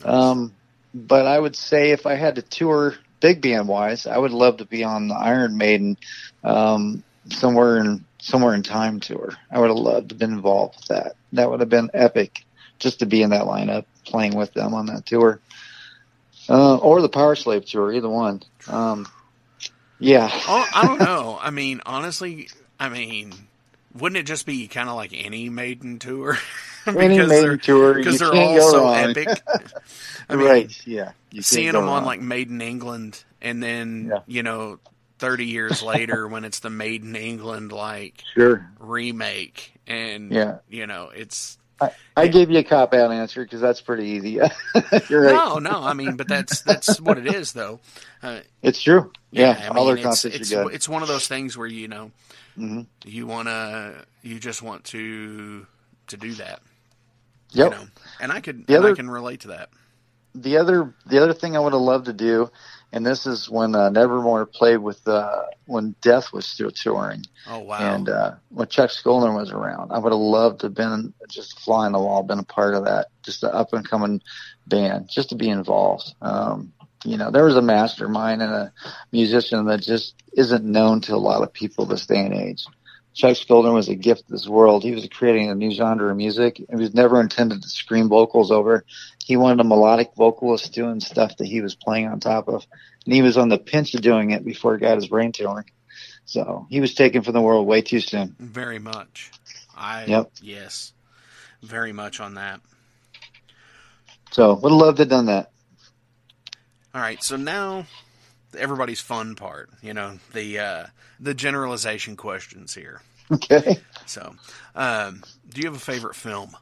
Um, 0.03 0.53
but 0.93 1.25
I 1.27 1.39
would 1.39 1.55
say 1.55 1.91
if 1.91 2.05
I 2.05 2.15
had 2.15 2.35
to 2.35 2.41
tour 2.41 2.95
big 3.19 3.41
band 3.41 3.67
wise, 3.67 4.07
I 4.07 4.17
would 4.17 4.31
love 4.31 4.57
to 4.57 4.65
be 4.65 4.83
on 4.83 5.07
the 5.07 5.15
Iron 5.15 5.57
Maiden 5.57 5.97
um, 6.43 7.03
somewhere 7.29 7.77
in 7.77 8.05
somewhere 8.19 8.53
in 8.53 8.63
time 8.63 8.99
tour. 8.99 9.33
I 9.51 9.59
would 9.59 9.69
have 9.69 9.77
loved 9.77 10.09
to 10.09 10.13
have 10.13 10.19
been 10.19 10.33
involved 10.33 10.75
with 10.77 10.87
that. 10.87 11.15
That 11.33 11.49
would 11.49 11.59
have 11.59 11.69
been 11.69 11.91
epic, 11.93 12.43
just 12.79 12.99
to 12.99 13.05
be 13.05 13.21
in 13.21 13.29
that 13.31 13.45
lineup, 13.45 13.85
playing 14.05 14.35
with 14.35 14.53
them 14.53 14.73
on 14.73 14.87
that 14.87 15.05
tour, 15.05 15.39
uh, 16.49 16.77
or 16.77 17.01
the 17.01 17.09
Power 17.09 17.35
Slave 17.35 17.65
tour, 17.65 17.91
either 17.93 18.09
one. 18.09 18.41
Um, 18.67 19.07
yeah. 19.99 20.29
Oh, 20.31 20.67
I 20.73 20.85
don't 20.85 20.99
know. 21.05 21.37
I 21.41 21.51
mean, 21.51 21.81
honestly, 21.85 22.49
I 22.79 22.89
mean, 22.89 23.33
wouldn't 23.99 24.17
it 24.17 24.23
just 24.23 24.45
be 24.45 24.67
kind 24.67 24.89
of 24.89 24.95
like 24.95 25.11
any 25.13 25.49
Maiden 25.49 25.99
tour? 25.99 26.37
any 26.87 27.17
Maiden 27.25 27.59
tour 27.59 27.93
because 27.93 28.19
they're 28.19 28.33
all 28.33 28.71
so 28.71 28.89
epic. 28.89 29.27
I 30.29 30.35
mean, 30.35 30.45
right? 30.45 30.87
Yeah. 30.87 31.11
seeing 31.39 31.73
them 31.73 31.85
wrong. 31.85 31.99
on 31.99 32.05
like 32.05 32.21
Maiden 32.21 32.61
England, 32.61 33.23
and 33.41 33.61
then 33.61 34.09
yeah. 34.11 34.19
you 34.27 34.43
know, 34.43 34.79
thirty 35.19 35.45
years 35.45 35.81
later 35.81 36.27
when 36.27 36.45
it's 36.45 36.59
the 36.59 36.69
Maiden 36.69 37.15
England 37.15 37.71
like 37.71 38.23
sure 38.33 38.69
remake, 38.79 39.73
and 39.87 40.31
yeah, 40.31 40.57
you 40.69 40.87
know, 40.87 41.09
it's. 41.13 41.57
I, 41.79 41.91
I 42.15 42.23
it, 42.23 42.29
gave 42.29 42.49
you 42.49 42.57
a 42.57 42.63
cop 42.63 42.95
out 42.95 43.11
answer 43.11 43.43
because 43.43 43.61
that's 43.61 43.81
pretty 43.81 44.05
easy. 44.05 44.31
You're 45.09 45.25
right. 45.25 45.35
No, 45.35 45.59
no, 45.59 45.83
I 45.83 45.93
mean, 45.93 46.15
but 46.15 46.27
that's 46.27 46.61
that's 46.61 46.99
what 46.99 47.19
it 47.19 47.27
is, 47.27 47.53
though. 47.53 47.79
Uh, 48.23 48.39
it's 48.63 48.81
true. 48.81 49.11
Yeah, 49.29 49.49
yeah 49.49 49.65
I 49.65 49.69
mean, 49.69 49.77
all 49.77 49.85
their 49.85 49.97
it's, 49.97 50.25
it's, 50.25 50.51
it's 50.51 50.89
one 50.89 51.03
of 51.03 51.07
those 51.07 51.27
things 51.27 51.55
where 51.55 51.67
you 51.67 51.87
know, 51.87 52.11
mm-hmm. 52.57 52.81
you 53.05 53.27
wanna, 53.27 54.05
you 54.21 54.39
just 54.39 54.61
want 54.61 54.83
to 54.85 55.65
to 56.07 56.17
do 56.17 56.33
that. 56.35 56.61
Yep. 57.51 57.71
You 57.71 57.77
know? 57.77 57.87
And 58.21 58.31
I 58.31 58.41
could, 58.41 58.69
other, 58.71 58.91
I 58.91 58.95
can 58.95 59.09
relate 59.09 59.41
to 59.41 59.49
that. 59.49 59.69
The 60.35 60.57
other, 60.57 60.93
the 61.05 61.21
other 61.21 61.33
thing 61.33 61.55
I 61.55 61.59
would 61.59 61.73
have 61.73 61.81
loved 61.81 62.05
to 62.05 62.13
do, 62.13 62.51
and 62.93 63.05
this 63.05 63.25
is 63.25 63.49
when 63.49 63.75
uh, 63.75 63.89
Nevermore 63.89 64.45
played 64.45 64.77
with 64.77 65.05
uh, 65.07 65.43
when 65.65 65.95
Death 66.01 66.31
was 66.31 66.45
still 66.45 66.71
touring. 66.71 67.25
Oh 67.47 67.59
wow! 67.59 67.79
And 67.79 68.07
uh, 68.07 68.35
when 68.49 68.67
Chuck 68.67 68.91
Schuldiner 68.91 69.35
was 69.35 69.51
around, 69.51 69.91
I 69.91 69.99
would 69.99 70.13
have 70.13 70.19
loved 70.19 70.61
to 70.61 70.67
have 70.67 70.73
been 70.73 71.13
just 71.27 71.59
flying 71.59 71.91
the 71.91 71.99
wall, 71.99 72.23
been 72.23 72.39
a 72.39 72.43
part 72.43 72.75
of 72.75 72.85
that, 72.85 73.07
just 73.23 73.43
an 73.43 73.49
up 73.51 73.73
and 73.73 73.87
coming 73.87 74.21
band, 74.67 75.09
just 75.09 75.29
to 75.29 75.35
be 75.35 75.49
involved. 75.49 76.13
Um, 76.21 76.71
you 77.05 77.17
know, 77.17 77.31
there 77.31 77.45
was 77.45 77.55
a 77.55 77.61
mastermind 77.61 78.41
and 78.41 78.51
a 78.51 78.73
musician 79.11 79.65
that 79.65 79.81
just 79.81 80.15
isn't 80.33 80.63
known 80.63 81.01
to 81.01 81.15
a 81.15 81.17
lot 81.17 81.43
of 81.43 81.53
people 81.53 81.85
this 81.85 82.05
day 82.05 82.25
and 82.25 82.33
age. 82.33 82.65
Chuck 83.13 83.35
Schuldiner 83.35 83.73
was 83.73 83.89
a 83.89 83.95
gift 83.95 84.27
to 84.27 84.33
this 84.33 84.47
world. 84.47 84.83
He 84.83 84.91
was 84.91 85.07
creating 85.07 85.49
a 85.49 85.55
new 85.55 85.71
genre 85.71 86.11
of 86.11 86.17
music. 86.17 86.59
It 86.59 86.75
was 86.75 86.93
never 86.93 87.19
intended 87.19 87.63
to 87.63 87.69
scream 87.69 88.09
vocals 88.09 88.51
over. 88.51 88.85
He 89.25 89.37
wanted 89.37 89.59
a 89.59 89.63
melodic 89.63 90.11
vocalist 90.15 90.71
doing 90.71 90.99
stuff 90.99 91.35
that 91.37 91.47
he 91.47 91.61
was 91.61 91.73
playing 91.73 92.07
on 92.07 92.19
top 92.19 92.47
of. 92.47 92.65
And 93.05 93.13
he 93.13 93.23
was 93.23 93.37
on 93.37 93.49
the 93.49 93.57
pinch 93.57 93.95
of 93.95 94.01
doing 94.01 94.31
it 94.31 94.45
before 94.45 94.75
he 94.75 94.79
got 94.79 94.97
his 94.97 95.07
brain 95.07 95.31
tumor. 95.31 95.65
So 96.25 96.67
he 96.69 96.79
was 96.79 96.93
taken 96.93 97.23
from 97.23 97.33
the 97.33 97.41
world 97.41 97.65
way 97.65 97.81
too 97.81 98.01
soon. 98.01 98.35
Very 98.37 98.79
much. 98.79 99.31
I 99.75 100.05
yep. 100.05 100.31
yes. 100.41 100.93
Very 101.63 101.93
much 101.93 102.19
on 102.19 102.35
that. 102.35 102.61
So 104.31 104.53
would 104.53 104.71
have 104.71 104.79
loved 104.79 104.97
to 104.97 105.03
have 105.03 105.09
done 105.09 105.25
that. 105.25 105.51
All 106.97 107.03
right, 107.03 107.21
so 107.21 107.35
now 107.35 107.85
everybody's 108.57 108.99
fun 108.99 109.35
part, 109.35 109.69
you 109.83 109.93
know, 109.93 110.17
the 110.33 110.57
uh 110.57 110.85
the 111.19 111.35
generalization 111.35 112.15
questions 112.15 112.73
here. 112.73 113.01
Okay. 113.31 113.77
So, 114.07 114.33
um, 114.73 115.21
do 115.47 115.61
you 115.61 115.67
have 115.67 115.75
a 115.75 115.79
favorite 115.79 116.15
film? 116.15 116.57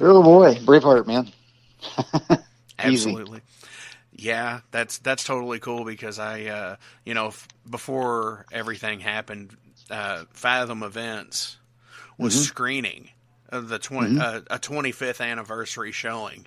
Oh 0.00 0.22
boy, 0.22 0.54
Braveheart, 0.54 1.06
man. 1.06 1.30
Absolutely. 2.78 3.42
Yeah, 4.16 4.60
that's 4.70 4.96
that's 4.96 5.22
totally 5.22 5.58
cool 5.58 5.84
because 5.84 6.18
I, 6.18 6.44
uh, 6.46 6.76
you 7.04 7.12
know, 7.12 7.26
f- 7.26 7.46
before 7.68 8.46
everything 8.50 9.00
happened, 9.00 9.54
uh, 9.90 10.24
Fathom 10.30 10.82
Events 10.82 11.58
was 12.16 12.32
mm-hmm. 12.32 12.42
screening 12.44 13.10
the 13.50 13.78
20, 13.78 14.12
mm-hmm. 14.12 14.18
uh, 14.18 14.40
a 14.56 14.58
25th 14.58 15.20
anniversary 15.20 15.92
showing 15.92 16.46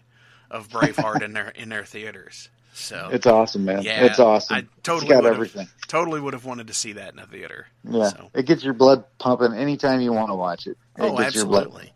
of 0.49 0.69
Braveheart 0.69 1.21
in 1.21 1.33
their 1.33 1.49
in 1.49 1.69
their 1.69 1.85
theaters. 1.85 2.49
So 2.77 3.09
it's 3.11 3.25
awesome, 3.25 3.65
man. 3.65 3.81
Yeah, 3.81 4.05
it's 4.05 4.19
awesome. 4.19 4.55
I 4.55 4.65
totally 4.83 5.09
got 5.09 5.25
everything. 5.25 5.67
Totally 5.87 6.21
would 6.21 6.33
have 6.33 6.45
wanted 6.45 6.67
to 6.67 6.75
see 6.75 6.93
that 6.93 7.11
in 7.11 7.19
a 7.19 7.25
theater. 7.25 7.67
Yeah, 7.83 8.09
so. 8.09 8.29
it 8.35 8.45
gets 8.45 8.63
your 8.63 8.75
blood 8.75 9.03
pumping 9.17 9.53
anytime 9.53 9.99
you 9.99 10.13
want 10.13 10.29
to 10.29 10.35
watch 10.35 10.67
it. 10.67 10.77
it 10.95 11.01
oh, 11.01 11.19
absolutely. 11.19 11.91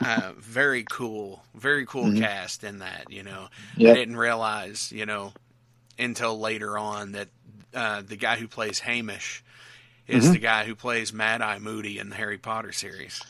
uh, 0.00 0.32
very 0.38 0.84
cool, 0.88 1.42
very 1.56 1.86
cool 1.86 2.04
mm-hmm. 2.04 2.20
cast 2.20 2.62
in 2.62 2.78
that. 2.78 3.06
You 3.10 3.24
know, 3.24 3.48
yep. 3.76 3.96
I 3.96 3.98
didn't 3.98 4.16
realize, 4.16 4.92
you 4.92 5.06
know, 5.06 5.32
until 5.98 6.38
later 6.38 6.78
on 6.78 7.12
that 7.12 7.28
uh, 7.74 8.02
the 8.06 8.16
guy 8.16 8.36
who 8.36 8.46
plays 8.46 8.78
Hamish 8.78 9.42
is 10.06 10.22
mm-hmm. 10.22 10.34
the 10.34 10.38
guy 10.38 10.64
who 10.64 10.76
plays 10.76 11.12
Mad 11.12 11.42
Eye 11.42 11.58
Moody 11.58 11.98
in 11.98 12.10
the 12.10 12.16
Harry 12.16 12.38
Potter 12.38 12.70
series. 12.70 13.20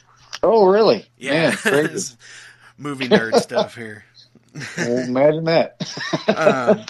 Oh, 0.42 0.66
really? 0.66 1.06
Yeah, 1.16 1.56
Man, 1.64 1.96
movie 2.76 3.08
nerd 3.08 3.40
stuff 3.40 3.74
here 3.74 4.04
well, 4.76 4.98
imagine 4.98 5.44
that. 5.44 5.76
um, 6.28 6.84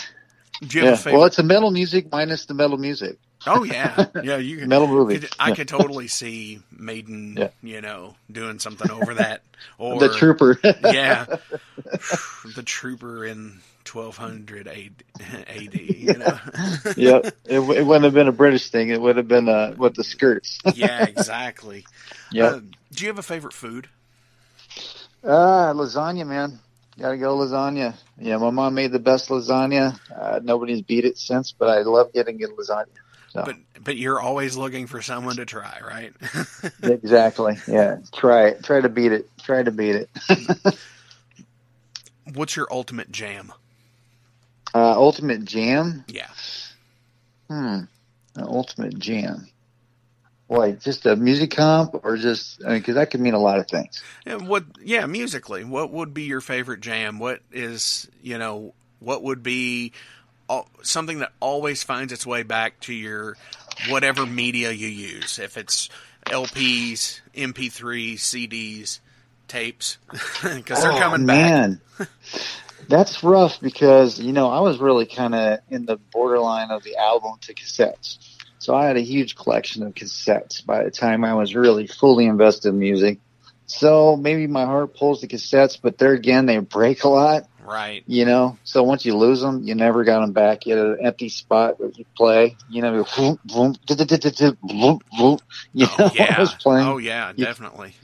yeah. 0.73 0.99
Well, 1.05 1.25
it's 1.25 1.39
a 1.39 1.43
metal 1.43 1.71
music 1.71 2.11
minus 2.11 2.47
the 2.47 2.55
metal 2.55 2.79
music. 2.79 3.19
Oh 3.47 3.63
yeah, 3.65 4.07
yeah. 4.23 4.39
You 4.39 4.59
can, 4.59 4.69
metal 4.69 4.89
movie. 4.89 5.21
Could, 5.21 5.31
I 5.39 5.53
could 5.53 5.69
totally 5.69 6.09
see 6.09 6.61
Maiden, 6.71 7.37
yeah. 7.39 7.49
you 7.63 7.81
know, 7.81 8.17
doing 8.31 8.59
something 8.59 8.91
over 8.91 9.15
that. 9.15 9.43
Or 9.79 9.99
the 10.01 10.09
Trooper. 10.09 10.59
yeah, 10.65 11.27
the 12.55 12.63
Trooper 12.65 13.25
in 13.25 13.61
1200 13.91 14.69
AD. 14.69 15.75
You 15.75 16.15
know. 16.15 16.39
yep. 16.97 17.27
It, 17.45 17.61
it, 17.61 17.87
wouldn't 17.87 18.05
have 18.05 18.15
been 18.15 18.29
a 18.29 18.33
British 18.33 18.71
thing. 18.71 18.89
It 18.89 19.01
would 19.01 19.17
have 19.17 19.29
been 19.29 19.49
uh, 19.49 19.75
with 19.77 19.95
the 19.95 20.05
skirts. 20.05 20.59
yeah, 20.75 21.05
exactly. 21.05 21.87
Yeah. 22.33 22.47
Uh, 22.47 22.61
do 22.93 23.05
you 23.05 23.09
have 23.09 23.19
a 23.19 23.23
favorite 23.23 23.55
food? 23.55 23.89
Uh, 25.23 25.73
lasagna, 25.75 26.27
man. 26.27 26.59
Gotta 26.99 27.19
go 27.19 27.37
lasagna. 27.37 27.95
Yeah, 28.19 28.39
my 28.39 28.51
mom 28.51 28.75
made 28.75 28.91
the 28.91 28.99
best 28.99 29.29
lasagna. 29.29 29.99
Uh, 30.11 30.41
nobody's 30.43 30.81
beat 30.81 31.05
it 31.05 31.19
since, 31.19 31.53
but 31.53 31.69
I 31.69 31.83
love 31.83 32.13
getting 32.15 32.39
good 32.39 32.51
lasagna. 32.51 32.87
So. 33.29 33.43
But 33.45 33.57
but 33.83 33.97
you're 33.99 34.21
always 34.21 34.57
looking 34.57 34.87
for 34.87 35.03
someone 35.03 35.37
to 35.37 35.45
try, 35.45 35.79
right? 35.87 36.13
exactly. 36.83 37.59
Yeah. 37.69 37.99
Try 38.15 38.49
it. 38.49 38.65
Try 38.65 38.81
to 38.81 38.89
beat 38.89 39.13
it. 39.13 39.29
Try 39.43 39.63
to 39.63 39.71
beat 39.71 39.97
it. 39.97 40.11
What's 42.35 42.57
your 42.57 42.67
ultimate 42.71 43.13
jam? 43.13 43.53
Uh, 44.75 44.93
ultimate 44.93 45.45
jam? 45.45 46.05
Yeah. 46.09 46.31
Hmm. 47.49 47.85
An 48.35 48.45
ultimate 48.45 48.99
jam. 48.99 49.49
Boy, 50.49 50.73
just 50.73 51.07
a 51.07 51.17
music 51.17 51.51
comp, 51.51 52.05
or 52.05 52.17
just 52.17 52.59
because 52.59 52.67
I 52.67 52.73
mean, 52.73 52.81
because 52.81 52.95
that 52.95 53.11
could 53.11 53.21
mean 53.21 53.35
a 53.35 53.39
lot 53.39 53.59
of 53.59 53.67
things. 53.67 54.03
Yeah, 54.25 54.37
what? 54.37 54.65
Yeah, 54.81 55.07
musically, 55.07 55.65
what 55.65 55.91
would 55.91 56.15
be 56.15 56.23
your 56.23 56.41
favorite 56.41 56.81
jam? 56.81 57.19
What 57.19 57.41
is 57.51 58.09
you 58.23 58.39
know? 58.39 58.73
What 59.01 59.25
would 59.25 59.43
be 59.43 59.93
something 60.83 61.19
that 61.19 61.33
always 61.41 61.83
finds 61.83 62.13
its 62.13 62.25
way 62.25 62.45
back 62.45 62.79
to 62.81 62.95
your 62.95 63.37
whatever 63.89 64.25
media 64.25 64.71
you 64.71 64.87
use? 64.87 65.41
If 65.41 65.57
it's 65.57 65.89
LPs, 66.27 67.21
MP3s, 67.35 68.15
CDs, 68.15 69.01
tapes, 69.49 69.99
because 70.43 70.83
they're 70.83 70.93
oh, 70.93 70.99
coming 70.99 71.27
man. 71.27 71.81
back. 71.99 72.09
That's 72.89 73.25
rough 73.25 73.61
because 73.61 74.21
you 74.21 74.33
know 74.33 74.49
I 74.49 74.61
was 74.61 74.79
really 74.79 75.07
kind 75.07 75.35
of 75.35 75.59
in 75.69 75.87
the 75.87 75.97
borderline 76.13 76.71
of 76.71 76.85
the 76.85 76.97
album 76.97 77.33
to 77.43 77.55
cassettes. 77.55 78.36
So 78.59 78.75
I 78.75 78.87
had 78.87 78.97
a 78.97 79.01
huge 79.01 79.37
collection 79.37 79.83
of 79.83 79.95
cassettes 79.95 80.65
by 80.65 80.85
the 80.85 80.91
time 80.91 81.25
I 81.25 81.35
was 81.35 81.55
really 81.55 81.87
fully 81.87 82.27
invested 82.27 82.71
in 82.71 82.79
music. 82.79 83.19
So 83.67 84.17
maybe 84.17 84.47
my 84.47 84.65
heart 84.65 84.97
pulls 84.97 85.21
the 85.21 85.29
cassettes, 85.29 85.79
but 85.81 85.99
there 85.99 86.13
again, 86.13 86.47
they 86.47 86.59
break 86.59 87.05
a 87.05 87.09
lot. 87.09 87.49
Right. 87.65 88.05
You 88.07 88.25
know, 88.25 88.59
so 88.63 88.85
once 88.85 89.05
you 89.05 89.17
lose 89.17 89.41
them, 89.41 89.65
you 89.65 89.75
never 89.75 90.05
got 90.05 90.21
them 90.21 90.33
back. 90.33 90.67
You 90.67 90.77
had 90.77 90.87
an 90.87 90.99
empty 91.07 91.29
spot 91.29 91.81
where 91.81 91.91
you 91.91 92.05
play. 92.17 92.57
You 92.71 92.83
know. 92.83 93.05
You 95.73 95.87
know, 95.99 96.11
yeah. 96.15 96.35
I 96.37 96.41
was 96.41 96.55
playing. 96.55 96.87
Oh 96.87 96.99
yeah, 96.99 97.33
definitely. 97.33 97.95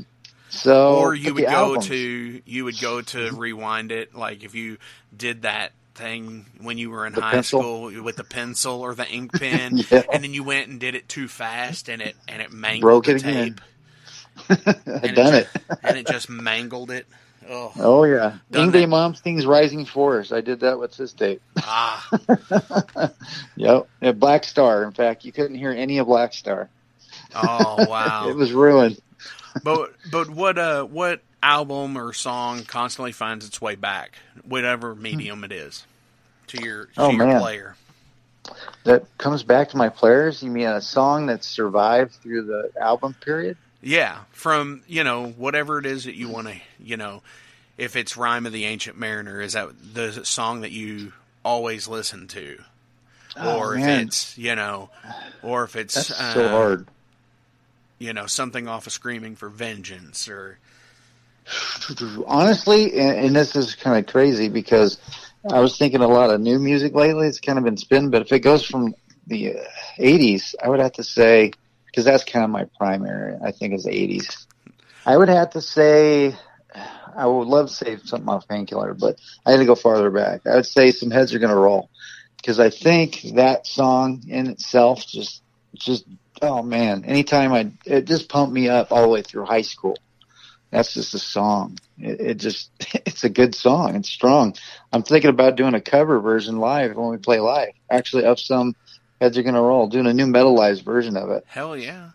So, 0.48 0.96
or 0.96 1.14
you 1.14 1.32
would 1.32 1.44
go 1.44 1.48
albums. 1.48 1.86
to 1.86 2.42
you 2.44 2.64
would 2.64 2.80
go 2.80 3.00
to 3.00 3.30
rewind 3.30 3.92
it. 3.92 4.14
Like 4.14 4.42
if 4.42 4.54
you 4.54 4.78
did 5.16 5.42
that 5.42 5.72
thing 5.94 6.46
when 6.60 6.78
you 6.78 6.90
were 6.90 7.06
in 7.06 7.12
the 7.12 7.20
high 7.20 7.32
pencil? 7.32 7.60
school 7.60 8.02
with 8.02 8.16
the 8.16 8.24
pencil 8.24 8.80
or 8.80 8.94
the 8.94 9.08
ink 9.08 9.32
pen, 9.38 9.76
yeah. 9.90 10.02
and 10.12 10.22
then 10.22 10.34
you 10.34 10.42
went 10.42 10.68
and 10.68 10.80
did 10.80 10.94
it 10.94 11.08
too 11.08 11.28
fast, 11.28 11.88
and 11.88 12.02
it 12.02 12.16
and 12.28 12.42
it 12.42 12.52
mangled 12.52 12.82
Broke 12.82 13.04
the 13.06 13.16
it 13.16 13.22
tape. 13.22 13.60
I've 14.48 15.14
done 15.14 15.34
it, 15.34 15.48
just, 15.52 15.80
and 15.82 15.96
it 15.98 16.06
just 16.06 16.30
mangled 16.30 16.90
it. 16.90 17.06
Oh, 17.48 17.72
oh 17.76 18.04
yeah, 18.04 18.38
Yngwie 18.52 18.86
Malmsteen's 18.86 19.46
Rising 19.46 19.84
Force. 19.84 20.32
I 20.32 20.40
did 20.40 20.60
that 20.60 20.78
with 20.78 20.96
this 20.96 21.12
tape. 21.12 21.42
Ah, 21.64 22.08
yep. 23.56 23.88
Yeah, 24.00 24.12
Black 24.12 24.44
Star. 24.44 24.84
In 24.84 24.92
fact, 24.92 25.24
you 25.24 25.32
couldn't 25.32 25.56
hear 25.56 25.70
any 25.70 25.98
of 25.98 26.06
Black 26.06 26.34
Star. 26.34 26.68
Oh 27.34 27.86
wow, 27.88 28.28
it 28.28 28.36
was 28.36 28.52
ruined. 28.52 29.00
but 29.62 29.92
but 30.10 30.30
what 30.30 30.58
uh 30.58 30.84
what 30.84 31.20
album 31.42 31.96
or 31.96 32.12
song 32.12 32.64
constantly 32.64 33.12
finds 33.12 33.46
its 33.46 33.60
way 33.60 33.74
back, 33.74 34.16
whatever 34.44 34.94
medium 34.94 35.44
it 35.44 35.52
is, 35.52 35.86
to 36.48 36.62
your 36.62 36.86
to 36.86 36.92
oh, 36.98 37.10
your 37.10 37.26
man. 37.26 37.40
player? 37.40 37.76
that 38.84 39.04
comes 39.18 39.44
back 39.44 39.68
to 39.70 39.76
my 39.76 39.88
players. 39.88 40.42
You 40.42 40.50
mean 40.50 40.66
a 40.66 40.80
song 40.80 41.26
that 41.26 41.44
survived 41.44 42.12
through 42.14 42.42
the 42.42 42.72
album 42.80 43.14
period? 43.14 43.56
Yeah, 43.80 44.18
from 44.32 44.82
you 44.86 45.04
know 45.04 45.28
whatever 45.28 45.78
it 45.78 45.86
is 45.86 46.04
that 46.04 46.14
you 46.16 46.28
want 46.28 46.48
to, 46.48 46.56
you 46.82 46.96
know, 46.96 47.22
if 47.78 47.96
it's 47.96 48.16
"Rime 48.16 48.46
of 48.46 48.52
the 48.52 48.64
Ancient 48.64 48.98
Mariner," 48.98 49.40
is 49.40 49.52
that 49.54 49.70
the 49.94 50.24
song 50.24 50.60
that 50.62 50.72
you 50.72 51.12
always 51.44 51.88
listen 51.88 52.28
to, 52.28 52.58
Oh, 53.36 53.58
or 53.58 53.76
if 53.76 53.84
it's 53.84 54.38
you 54.38 54.54
know, 54.54 54.90
or 55.42 55.64
if 55.64 55.74
it's 55.76 55.94
That's 55.94 56.10
uh, 56.12 56.34
so 56.34 56.48
hard. 56.48 56.86
you 57.98 58.12
know 58.12 58.26
something 58.26 58.68
off 58.68 58.86
of 58.86 58.92
"Screaming 58.92 59.34
for 59.36 59.48
Vengeance" 59.48 60.28
or 60.28 60.58
Honestly, 62.26 62.98
and, 62.98 63.26
and 63.26 63.36
this 63.36 63.56
is 63.56 63.74
kind 63.74 63.98
of 63.98 64.10
crazy 64.10 64.48
because 64.48 64.98
I 65.50 65.60
was 65.60 65.76
thinking 65.76 66.00
a 66.00 66.08
lot 66.08 66.30
of 66.30 66.40
new 66.40 66.58
music 66.58 66.94
lately. 66.94 67.26
It's 67.26 67.40
kind 67.40 67.58
of 67.58 67.64
been 67.64 67.76
spin, 67.76 68.10
but 68.10 68.22
if 68.22 68.32
it 68.32 68.40
goes 68.40 68.64
from 68.64 68.94
the 69.26 69.54
uh, 69.54 69.64
80s, 69.98 70.54
I 70.62 70.68
would 70.68 70.80
have 70.80 70.92
to 70.92 71.04
say, 71.04 71.52
because 71.86 72.04
that's 72.04 72.24
kind 72.24 72.44
of 72.44 72.50
my 72.50 72.66
primary, 72.78 73.36
I 73.44 73.50
think, 73.52 73.74
is 73.74 73.84
the 73.84 73.90
80s. 73.90 74.46
I 75.04 75.16
would 75.16 75.28
have 75.28 75.50
to 75.50 75.60
say, 75.60 76.36
I 77.16 77.26
would 77.26 77.48
love 77.48 77.68
to 77.68 77.74
say 77.74 77.96
something 78.04 78.28
off 78.28 78.46
Painkiller, 78.46 78.94
but 78.94 79.16
I 79.44 79.50
had 79.50 79.58
to 79.58 79.66
go 79.66 79.74
farther 79.74 80.10
back. 80.10 80.46
I 80.46 80.56
would 80.56 80.66
say 80.66 80.92
Some 80.92 81.10
Heads 81.10 81.34
Are 81.34 81.38
Gonna 81.38 81.56
Roll, 81.56 81.90
because 82.36 82.60
I 82.60 82.70
think 82.70 83.22
that 83.34 83.66
song 83.66 84.22
in 84.28 84.48
itself 84.48 85.06
just, 85.06 85.42
just, 85.74 86.04
oh 86.40 86.62
man, 86.62 87.04
anytime 87.04 87.52
I, 87.52 87.72
it 87.84 88.04
just 88.04 88.28
pumped 88.28 88.52
me 88.52 88.68
up 88.68 88.92
all 88.92 89.02
the 89.02 89.08
way 89.08 89.22
through 89.22 89.44
high 89.44 89.62
school. 89.62 89.96
That's 90.72 90.94
just 90.94 91.14
a 91.14 91.18
song. 91.18 91.78
It, 91.98 92.20
it 92.20 92.34
just, 92.38 92.70
it's 93.06 93.22
a 93.22 93.28
good 93.28 93.54
song. 93.54 93.94
It's 93.94 94.08
strong. 94.08 94.56
I'm 94.92 95.02
thinking 95.02 95.30
about 95.30 95.54
doing 95.54 95.74
a 95.74 95.80
cover 95.80 96.18
version 96.18 96.56
live 96.56 96.96
when 96.96 97.10
we 97.10 97.18
play 97.18 97.38
live. 97.38 97.68
Actually, 97.90 98.24
of 98.24 98.40
some 98.40 98.74
heads 99.20 99.38
are 99.38 99.42
gonna 99.42 99.62
roll, 99.62 99.86
doing 99.86 100.06
a 100.06 100.14
new 100.14 100.26
metalized 100.26 100.82
version 100.82 101.16
of 101.16 101.30
it. 101.30 101.44
hell 101.46 101.76
yeah. 101.76 102.10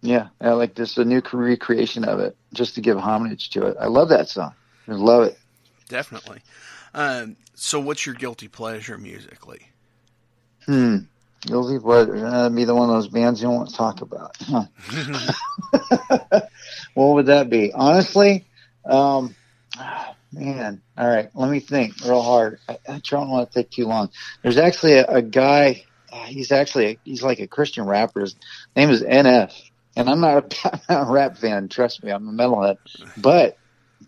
Yeah, 0.00 0.28
I 0.40 0.50
like 0.50 0.76
this 0.76 0.96
a 0.96 1.04
new 1.04 1.20
recreation 1.32 2.04
of 2.04 2.20
it, 2.20 2.36
just 2.52 2.76
to 2.76 2.80
give 2.80 2.98
homage 2.98 3.50
to 3.50 3.66
it. 3.66 3.76
I 3.80 3.86
love 3.86 4.10
that 4.10 4.28
song. 4.28 4.54
I 4.86 4.92
love 4.92 5.24
it. 5.24 5.38
Definitely. 5.88 6.42
Um, 6.94 7.36
so, 7.54 7.80
what's 7.80 8.06
your 8.06 8.14
guilty 8.14 8.46
pleasure 8.46 8.96
musically? 8.96 9.66
Hmm. 10.66 10.98
Guilty 11.42 11.78
pleasure. 11.78 12.18
That'd 12.20 12.56
be 12.56 12.64
the 12.64 12.74
one 12.74 12.90
of 12.90 12.96
those 12.96 13.08
bands 13.08 13.40
you 13.40 13.48
don't 13.48 13.56
want 13.56 13.68
to 13.70 13.76
talk 13.76 14.00
about. 14.00 14.36
Huh. 14.40 14.64
what 16.94 17.14
would 17.14 17.26
that 17.26 17.48
be? 17.48 17.72
Honestly, 17.72 18.44
um, 18.84 19.34
man. 20.32 20.82
All 20.96 21.06
right, 21.08 21.30
let 21.34 21.50
me 21.50 21.60
think 21.60 22.00
real 22.04 22.22
hard. 22.22 22.58
I, 22.68 22.78
I 22.88 23.00
don't 23.08 23.30
want 23.30 23.50
to 23.52 23.62
take 23.62 23.70
too 23.70 23.86
long. 23.86 24.10
There's 24.42 24.58
actually 24.58 24.94
a, 24.94 25.06
a 25.06 25.22
guy. 25.22 25.84
uh, 26.12 26.24
He's 26.26 26.50
actually 26.50 26.86
a, 26.86 26.98
he's 27.04 27.22
like 27.22 27.38
a 27.38 27.46
Christian 27.46 27.86
rapper. 27.86 28.22
His 28.22 28.34
name 28.74 28.90
is 28.90 29.02
NF, 29.02 29.52
and 29.96 30.10
I'm 30.10 30.20
not 30.20 30.52
a, 30.64 30.68
I'm 30.72 30.80
not 30.88 31.08
a 31.08 31.12
rap 31.12 31.38
fan. 31.38 31.68
Trust 31.68 32.02
me, 32.02 32.10
I'm 32.10 32.28
a 32.28 32.32
metalhead. 32.32 32.78
But 33.16 33.58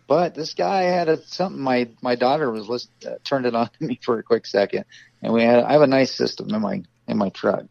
but 0.08 0.34
this 0.34 0.54
guy 0.54 0.82
had 0.82 1.08
a, 1.08 1.22
something. 1.26 1.62
My 1.62 1.88
my 2.02 2.16
daughter 2.16 2.50
was 2.50 2.68
list, 2.68 2.90
uh, 3.06 3.14
turned 3.24 3.46
it 3.46 3.54
on 3.54 3.70
to 3.78 3.84
me 3.84 4.00
for 4.02 4.18
a 4.18 4.22
quick 4.24 4.46
second, 4.46 4.84
and 5.22 5.32
we 5.32 5.42
had 5.44 5.62
I 5.62 5.72
have 5.72 5.82
a 5.82 5.86
nice 5.86 6.12
system 6.12 6.52
in 6.52 6.60
my 6.60 6.82
in 7.10 7.18
my 7.18 7.28
truck, 7.30 7.64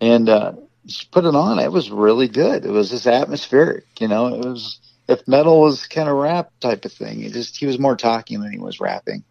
and 0.00 0.28
uh, 0.28 0.52
just 0.86 1.10
put 1.10 1.24
it 1.24 1.34
on. 1.34 1.58
It 1.58 1.70
was 1.70 1.90
really 1.90 2.28
good. 2.28 2.64
It 2.64 2.70
was 2.70 2.90
just 2.90 3.06
atmospheric, 3.06 3.84
you 4.00 4.08
know. 4.08 4.28
It 4.28 4.44
was 4.44 4.80
if 5.08 5.26
metal 5.28 5.60
was 5.60 5.86
kind 5.86 6.08
of 6.08 6.16
rap 6.16 6.50
type 6.60 6.84
of 6.84 6.92
thing. 6.92 7.22
It 7.22 7.32
just 7.32 7.56
he 7.56 7.66
was 7.66 7.78
more 7.78 7.96
talking 7.96 8.40
than 8.40 8.52
he 8.52 8.58
was 8.58 8.80
rapping. 8.80 9.24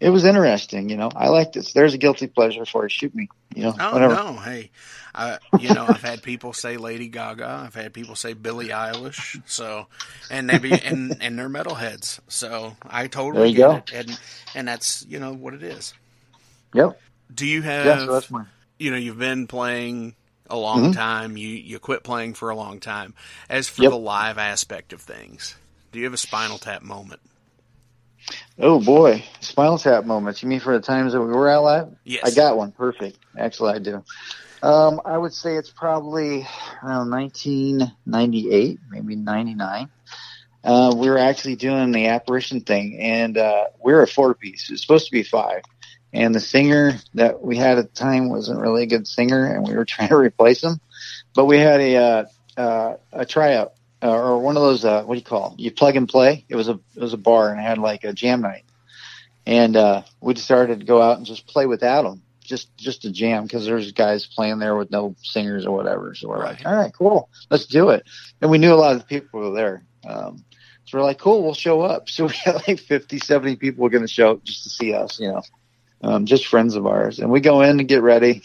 It 0.00 0.10
was 0.10 0.24
interesting, 0.24 0.90
you 0.90 0.96
know. 0.96 1.10
I 1.14 1.28
liked 1.28 1.56
it. 1.56 1.72
There's 1.74 1.94
a 1.94 1.98
guilty 1.98 2.28
pleasure 2.28 2.64
for 2.64 2.86
it. 2.86 2.92
Shoot 2.92 3.14
me, 3.14 3.28
you 3.54 3.64
know. 3.64 3.74
Oh 3.78 3.92
whatever. 3.92 4.14
no, 4.14 4.32
hey, 4.34 4.70
I, 5.12 5.38
you 5.58 5.74
know 5.74 5.86
I've 5.88 6.02
had 6.02 6.22
people 6.22 6.52
say 6.52 6.76
Lady 6.76 7.08
Gaga, 7.08 7.64
I've 7.66 7.74
had 7.74 7.92
people 7.92 8.14
say 8.14 8.32
Billie 8.32 8.68
Eilish, 8.68 9.42
so 9.46 9.88
and 10.30 10.48
they 10.48 10.58
be 10.58 10.72
and 10.72 11.16
and 11.20 11.38
they're 11.38 11.48
metalheads, 11.48 12.20
so 12.28 12.76
I 12.82 13.08
totally 13.08 13.52
get 13.52 13.90
it, 13.90 13.92
and 13.92 14.20
and 14.54 14.68
that's 14.68 15.04
you 15.08 15.18
know 15.18 15.34
what 15.34 15.54
it 15.54 15.64
is. 15.64 15.94
Yep. 16.74 17.00
Do 17.34 17.46
you 17.46 17.62
have 17.62 17.86
Yeah. 17.86 17.98
So 17.98 18.12
that's 18.12 18.30
my. 18.30 18.44
You 18.78 18.90
know 18.90 18.96
you've 18.96 19.18
been 19.18 19.46
playing 19.46 20.14
a 20.50 20.56
long 20.56 20.90
Mhm. 20.90 20.94
time, 20.94 21.36
you 21.36 21.48
you 21.48 21.78
quit 21.78 22.02
playing 22.02 22.34
for 22.34 22.50
a 22.50 22.56
long 22.56 22.80
time. 22.80 23.14
As 23.48 23.68
for 23.68 23.82
Yep. 23.82 23.90
the 23.92 23.98
live 23.98 24.38
aspect 24.38 24.92
of 24.92 25.00
things, 25.00 25.56
do 25.92 25.98
you 25.98 26.04
have 26.06 26.14
a 26.14 26.18
Spinal 26.18 26.58
Tap 26.58 26.82
moment? 26.82 27.20
Oh 28.58 28.80
boy, 28.80 29.24
Spinal 29.40 29.78
Tap 29.78 30.04
moments. 30.04 30.42
You 30.42 30.48
mean 30.48 30.60
for 30.60 30.76
the 30.76 30.84
times 30.84 31.12
that 31.12 31.20
we 31.20 31.28
were 31.28 31.48
out 31.48 31.64
live? 31.64 31.88
Yes, 32.04 32.22
I 32.24 32.30
got 32.30 32.56
one. 32.56 32.72
Perfect. 32.72 33.18
Actually, 33.36 33.74
I 33.74 33.78
do. 33.78 34.04
Um, 34.62 35.00
I 35.04 35.16
would 35.16 35.32
say 35.32 35.54
it's 35.56 35.70
probably 35.70 36.46
around 36.82 37.10
1998, 37.10 38.80
maybe 38.90 39.14
99. 39.14 39.88
Uh, 40.64 40.92
we 40.96 41.08
were 41.08 41.18
actually 41.18 41.54
doing 41.54 41.92
the 41.92 42.08
apparition 42.08 42.60
thing, 42.60 42.98
and 42.98 43.38
uh, 43.38 43.66
we're 43.80 44.02
a 44.02 44.08
four 44.08 44.34
piece. 44.34 44.68
It's 44.70 44.82
supposed 44.82 45.06
to 45.06 45.12
be 45.12 45.22
five. 45.22 45.62
And 46.12 46.34
the 46.34 46.40
singer 46.40 46.94
that 47.14 47.42
we 47.42 47.56
had 47.56 47.78
at 47.78 47.92
the 47.92 47.98
time 47.98 48.30
wasn't 48.30 48.60
really 48.60 48.84
a 48.84 48.86
good 48.86 49.06
singer, 49.06 49.44
and 49.44 49.66
we 49.66 49.74
were 49.74 49.84
trying 49.86 50.08
to 50.08 50.16
replace 50.16 50.62
him. 50.62 50.80
But 51.34 51.44
we 51.44 51.58
had 51.58 51.80
a 51.80 51.96
uh, 51.96 52.24
uh, 52.56 52.96
a 53.12 53.26
tryout 53.26 53.72
uh, 54.02 54.10
or 54.10 54.38
one 54.38 54.56
of 54.56 54.62
those 54.62 54.84
uh, 54.84 55.02
what 55.02 55.14
do 55.14 55.18
you 55.18 55.24
call? 55.24 55.54
it? 55.54 55.60
You 55.60 55.70
plug 55.70 55.96
and 55.96 56.08
play. 56.08 56.44
It 56.48 56.56
was 56.56 56.68
a 56.68 56.78
it 56.94 57.00
was 57.00 57.12
a 57.12 57.18
bar 57.18 57.50
and 57.50 57.60
it 57.60 57.62
had 57.62 57.78
like 57.78 58.04
a 58.04 58.12
jam 58.12 58.40
night, 58.40 58.64
and 59.46 59.76
uh, 59.76 60.02
we 60.20 60.34
decided 60.34 60.80
to 60.80 60.86
go 60.86 61.02
out 61.02 61.18
and 61.18 61.26
just 61.26 61.46
play 61.46 61.66
without 61.66 62.02
them, 62.02 62.22
just 62.42 62.74
just 62.76 63.04
a 63.04 63.10
jam 63.10 63.44
because 63.44 63.66
there's 63.66 63.92
guys 63.92 64.26
playing 64.26 64.58
there 64.58 64.76
with 64.76 64.90
no 64.90 65.16
singers 65.22 65.66
or 65.66 65.76
whatever. 65.76 66.14
So 66.14 66.28
we're 66.28 66.38
like, 66.38 66.64
all 66.64 66.74
right, 66.74 66.92
cool, 66.92 67.28
let's 67.50 67.66
do 67.66 67.90
it. 67.90 68.04
And 68.40 68.50
we 68.50 68.58
knew 68.58 68.72
a 68.72 68.76
lot 68.76 68.92
of 68.92 69.00
the 69.00 69.06
people 69.06 69.40
were 69.40 69.54
there. 69.54 69.84
Um, 70.06 70.44
so 70.84 70.96
we're 70.96 71.04
like, 71.04 71.18
cool, 71.18 71.42
we'll 71.42 71.54
show 71.54 71.82
up. 71.82 72.08
So 72.18 72.26
we 72.26 72.34
had 72.34 72.66
like 72.66 72.80
50, 72.80 73.18
70 73.18 73.56
people 73.56 73.82
were 73.82 73.90
going 73.90 74.06
to 74.06 74.12
show 74.12 74.32
up 74.32 74.44
just 74.44 74.62
to 74.62 74.70
see 74.70 74.94
us, 74.94 75.20
you 75.20 75.28
know, 75.28 75.42
um, 76.02 76.26
just 76.26 76.46
friends 76.46 76.76
of 76.76 76.86
ours. 76.86 77.18
And 77.18 77.30
we 77.30 77.40
go 77.40 77.62
in 77.62 77.80
and 77.80 77.88
get 77.88 78.02
ready. 78.02 78.42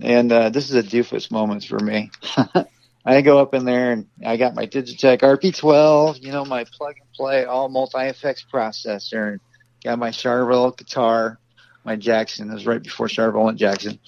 And 0.00 0.30
uh, 0.30 0.50
this 0.50 0.70
is 0.70 0.76
a 0.76 0.82
doofus 0.82 1.30
moment 1.30 1.64
for 1.64 1.78
me. 1.78 2.10
I 3.06 3.22
go 3.22 3.38
up 3.38 3.54
in 3.54 3.64
there 3.64 3.92
and 3.92 4.06
I 4.24 4.36
got 4.36 4.56
my 4.56 4.66
Digitech 4.66 5.20
RP12, 5.20 6.22
you 6.22 6.32
know, 6.32 6.44
my 6.44 6.64
plug 6.76 6.96
and 7.00 7.12
play 7.12 7.44
all 7.44 7.68
multi 7.68 8.00
effects 8.00 8.44
processor, 8.52 9.32
and 9.32 9.40
got 9.84 9.98
my 10.00 10.10
Charvel 10.10 10.76
guitar, 10.76 11.38
my 11.84 11.94
Jackson. 11.94 12.50
It 12.50 12.54
was 12.54 12.66
right 12.66 12.82
before 12.82 13.06
Charvel 13.06 13.44
went 13.44 13.58
Jackson, 13.58 14.00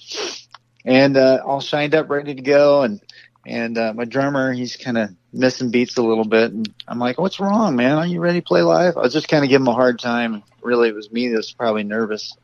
and 0.85 1.17
uh, 1.17 1.39
all 1.45 1.61
signed 1.61 1.95
up, 1.95 2.11
ready 2.11 2.35
to 2.35 2.43
go. 2.43 2.83
And 2.83 3.01
and 3.49 3.79
uh, 3.79 3.93
my 3.95 4.05
drummer, 4.05 4.53
he's 4.53 4.77
kind 4.77 4.99
of 4.99 5.11
missing 5.33 5.71
beats 5.71 5.97
a 5.97 6.03
little 6.03 6.25
bit, 6.25 6.53
and 6.53 6.73
I'm 6.87 6.99
like, 6.99 7.19
"What's 7.19 7.41
wrong, 7.41 7.77
man? 7.77 7.99
Are 7.99 8.07
you 8.07 8.21
ready 8.21 8.41
to 8.41 8.47
play 8.47 8.63
live?" 8.63 8.97
I 8.97 9.01
was 9.01 9.13
just 9.13 9.29
kind 9.29 9.45
of 9.45 9.51
giving 9.51 9.67
him 9.67 9.73
a 9.73 9.75
hard 9.75 9.99
time. 9.99 10.43
Really, 10.63 10.89
it 10.89 10.95
was 10.95 11.11
me 11.11 11.29
that 11.29 11.37
was 11.37 11.53
probably 11.53 11.85
nervous, 11.85 12.37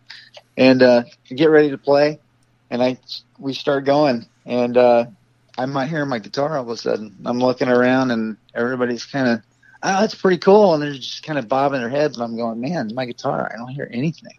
and 0.57 0.83
uh, 0.83 1.05
get 1.29 1.47
ready 1.47 1.71
to 1.71 1.79
play, 1.79 2.21
and 2.71 2.83
I 2.83 2.99
we 3.39 3.53
start 3.53 3.85
going, 3.85 4.27
and 4.47 4.77
uh, 4.77 5.07
I'm 5.57 5.73
not 5.73 5.89
hearing 5.89 6.09
my 6.09 6.19
guitar 6.19 6.57
all 6.57 6.65
of 6.65 6.69
a 6.69 6.77
sudden. 6.77 7.17
I'm 7.25 7.39
looking 7.39 7.69
around 7.69 8.11
and 8.11 8.37
everybody's 8.55 9.05
kind 9.05 9.29
of, 9.29 9.41
oh, 9.83 10.01
that's 10.01 10.15
pretty 10.15 10.39
cool. 10.39 10.75
And 10.75 10.83
they're 10.83 10.93
just 10.93 11.23
kind 11.23 11.39
of 11.39 11.49
bobbing 11.49 11.81
their 11.81 11.89
heads. 11.89 12.17
And 12.17 12.25
I'm 12.25 12.37
going, 12.37 12.61
man, 12.61 12.93
my 12.95 13.07
guitar, 13.07 13.51
I 13.53 13.57
don't 13.57 13.69
hear 13.69 13.89
anything. 13.91 14.39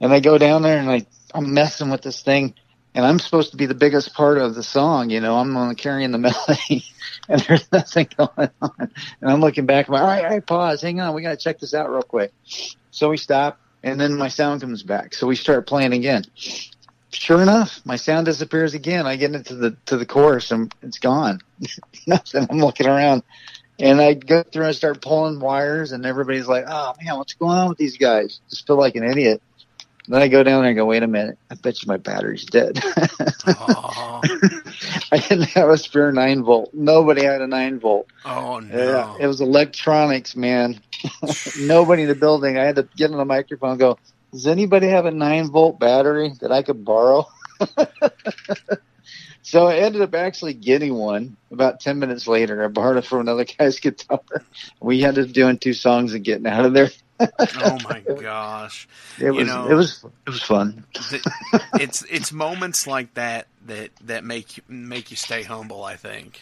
And 0.00 0.12
I 0.12 0.20
go 0.20 0.36
down 0.36 0.62
there 0.62 0.78
and 0.78 0.90
I, 0.90 1.06
I'm 1.34 1.54
messing 1.54 1.90
with 1.90 2.02
this 2.02 2.22
thing. 2.22 2.54
And 2.94 3.06
I'm 3.06 3.18
supposed 3.18 3.52
to 3.52 3.56
be 3.56 3.66
the 3.66 3.74
biggest 3.74 4.14
part 4.14 4.38
of 4.38 4.54
the 4.54 4.62
song, 4.62 5.10
you 5.10 5.20
know, 5.20 5.36
I'm 5.36 5.56
on 5.56 5.74
carrying 5.76 6.10
the 6.10 6.18
melody 6.18 6.84
and 7.28 7.40
there's 7.42 7.70
nothing 7.70 8.08
going 8.16 8.50
on. 8.60 8.72
And 8.78 9.30
I'm 9.30 9.40
looking 9.40 9.66
back, 9.66 9.88
I'm 9.88 9.94
like, 9.94 10.02
all 10.02 10.08
right, 10.08 10.24
all 10.24 10.30
right, 10.30 10.46
pause, 10.46 10.82
hang 10.82 11.00
on, 11.00 11.14
we 11.14 11.22
got 11.22 11.30
to 11.30 11.36
check 11.36 11.60
this 11.60 11.72
out 11.72 11.90
real 11.90 12.02
quick. 12.02 12.32
So 12.90 13.10
we 13.10 13.16
stop 13.16 13.60
and 13.82 14.00
then 14.00 14.16
my 14.16 14.28
sound 14.28 14.60
comes 14.60 14.82
back. 14.82 15.14
So 15.14 15.26
we 15.26 15.36
start 15.36 15.66
playing 15.66 15.92
again 15.92 16.24
sure 17.12 17.42
enough, 17.42 17.80
my 17.84 17.96
sound 17.96 18.26
disappears 18.26 18.74
again. 18.74 19.06
I 19.06 19.16
get 19.16 19.34
into 19.34 19.54
the 19.54 19.76
to 19.86 19.96
the 19.96 20.06
chorus 20.06 20.50
and 20.50 20.72
it's 20.82 20.98
gone. 20.98 21.40
Nothing. 22.06 22.46
I'm 22.50 22.58
looking 22.58 22.86
around, 22.86 23.22
and 23.78 24.00
I 24.00 24.14
go 24.14 24.42
through 24.42 24.66
and 24.66 24.76
start 24.76 25.02
pulling 25.02 25.40
wires, 25.40 25.92
and 25.92 26.06
everybody's 26.06 26.48
like, 26.48 26.64
"Oh 26.66 26.94
man, 27.02 27.16
what's 27.16 27.34
going 27.34 27.58
on 27.58 27.68
with 27.68 27.78
these 27.78 27.98
guys?" 27.98 28.40
Just 28.48 28.66
feel 28.66 28.78
like 28.78 28.96
an 28.96 29.04
idiot. 29.04 29.42
Then 30.10 30.22
I 30.22 30.28
go 30.28 30.42
down 30.42 30.62
there 30.62 30.70
and 30.70 30.76
go, 30.76 30.86
"Wait 30.86 31.04
a 31.04 31.06
minute, 31.06 31.38
I 31.50 31.54
bet 31.54 31.80
you 31.82 31.86
my 31.86 31.96
battery's 31.96 32.44
dead." 32.44 32.80
Oh, 33.46 34.20
I 35.12 35.18
didn't 35.18 35.50
have 35.50 35.68
a 35.68 35.78
spare 35.78 36.10
nine 36.10 36.42
volt. 36.42 36.70
Nobody 36.74 37.22
had 37.22 37.40
a 37.40 37.46
nine 37.46 37.78
volt. 37.78 38.08
oh 38.24 38.58
Yeah, 38.58 38.66
no. 38.68 39.16
it 39.20 39.28
was 39.28 39.40
electronics, 39.40 40.34
man. 40.34 40.80
Nobody 41.56 42.02
in 42.02 42.08
the 42.08 42.16
building. 42.16 42.58
I 42.58 42.64
had 42.64 42.74
to 42.76 42.88
get 42.96 43.12
on 43.12 43.18
the 43.18 43.24
microphone 43.24 43.70
and 43.70 43.78
go, 43.78 43.98
does 44.32 44.48
anybody 44.48 44.88
have 44.88 45.06
a 45.06 45.12
nine 45.12 45.48
volt 45.50 45.78
battery 45.78 46.32
that 46.40 46.50
I 46.50 46.62
could 46.62 46.84
borrow? 46.84 47.26
so 49.42 49.66
I 49.66 49.76
ended 49.76 50.02
up 50.02 50.14
actually 50.14 50.54
getting 50.54 50.94
one 50.94 51.36
about 51.52 51.80
10 51.80 51.98
minutes 51.98 52.26
later. 52.26 52.64
I 52.64 52.68
borrowed 52.68 52.96
it 52.96 53.06
from 53.06 53.20
another 53.20 53.44
guy's 53.44 53.78
guitar. 53.80 54.20
We 54.80 55.04
ended 55.04 55.26
up 55.28 55.32
doing 55.32 55.58
two 55.58 55.72
songs 55.72 56.14
and 56.14 56.24
getting 56.24 56.46
out 56.46 56.64
of 56.64 56.74
there. 56.74 56.90
Oh 57.20 57.78
my 57.84 58.00
gosh! 58.20 58.88
It 59.18 59.24
You 59.24 59.32
was 59.34 59.46
know- 59.48 59.68
it 59.68 59.74
was 59.74 60.04
it 60.26 60.30
was 60.30 60.42
fun. 60.42 60.84
It's 61.74 62.02
it's 62.10 62.32
moments 62.32 62.86
like 62.86 63.14
that 63.14 63.46
that 63.66 63.90
that 64.04 64.24
make 64.24 64.56
you 64.56 64.62
make 64.68 65.10
you 65.10 65.16
stay 65.16 65.42
humble. 65.42 65.84
I 65.84 65.96
think. 65.96 66.40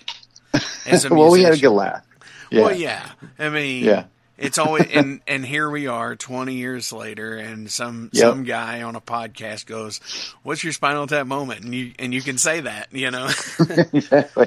As 0.87 1.05
a 1.05 1.15
well, 1.15 1.31
we 1.31 1.43
had 1.43 1.55
a 1.55 1.59
good 1.59 1.71
laugh. 1.71 2.05
Yeah, 2.51 2.63
Well, 2.63 2.75
yeah. 2.75 3.07
I 3.39 3.49
mean, 3.51 3.85
yeah, 3.85 4.05
It's 4.39 4.57
always 4.57 4.87
and 4.93 5.21
and 5.27 5.45
here 5.45 5.69
we 5.69 5.89
are, 5.89 6.15
twenty 6.15 6.55
years 6.55 6.93
later, 6.93 7.37
and 7.37 7.69
some 7.71 8.09
Yep. 8.13 8.23
some 8.23 8.45
guy 8.45 8.83
on 8.83 8.95
a 8.95 9.01
podcast 9.01 9.67
goes, 9.67 9.99
"What's 10.45 10.63
your 10.63 10.73
Spinal 10.73 11.09
Tap 11.09 11.27
moment?" 11.27 11.65
And 11.65 11.75
you 11.75 11.93
and 11.99 12.15
you 12.15 12.23
can 12.23 12.39
say 12.39 12.61
that, 12.61 12.87
you 12.93 13.11
know. 13.11 13.29
exactly. 13.93 14.47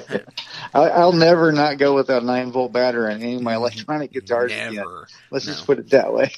I, 0.72 0.80
I'll 0.88 1.12
never 1.12 1.52
not 1.52 1.76
go 1.76 1.94
with 1.94 2.08
a 2.08 2.22
nine 2.22 2.52
volt 2.52 2.72
battery 2.72 3.12
on 3.12 3.20
any 3.20 3.34
of 3.36 3.42
my 3.42 3.54
electronic 3.54 4.12
guitars 4.12 4.50
again. 4.50 4.74
Never. 4.76 5.08
Let's 5.30 5.46
No. 5.46 5.52
just 5.52 5.66
put 5.66 5.78
it 5.78 5.90
that 5.90 6.12
way. 6.12 6.32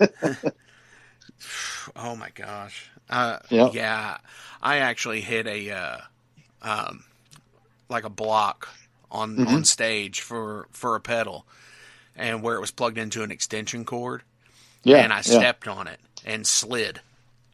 Oh 1.96 2.16
my 2.16 2.28
gosh. 2.34 2.90
Uh, 3.08 3.38
Yep. 3.48 3.72
Yeah, 3.74 4.18
I 4.62 4.78
actually 4.78 5.20
hit 5.20 5.46
a 5.46 5.70
uh, 5.70 5.98
um, 6.62 7.04
like 7.88 8.04
a 8.04 8.10
block 8.10 8.68
on 9.10 9.36
Mhm. 9.36 9.48
on 9.48 9.64
stage 9.64 10.20
for 10.20 10.66
for 10.72 10.94
a 10.94 11.00
pedal, 11.00 11.46
and 12.18 12.42
where 12.42 12.56
it 12.56 12.60
was 12.60 12.70
plugged 12.70 12.98
into 12.98 13.22
an 13.22 13.30
extension 13.30 13.84
cord, 13.84 14.22
Yeah, 14.84 14.98
and 14.98 15.12
I 15.12 15.16
yeah. 15.16 15.22
stepped 15.22 15.68
on 15.68 15.86
it 15.86 16.00
and 16.24 16.46
slid, 16.46 17.00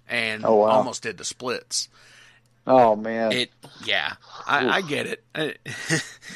and 0.09 0.45
Oh, 0.45 0.57
wow. 0.57 0.69
almost 0.69 1.03
did 1.03 1.19
the 1.19 1.25
splits. 1.25 1.89
Oh 2.67 2.97
man, 2.97 3.33
It, 3.33 3.51
yeah, 3.85 4.15
I, 4.47 4.67
I 4.79 4.81
get 4.81 5.07
it. 5.07 5.23
I, 5.35 5.55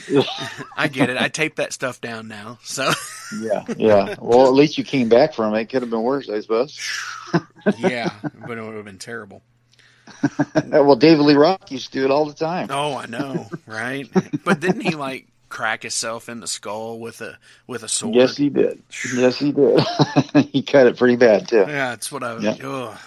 I 0.76 0.89
get 0.89 1.09
it. 1.09 1.16
I 1.16 1.29
tape 1.29 1.57
that 1.57 1.72
stuff 1.72 2.01
down 2.03 2.29
now, 2.29 2.59
so 2.62 2.91
yeah, 3.41 3.64
yeah. 3.76 4.14
Well, 4.18 4.47
at 4.47 4.53
least 4.53 4.76
you 4.76 4.85
came 4.85 5.09
back 5.09 5.33
from 5.35 5.55
it. 5.55 5.66
Could 5.70 5.81
have 5.83 5.91
been 5.91 6.03
worse, 6.03 6.29
I 6.29 6.41
suppose. 6.41 6.79
yeah, 7.79 8.12
but 8.47 8.59
it 8.59 8.62
would 8.62 8.74
have 8.74 8.85
been 8.85 8.99
terrible. 8.99 9.43
well, 10.66 10.97
David 10.97 11.22
Lee 11.22 11.35
Roth 11.35 11.70
used 11.70 11.93
to 11.93 11.99
do 11.99 12.05
it 12.05 12.11
all 12.11 12.26
the 12.26 12.35
time. 12.35 12.68
Oh, 12.70 12.95
I 12.97 13.07
know, 13.07 13.49
right? 13.66 14.07
But 14.45 14.61
didn't 14.61 14.81
he 14.83 14.95
like 14.97 15.26
crack 15.49 15.82
himself 15.82 16.28
in 16.28 16.40
the 16.40 16.46
skull 16.46 16.99
with 16.99 17.20
a 17.20 17.38
with 17.66 17.82
a 17.82 17.88
sword? 17.88 18.14
Yes, 18.14 18.36
he 18.36 18.49
did. 18.49 18.82
Yes, 19.14 19.38
he 19.38 19.53
did. 19.53 19.80
he 20.53 20.62
cut 20.62 20.86
it 20.86 20.96
pretty 20.96 21.16
bad 21.16 21.49
too. 21.49 21.59
Yeah, 21.59 21.90
that's 21.90 22.11
what 22.12 22.22
I. 22.22 22.38
Yeah. 22.38 22.57
Ugh. 22.62 22.99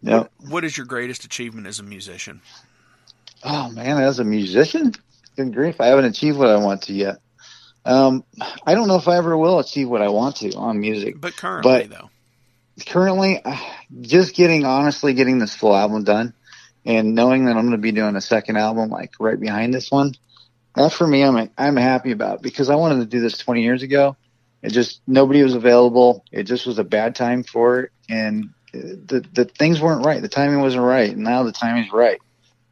Yeah. 0.00 0.18
What, 0.18 0.30
what 0.48 0.64
is 0.64 0.76
your 0.76 0.86
greatest 0.86 1.24
achievement 1.24 1.66
as 1.66 1.80
a 1.80 1.82
musician? 1.82 2.40
Oh 3.42 3.70
man, 3.70 3.98
as 3.98 4.18
a 4.18 4.24
musician, 4.24 4.92
good 5.36 5.52
grief, 5.52 5.80
I 5.80 5.86
haven't 5.86 6.04
achieved 6.04 6.38
what 6.38 6.48
I 6.48 6.56
want 6.56 6.82
to 6.82 6.92
yet. 6.92 7.18
Um, 7.84 8.24
I 8.64 8.74
don't 8.74 8.86
know 8.86 8.96
if 8.96 9.08
I 9.08 9.16
ever 9.16 9.36
will 9.36 9.58
achieve 9.58 9.88
what 9.88 10.02
I 10.02 10.08
want 10.08 10.36
to 10.36 10.54
on 10.54 10.80
music. 10.80 11.20
But 11.20 11.36
currently, 11.36 11.88
But- 11.88 11.90
though, 11.90 12.10
Currently, 12.86 13.42
just 14.00 14.34
getting 14.34 14.64
honestly 14.64 15.12
getting 15.12 15.38
this 15.38 15.54
full 15.54 15.76
album 15.76 16.04
done, 16.04 16.32
and 16.86 17.14
knowing 17.14 17.44
that 17.44 17.50
I'm 17.56 17.66
going 17.66 17.72
to 17.72 17.78
be 17.78 17.92
doing 17.92 18.16
a 18.16 18.20
second 18.20 18.56
album 18.56 18.88
like 18.88 19.12
right 19.20 19.38
behind 19.38 19.74
this 19.74 19.90
one, 19.90 20.14
that 20.76 20.92
for 20.92 21.06
me, 21.06 21.22
I'm 21.22 21.50
I'm 21.56 21.76
happy 21.76 22.12
about 22.12 22.42
because 22.42 22.70
I 22.70 22.76
wanted 22.76 23.00
to 23.00 23.06
do 23.06 23.20
this 23.20 23.38
20 23.38 23.62
years 23.62 23.82
ago. 23.82 24.16
It 24.62 24.70
just 24.70 25.00
nobody 25.06 25.42
was 25.42 25.54
available. 25.54 26.24
It 26.30 26.44
just 26.44 26.66
was 26.66 26.78
a 26.78 26.84
bad 26.84 27.14
time 27.14 27.42
for 27.42 27.80
it, 27.80 27.90
and 28.08 28.50
the 28.72 29.24
the 29.32 29.44
things 29.44 29.80
weren't 29.80 30.06
right. 30.06 30.22
The 30.22 30.28
timing 30.28 30.60
wasn't 30.60 30.84
right, 30.84 31.10
and 31.10 31.24
now 31.24 31.42
the 31.42 31.52
timing's 31.52 31.92
right. 31.92 32.18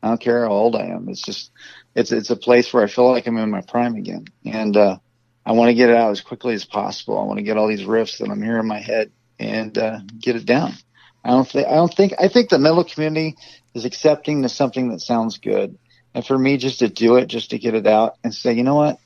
I 0.02 0.08
don't 0.08 0.20
care 0.20 0.44
how 0.44 0.52
old 0.52 0.76
I 0.76 0.86
am. 0.86 1.08
It's 1.08 1.22
just 1.22 1.50
it's 1.94 2.12
it's 2.12 2.30
a 2.30 2.36
place 2.36 2.72
where 2.72 2.82
I 2.82 2.86
feel 2.86 3.10
like 3.10 3.26
I'm 3.26 3.36
in 3.36 3.50
my 3.50 3.62
prime 3.62 3.96
again, 3.96 4.26
and 4.44 4.76
uh, 4.76 4.98
I 5.44 5.52
want 5.52 5.68
to 5.68 5.74
get 5.74 5.90
it 5.90 5.96
out 5.96 6.10
as 6.10 6.20
quickly 6.20 6.54
as 6.54 6.64
possible. 6.64 7.18
I 7.18 7.24
want 7.24 7.38
to 7.38 7.44
get 7.44 7.56
all 7.56 7.68
these 7.68 7.82
riffs 7.82 8.18
that 8.18 8.30
I'm 8.30 8.42
hearing 8.42 8.60
in 8.60 8.68
my 8.68 8.80
head 8.80 9.10
and 9.38 9.76
uh, 9.76 9.98
get 10.18 10.36
it 10.36 10.46
down. 10.46 10.74
I 11.24 11.30
don't 11.30 11.48
think 11.48 11.66
I 11.66 11.74
don't 11.74 11.94
think 11.94 12.14
I 12.18 12.28
think 12.28 12.48
the 12.48 12.58
metal 12.58 12.84
community 12.84 13.36
is 13.74 13.84
accepting 13.84 14.42
to 14.42 14.48
something 14.48 14.90
that 14.90 15.00
sounds 15.00 15.38
good, 15.38 15.78
and 16.14 16.26
for 16.26 16.38
me 16.38 16.56
just 16.56 16.80
to 16.80 16.88
do 16.88 17.16
it, 17.16 17.26
just 17.26 17.50
to 17.50 17.58
get 17.58 17.74
it 17.74 17.86
out 17.86 18.16
and 18.24 18.34
say, 18.34 18.52
you 18.52 18.62
know 18.62 18.74
what, 18.74 18.98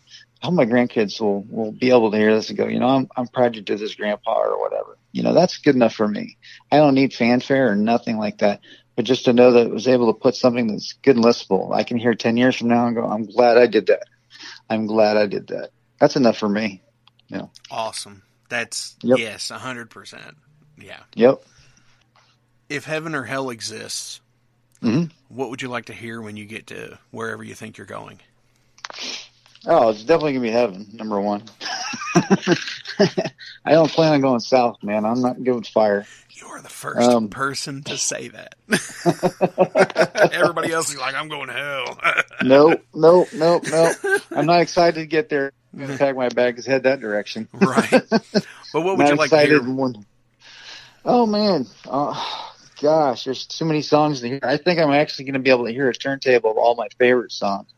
I 0.43 0.47
hope 0.47 0.55
my 0.55 0.67
grandkids 0.67 1.21
will 1.21 1.43
will 1.43 1.73
be 1.73 1.91
able 1.91 2.11
to 2.11 2.17
hear 2.19 2.35
this 2.35 2.49
and 2.51 2.59
go, 2.59 2.67
you 2.67 2.79
know, 2.79 2.89
I'm 2.89 3.09
I'm 3.17 3.29
proud 3.29 3.57
you 3.57 3.63
did 3.63 3.79
this, 3.79 3.95
Grandpa, 3.95 4.41
or 4.41 4.61
whatever. 4.61 4.99
You 5.13 5.23
know, 5.23 5.33
that's 5.33 5.59
good 5.59 5.75
enough 5.75 5.95
for 5.95 6.07
me. 6.07 6.37
I 6.71 6.77
don't 6.79 6.95
need 6.95 7.15
fanfare 7.15 7.71
or 7.71 7.77
nothing 7.77 8.19
like 8.19 8.39
that. 8.39 8.61
But 8.97 9.07
just 9.07 9.25
to 9.25 9.33
know 9.33 9.53
that 9.53 9.67
it 9.67 9.73
was 9.73 9.89
able 9.89 10.13
to 10.13 10.19
put 10.21 10.37
something 10.37 10.67
that's 10.69 10.93
good 11.03 11.17
and 11.17 11.25
listenable, 11.25 11.75
I 11.75 11.83
can 11.83 11.99
hear 11.99 12.15
ten 12.15 12.37
years 12.37 12.57
from 12.57 12.69
now 12.69 12.87
and 12.87 12.95
go, 12.95 13.05
I'm 13.05 13.27
glad 13.27 13.57
I 13.57 13.67
did 13.67 13.87
that. 13.87 14.05
I'm 14.69 14.87
glad 14.87 15.17
I 15.17 15.27
did 15.27 15.49
that. 15.49 15.71
That's 15.99 16.17
enough 16.17 16.37
for 16.39 16.49
me. 16.49 16.83
Yeah. 17.29 17.47
Awesome. 17.71 18.23
That's 18.49 18.97
Yep. 19.03 19.19
yes, 19.19 19.51
a 19.51 19.59
hundred 19.59 19.91
percent. 19.91 20.37
Yeah. 20.79 21.01
Yep. 21.15 21.43
If 22.69 22.85
heaven 22.85 23.15
or 23.15 23.25
hell 23.25 23.51
exists, 23.51 24.21
Mhm. 24.83 25.11
what 25.29 25.51
would 25.51 25.63
you 25.63 25.69
like 25.69 25.87
to 25.87 25.93
hear 25.95 26.21
when 26.21 26.37
you 26.37 26.45
get 26.45 26.67
to 26.69 26.99
wherever 27.11 27.43
you 27.43 27.55
think 27.55 27.79
you're 27.79 27.87
going? 27.87 28.21
Oh, 29.67 29.89
it's 29.91 30.03
definitely 30.05 30.35
gonna 30.35 30.43
be 30.43 30.51
heaven. 30.51 30.87
Number 30.93 31.21
one. 31.21 31.43
I 32.15 33.73
don't 33.73 33.91
plan 33.91 34.13
on 34.13 34.21
going 34.21 34.41
south, 34.41 34.83
man. 34.83 35.05
I'm 35.05 35.21
not 35.23 35.43
giving 35.43 35.63
fire. 35.63 36.07
You 36.31 36.47
are 36.49 36.61
the 36.61 36.69
first 36.69 37.09
Um, 37.09 37.29
person 37.29 37.83
to 37.85 37.97
say 37.97 38.29
that. 38.29 38.55
Everybody 40.33 40.73
else 40.73 40.91
is 40.91 40.99
like, 40.99 41.15
I'm 41.15 41.29
going 41.29 41.47
to 41.49 41.53
hell. 41.55 41.99
Nope, 42.43 42.85
nope, 42.95 43.29
nope, 43.33 43.63
nope. 43.71 43.97
I'm 44.33 44.45
not 44.47 44.61
excited 44.61 44.97
to 45.01 45.07
get 45.07 45.29
there. 45.31 45.53
I'm 45.73 45.81
gonna 45.81 45.97
pack 45.97 46.15
my 46.15 46.29
bags, 46.29 46.67
head 46.67 46.83
that 46.83 47.01
direction. 47.01 47.49
right. 47.55 47.89
But 47.91 48.21
what 48.73 48.85
would 48.85 48.99
not 48.99 49.11
you 49.11 49.15
like 49.17 49.31
to 49.31 49.41
hear? 49.47 49.63
When... 49.63 50.05
Oh 51.07 51.25
man, 51.27 51.67
oh, 51.87 52.54
gosh, 52.81 53.25
there's 53.25 53.47
too 53.47 53.65
many 53.65 53.83
songs 53.83 54.21
to 54.21 54.29
hear. 54.29 54.41
I 54.43 54.57
think 54.57 54.79
I'm 54.79 54.93
actually 54.93 55.27
going 55.27 55.35
to 55.35 55.41
be 55.41 55.51
able 55.51 55.67
to 55.67 55.73
hear 55.73 55.89
a 55.89 55.95
turntable 55.95 56.51
of 56.51 56.59
all 56.59 56.75
my 56.75 56.89
favorite 56.99 57.33
songs, 57.33 57.69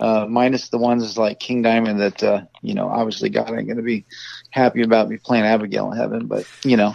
uh, 0.00 0.26
minus 0.28 0.68
the 0.68 0.78
ones 0.78 1.16
like 1.16 1.40
King 1.40 1.62
Diamond 1.62 2.00
that 2.00 2.22
uh, 2.22 2.42
you 2.62 2.74
know 2.74 2.88
obviously 2.88 3.30
God 3.30 3.50
ain't 3.50 3.66
going 3.66 3.76
to 3.76 3.82
be 3.82 4.04
happy 4.50 4.82
about 4.82 5.08
me 5.08 5.16
playing 5.16 5.44
Abigail 5.44 5.90
in 5.92 5.98
heaven, 5.98 6.26
but 6.26 6.46
you 6.64 6.76
know, 6.76 6.94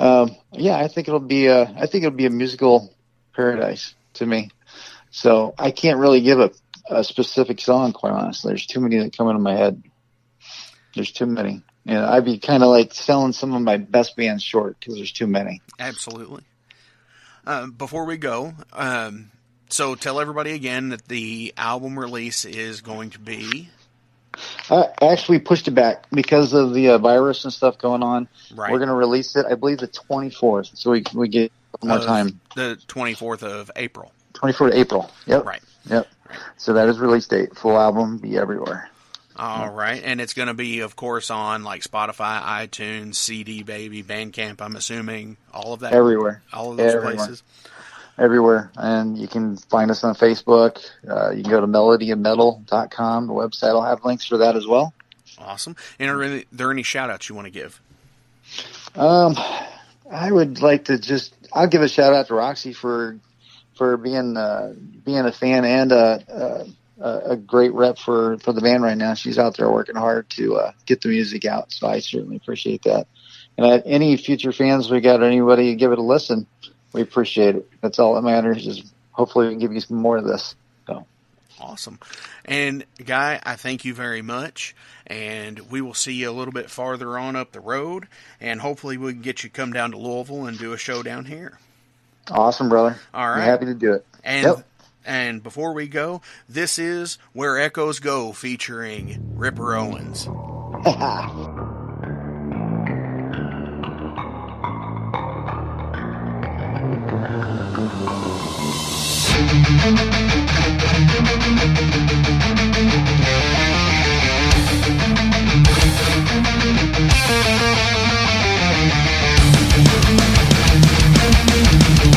um, 0.00 0.36
yeah, 0.52 0.76
I 0.76 0.88
think 0.88 1.08
it'll 1.08 1.20
be 1.20 1.46
a, 1.46 1.62
I 1.62 1.86
think 1.86 2.04
it'll 2.04 2.16
be 2.16 2.26
a 2.26 2.30
musical 2.30 2.94
paradise 3.34 3.94
to 4.14 4.26
me. 4.26 4.50
So 5.10 5.54
I 5.58 5.70
can't 5.70 5.98
really 5.98 6.20
give 6.20 6.40
a, 6.40 6.50
a 6.88 7.04
specific 7.04 7.60
song, 7.60 7.92
quite 7.92 8.12
honestly. 8.12 8.50
There's 8.50 8.66
too 8.66 8.80
many 8.80 8.98
that 8.98 9.16
come 9.16 9.28
into 9.28 9.40
my 9.40 9.56
head. 9.56 9.82
There's 10.94 11.12
too 11.12 11.26
many. 11.26 11.62
And 11.86 11.98
I'd 11.98 12.24
be 12.24 12.38
kind 12.38 12.62
of 12.62 12.68
like 12.68 12.92
selling 12.92 13.32
some 13.32 13.54
of 13.54 13.62
my 13.62 13.78
best 13.78 14.16
bands 14.16 14.42
short 14.42 14.78
because 14.78 14.96
there's 14.96 15.12
too 15.12 15.26
many. 15.26 15.62
Absolutely. 15.78 16.44
Um, 17.48 17.72
before 17.72 18.04
we 18.04 18.18
go, 18.18 18.52
um, 18.72 19.30
so 19.70 19.94
tell 19.94 20.20
everybody 20.20 20.52
again 20.52 20.90
that 20.90 21.08
the 21.08 21.54
album 21.56 21.98
release 21.98 22.44
is 22.44 22.82
going 22.82 23.10
to 23.10 23.18
be 23.18 23.70
I 24.70 24.88
actually 25.02 25.38
pushed 25.38 25.68
it 25.68 25.72
back 25.72 26.04
because 26.10 26.52
of 26.52 26.74
the 26.74 26.90
uh, 26.90 26.98
virus 26.98 27.44
and 27.44 27.52
stuff 27.52 27.78
going 27.78 28.02
on. 28.02 28.28
right 28.54 28.70
We're 28.70 28.78
going 28.78 28.88
to 28.88 28.94
release 28.94 29.36
it, 29.36 29.46
I 29.46 29.54
believe, 29.54 29.78
the 29.78 29.88
24th. 29.88 30.76
So 30.76 30.90
we 30.90 31.04
we 31.14 31.28
get 31.28 31.52
more 31.82 31.98
time. 31.98 32.40
the 32.54 32.78
24th 32.88 33.42
of 33.42 33.70
April. 33.76 34.12
24th 34.34 34.68
of 34.68 34.74
April. 34.74 35.10
Yep. 35.26 35.44
Right. 35.44 35.62
Yep. 35.88 36.06
So 36.56 36.74
that 36.74 36.88
is 36.88 36.98
release 36.98 37.26
date. 37.26 37.56
Full 37.56 37.78
album, 37.78 38.18
be 38.18 38.36
everywhere. 38.36 38.90
All 39.38 39.68
right, 39.70 40.02
and 40.04 40.20
it's 40.20 40.34
going 40.34 40.48
to 40.48 40.54
be, 40.54 40.80
of 40.80 40.96
course, 40.96 41.30
on 41.30 41.62
like 41.62 41.82
Spotify, 41.82 42.42
iTunes, 42.42 43.14
CD 43.14 43.62
Baby, 43.62 44.02
Bandcamp. 44.02 44.60
I'm 44.60 44.74
assuming 44.74 45.36
all 45.54 45.72
of 45.74 45.80
that, 45.80 45.92
Everywhere. 45.92 46.42
all 46.52 46.72
of 46.72 46.76
those 46.76 46.94
everywhere. 46.94 47.14
places. 47.16 47.42
everywhere. 48.18 48.72
And 48.76 49.16
you 49.16 49.28
can 49.28 49.56
find 49.56 49.92
us 49.92 50.02
on 50.02 50.14
Facebook. 50.16 50.78
Uh, 51.08 51.30
you 51.30 51.42
can 51.44 51.52
go 51.52 51.60
to 51.60 51.66
melodyandmetal.com. 51.68 53.26
The 53.28 53.32
website 53.32 53.72
will 53.74 53.82
have 53.84 54.04
links 54.04 54.26
for 54.26 54.38
that 54.38 54.56
as 54.56 54.66
well. 54.66 54.92
Awesome. 55.38 55.76
And 56.00 56.10
are 56.10 56.28
there- 56.28 56.44
there 56.50 56.70
any 56.72 56.82
shout 56.82 57.10
outs 57.10 57.28
you 57.28 57.36
want 57.36 57.46
to 57.46 57.52
give? 57.52 57.80
Um, 58.96 59.36
I 60.10 60.32
would 60.32 60.60
like 60.62 60.86
to 60.86 60.98
just, 60.98 61.32
I'll 61.52 61.68
give 61.68 61.82
a 61.82 61.88
shout 61.88 62.12
out 62.12 62.26
to 62.26 62.34
Roxy 62.34 62.72
for, 62.72 63.18
for 63.76 63.96
being, 63.96 64.36
uh, 64.36 64.72
being 65.04 65.18
a 65.20 65.30
fan 65.30 65.64
and, 65.64 65.92
uh, 65.92 66.18
a 67.00 67.36
great 67.36 67.72
rep 67.72 67.98
for, 67.98 68.38
for 68.38 68.52
the 68.52 68.60
band 68.60 68.82
right 68.82 68.96
now. 68.96 69.14
She's 69.14 69.38
out 69.38 69.56
there 69.56 69.70
working 69.70 69.96
hard 69.96 70.28
to, 70.30 70.56
uh, 70.56 70.72
get 70.86 71.00
the 71.00 71.08
music 71.08 71.44
out. 71.44 71.72
So 71.72 71.86
I 71.86 72.00
certainly 72.00 72.36
appreciate 72.36 72.82
that. 72.82 73.06
And 73.56 73.66
uh, 73.66 73.80
any 73.84 74.16
future 74.16 74.52
fans 74.52 74.90
we 74.90 75.00
got, 75.00 75.22
anybody 75.22 75.74
give 75.74 75.92
it 75.92 75.98
a 75.98 76.02
listen. 76.02 76.46
We 76.92 77.02
appreciate 77.02 77.56
it. 77.56 77.70
That's 77.80 77.98
all 77.98 78.14
that 78.14 78.22
matters 78.22 78.66
is 78.66 78.92
hopefully 79.12 79.46
we 79.46 79.52
can 79.52 79.60
give 79.60 79.72
you 79.72 79.80
some 79.80 79.98
more 79.98 80.16
of 80.16 80.24
this. 80.24 80.54
Awesome. 81.60 81.98
And 82.44 82.84
Guy, 83.04 83.40
I 83.44 83.56
thank 83.56 83.84
you 83.84 83.94
very 83.94 84.22
much. 84.22 84.74
And 85.06 85.70
we 85.70 85.80
will 85.80 85.94
see 85.94 86.12
you 86.12 86.30
a 86.30 86.32
little 86.32 86.52
bit 86.52 86.70
farther 86.70 87.18
on 87.18 87.36
up 87.36 87.52
the 87.52 87.60
road. 87.60 88.08
And 88.40 88.60
hopefully 88.60 88.96
we 88.96 89.12
can 89.12 89.22
get 89.22 89.42
you 89.42 89.50
to 89.50 89.54
come 89.54 89.72
down 89.72 89.92
to 89.92 89.98
Louisville 89.98 90.46
and 90.46 90.58
do 90.58 90.72
a 90.72 90.78
show 90.78 91.02
down 91.02 91.24
here. 91.24 91.58
Awesome, 92.30 92.68
brother. 92.68 92.98
All 93.14 93.28
right. 93.28 93.38
I'm 93.38 93.44
happy 93.44 93.66
to 93.66 93.74
do 93.74 93.94
it. 93.94 94.06
And 94.22 94.46
Yep. 94.46 94.64
And 95.08 95.42
before 95.42 95.72
we 95.72 95.88
go, 95.88 96.20
this 96.50 96.78
is 96.78 97.16
Where 97.32 97.58
Echoes 97.58 97.98
Go 97.98 98.32
featuring 98.32 99.38
Ripper 99.38 99.74
Owens. 99.74 100.28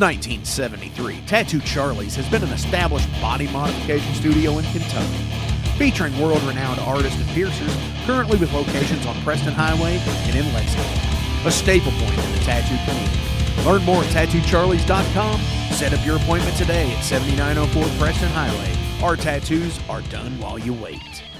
1973, 0.01 1.21
Tattoo 1.27 1.59
Charlie's 1.59 2.15
has 2.15 2.27
been 2.27 2.41
an 2.41 2.49
established 2.49 3.07
body 3.21 3.47
modification 3.49 4.15
studio 4.15 4.57
in 4.57 4.65
Kentucky, 4.73 5.23
featuring 5.77 6.19
world 6.19 6.41
renowned 6.41 6.79
artists 6.79 7.21
and 7.21 7.29
piercers, 7.29 7.77
currently 8.07 8.39
with 8.39 8.51
locations 8.51 9.05
on 9.05 9.13
Preston 9.21 9.53
Highway 9.53 10.01
and 10.25 10.35
in 10.35 10.51
Lexington, 10.55 11.45
a 11.45 11.51
staple 11.51 11.91
point 11.91 12.17
in 12.17 12.31
the 12.31 12.39
tattoo 12.39 12.75
community. 12.89 13.63
Learn 13.63 13.83
more 13.83 14.03
at 14.03 14.09
tattoocharlies.com. 14.09 15.39
Set 15.69 15.93
up 15.93 16.03
your 16.03 16.15
appointment 16.15 16.57
today 16.57 16.91
at 16.91 17.03
7904 17.03 17.99
Preston 17.99 18.29
Highway. 18.29 19.03
Our 19.03 19.15
tattoos 19.15 19.79
are 19.87 20.01
done 20.09 20.39
while 20.39 20.57
you 20.57 20.73
wait. 20.73 21.30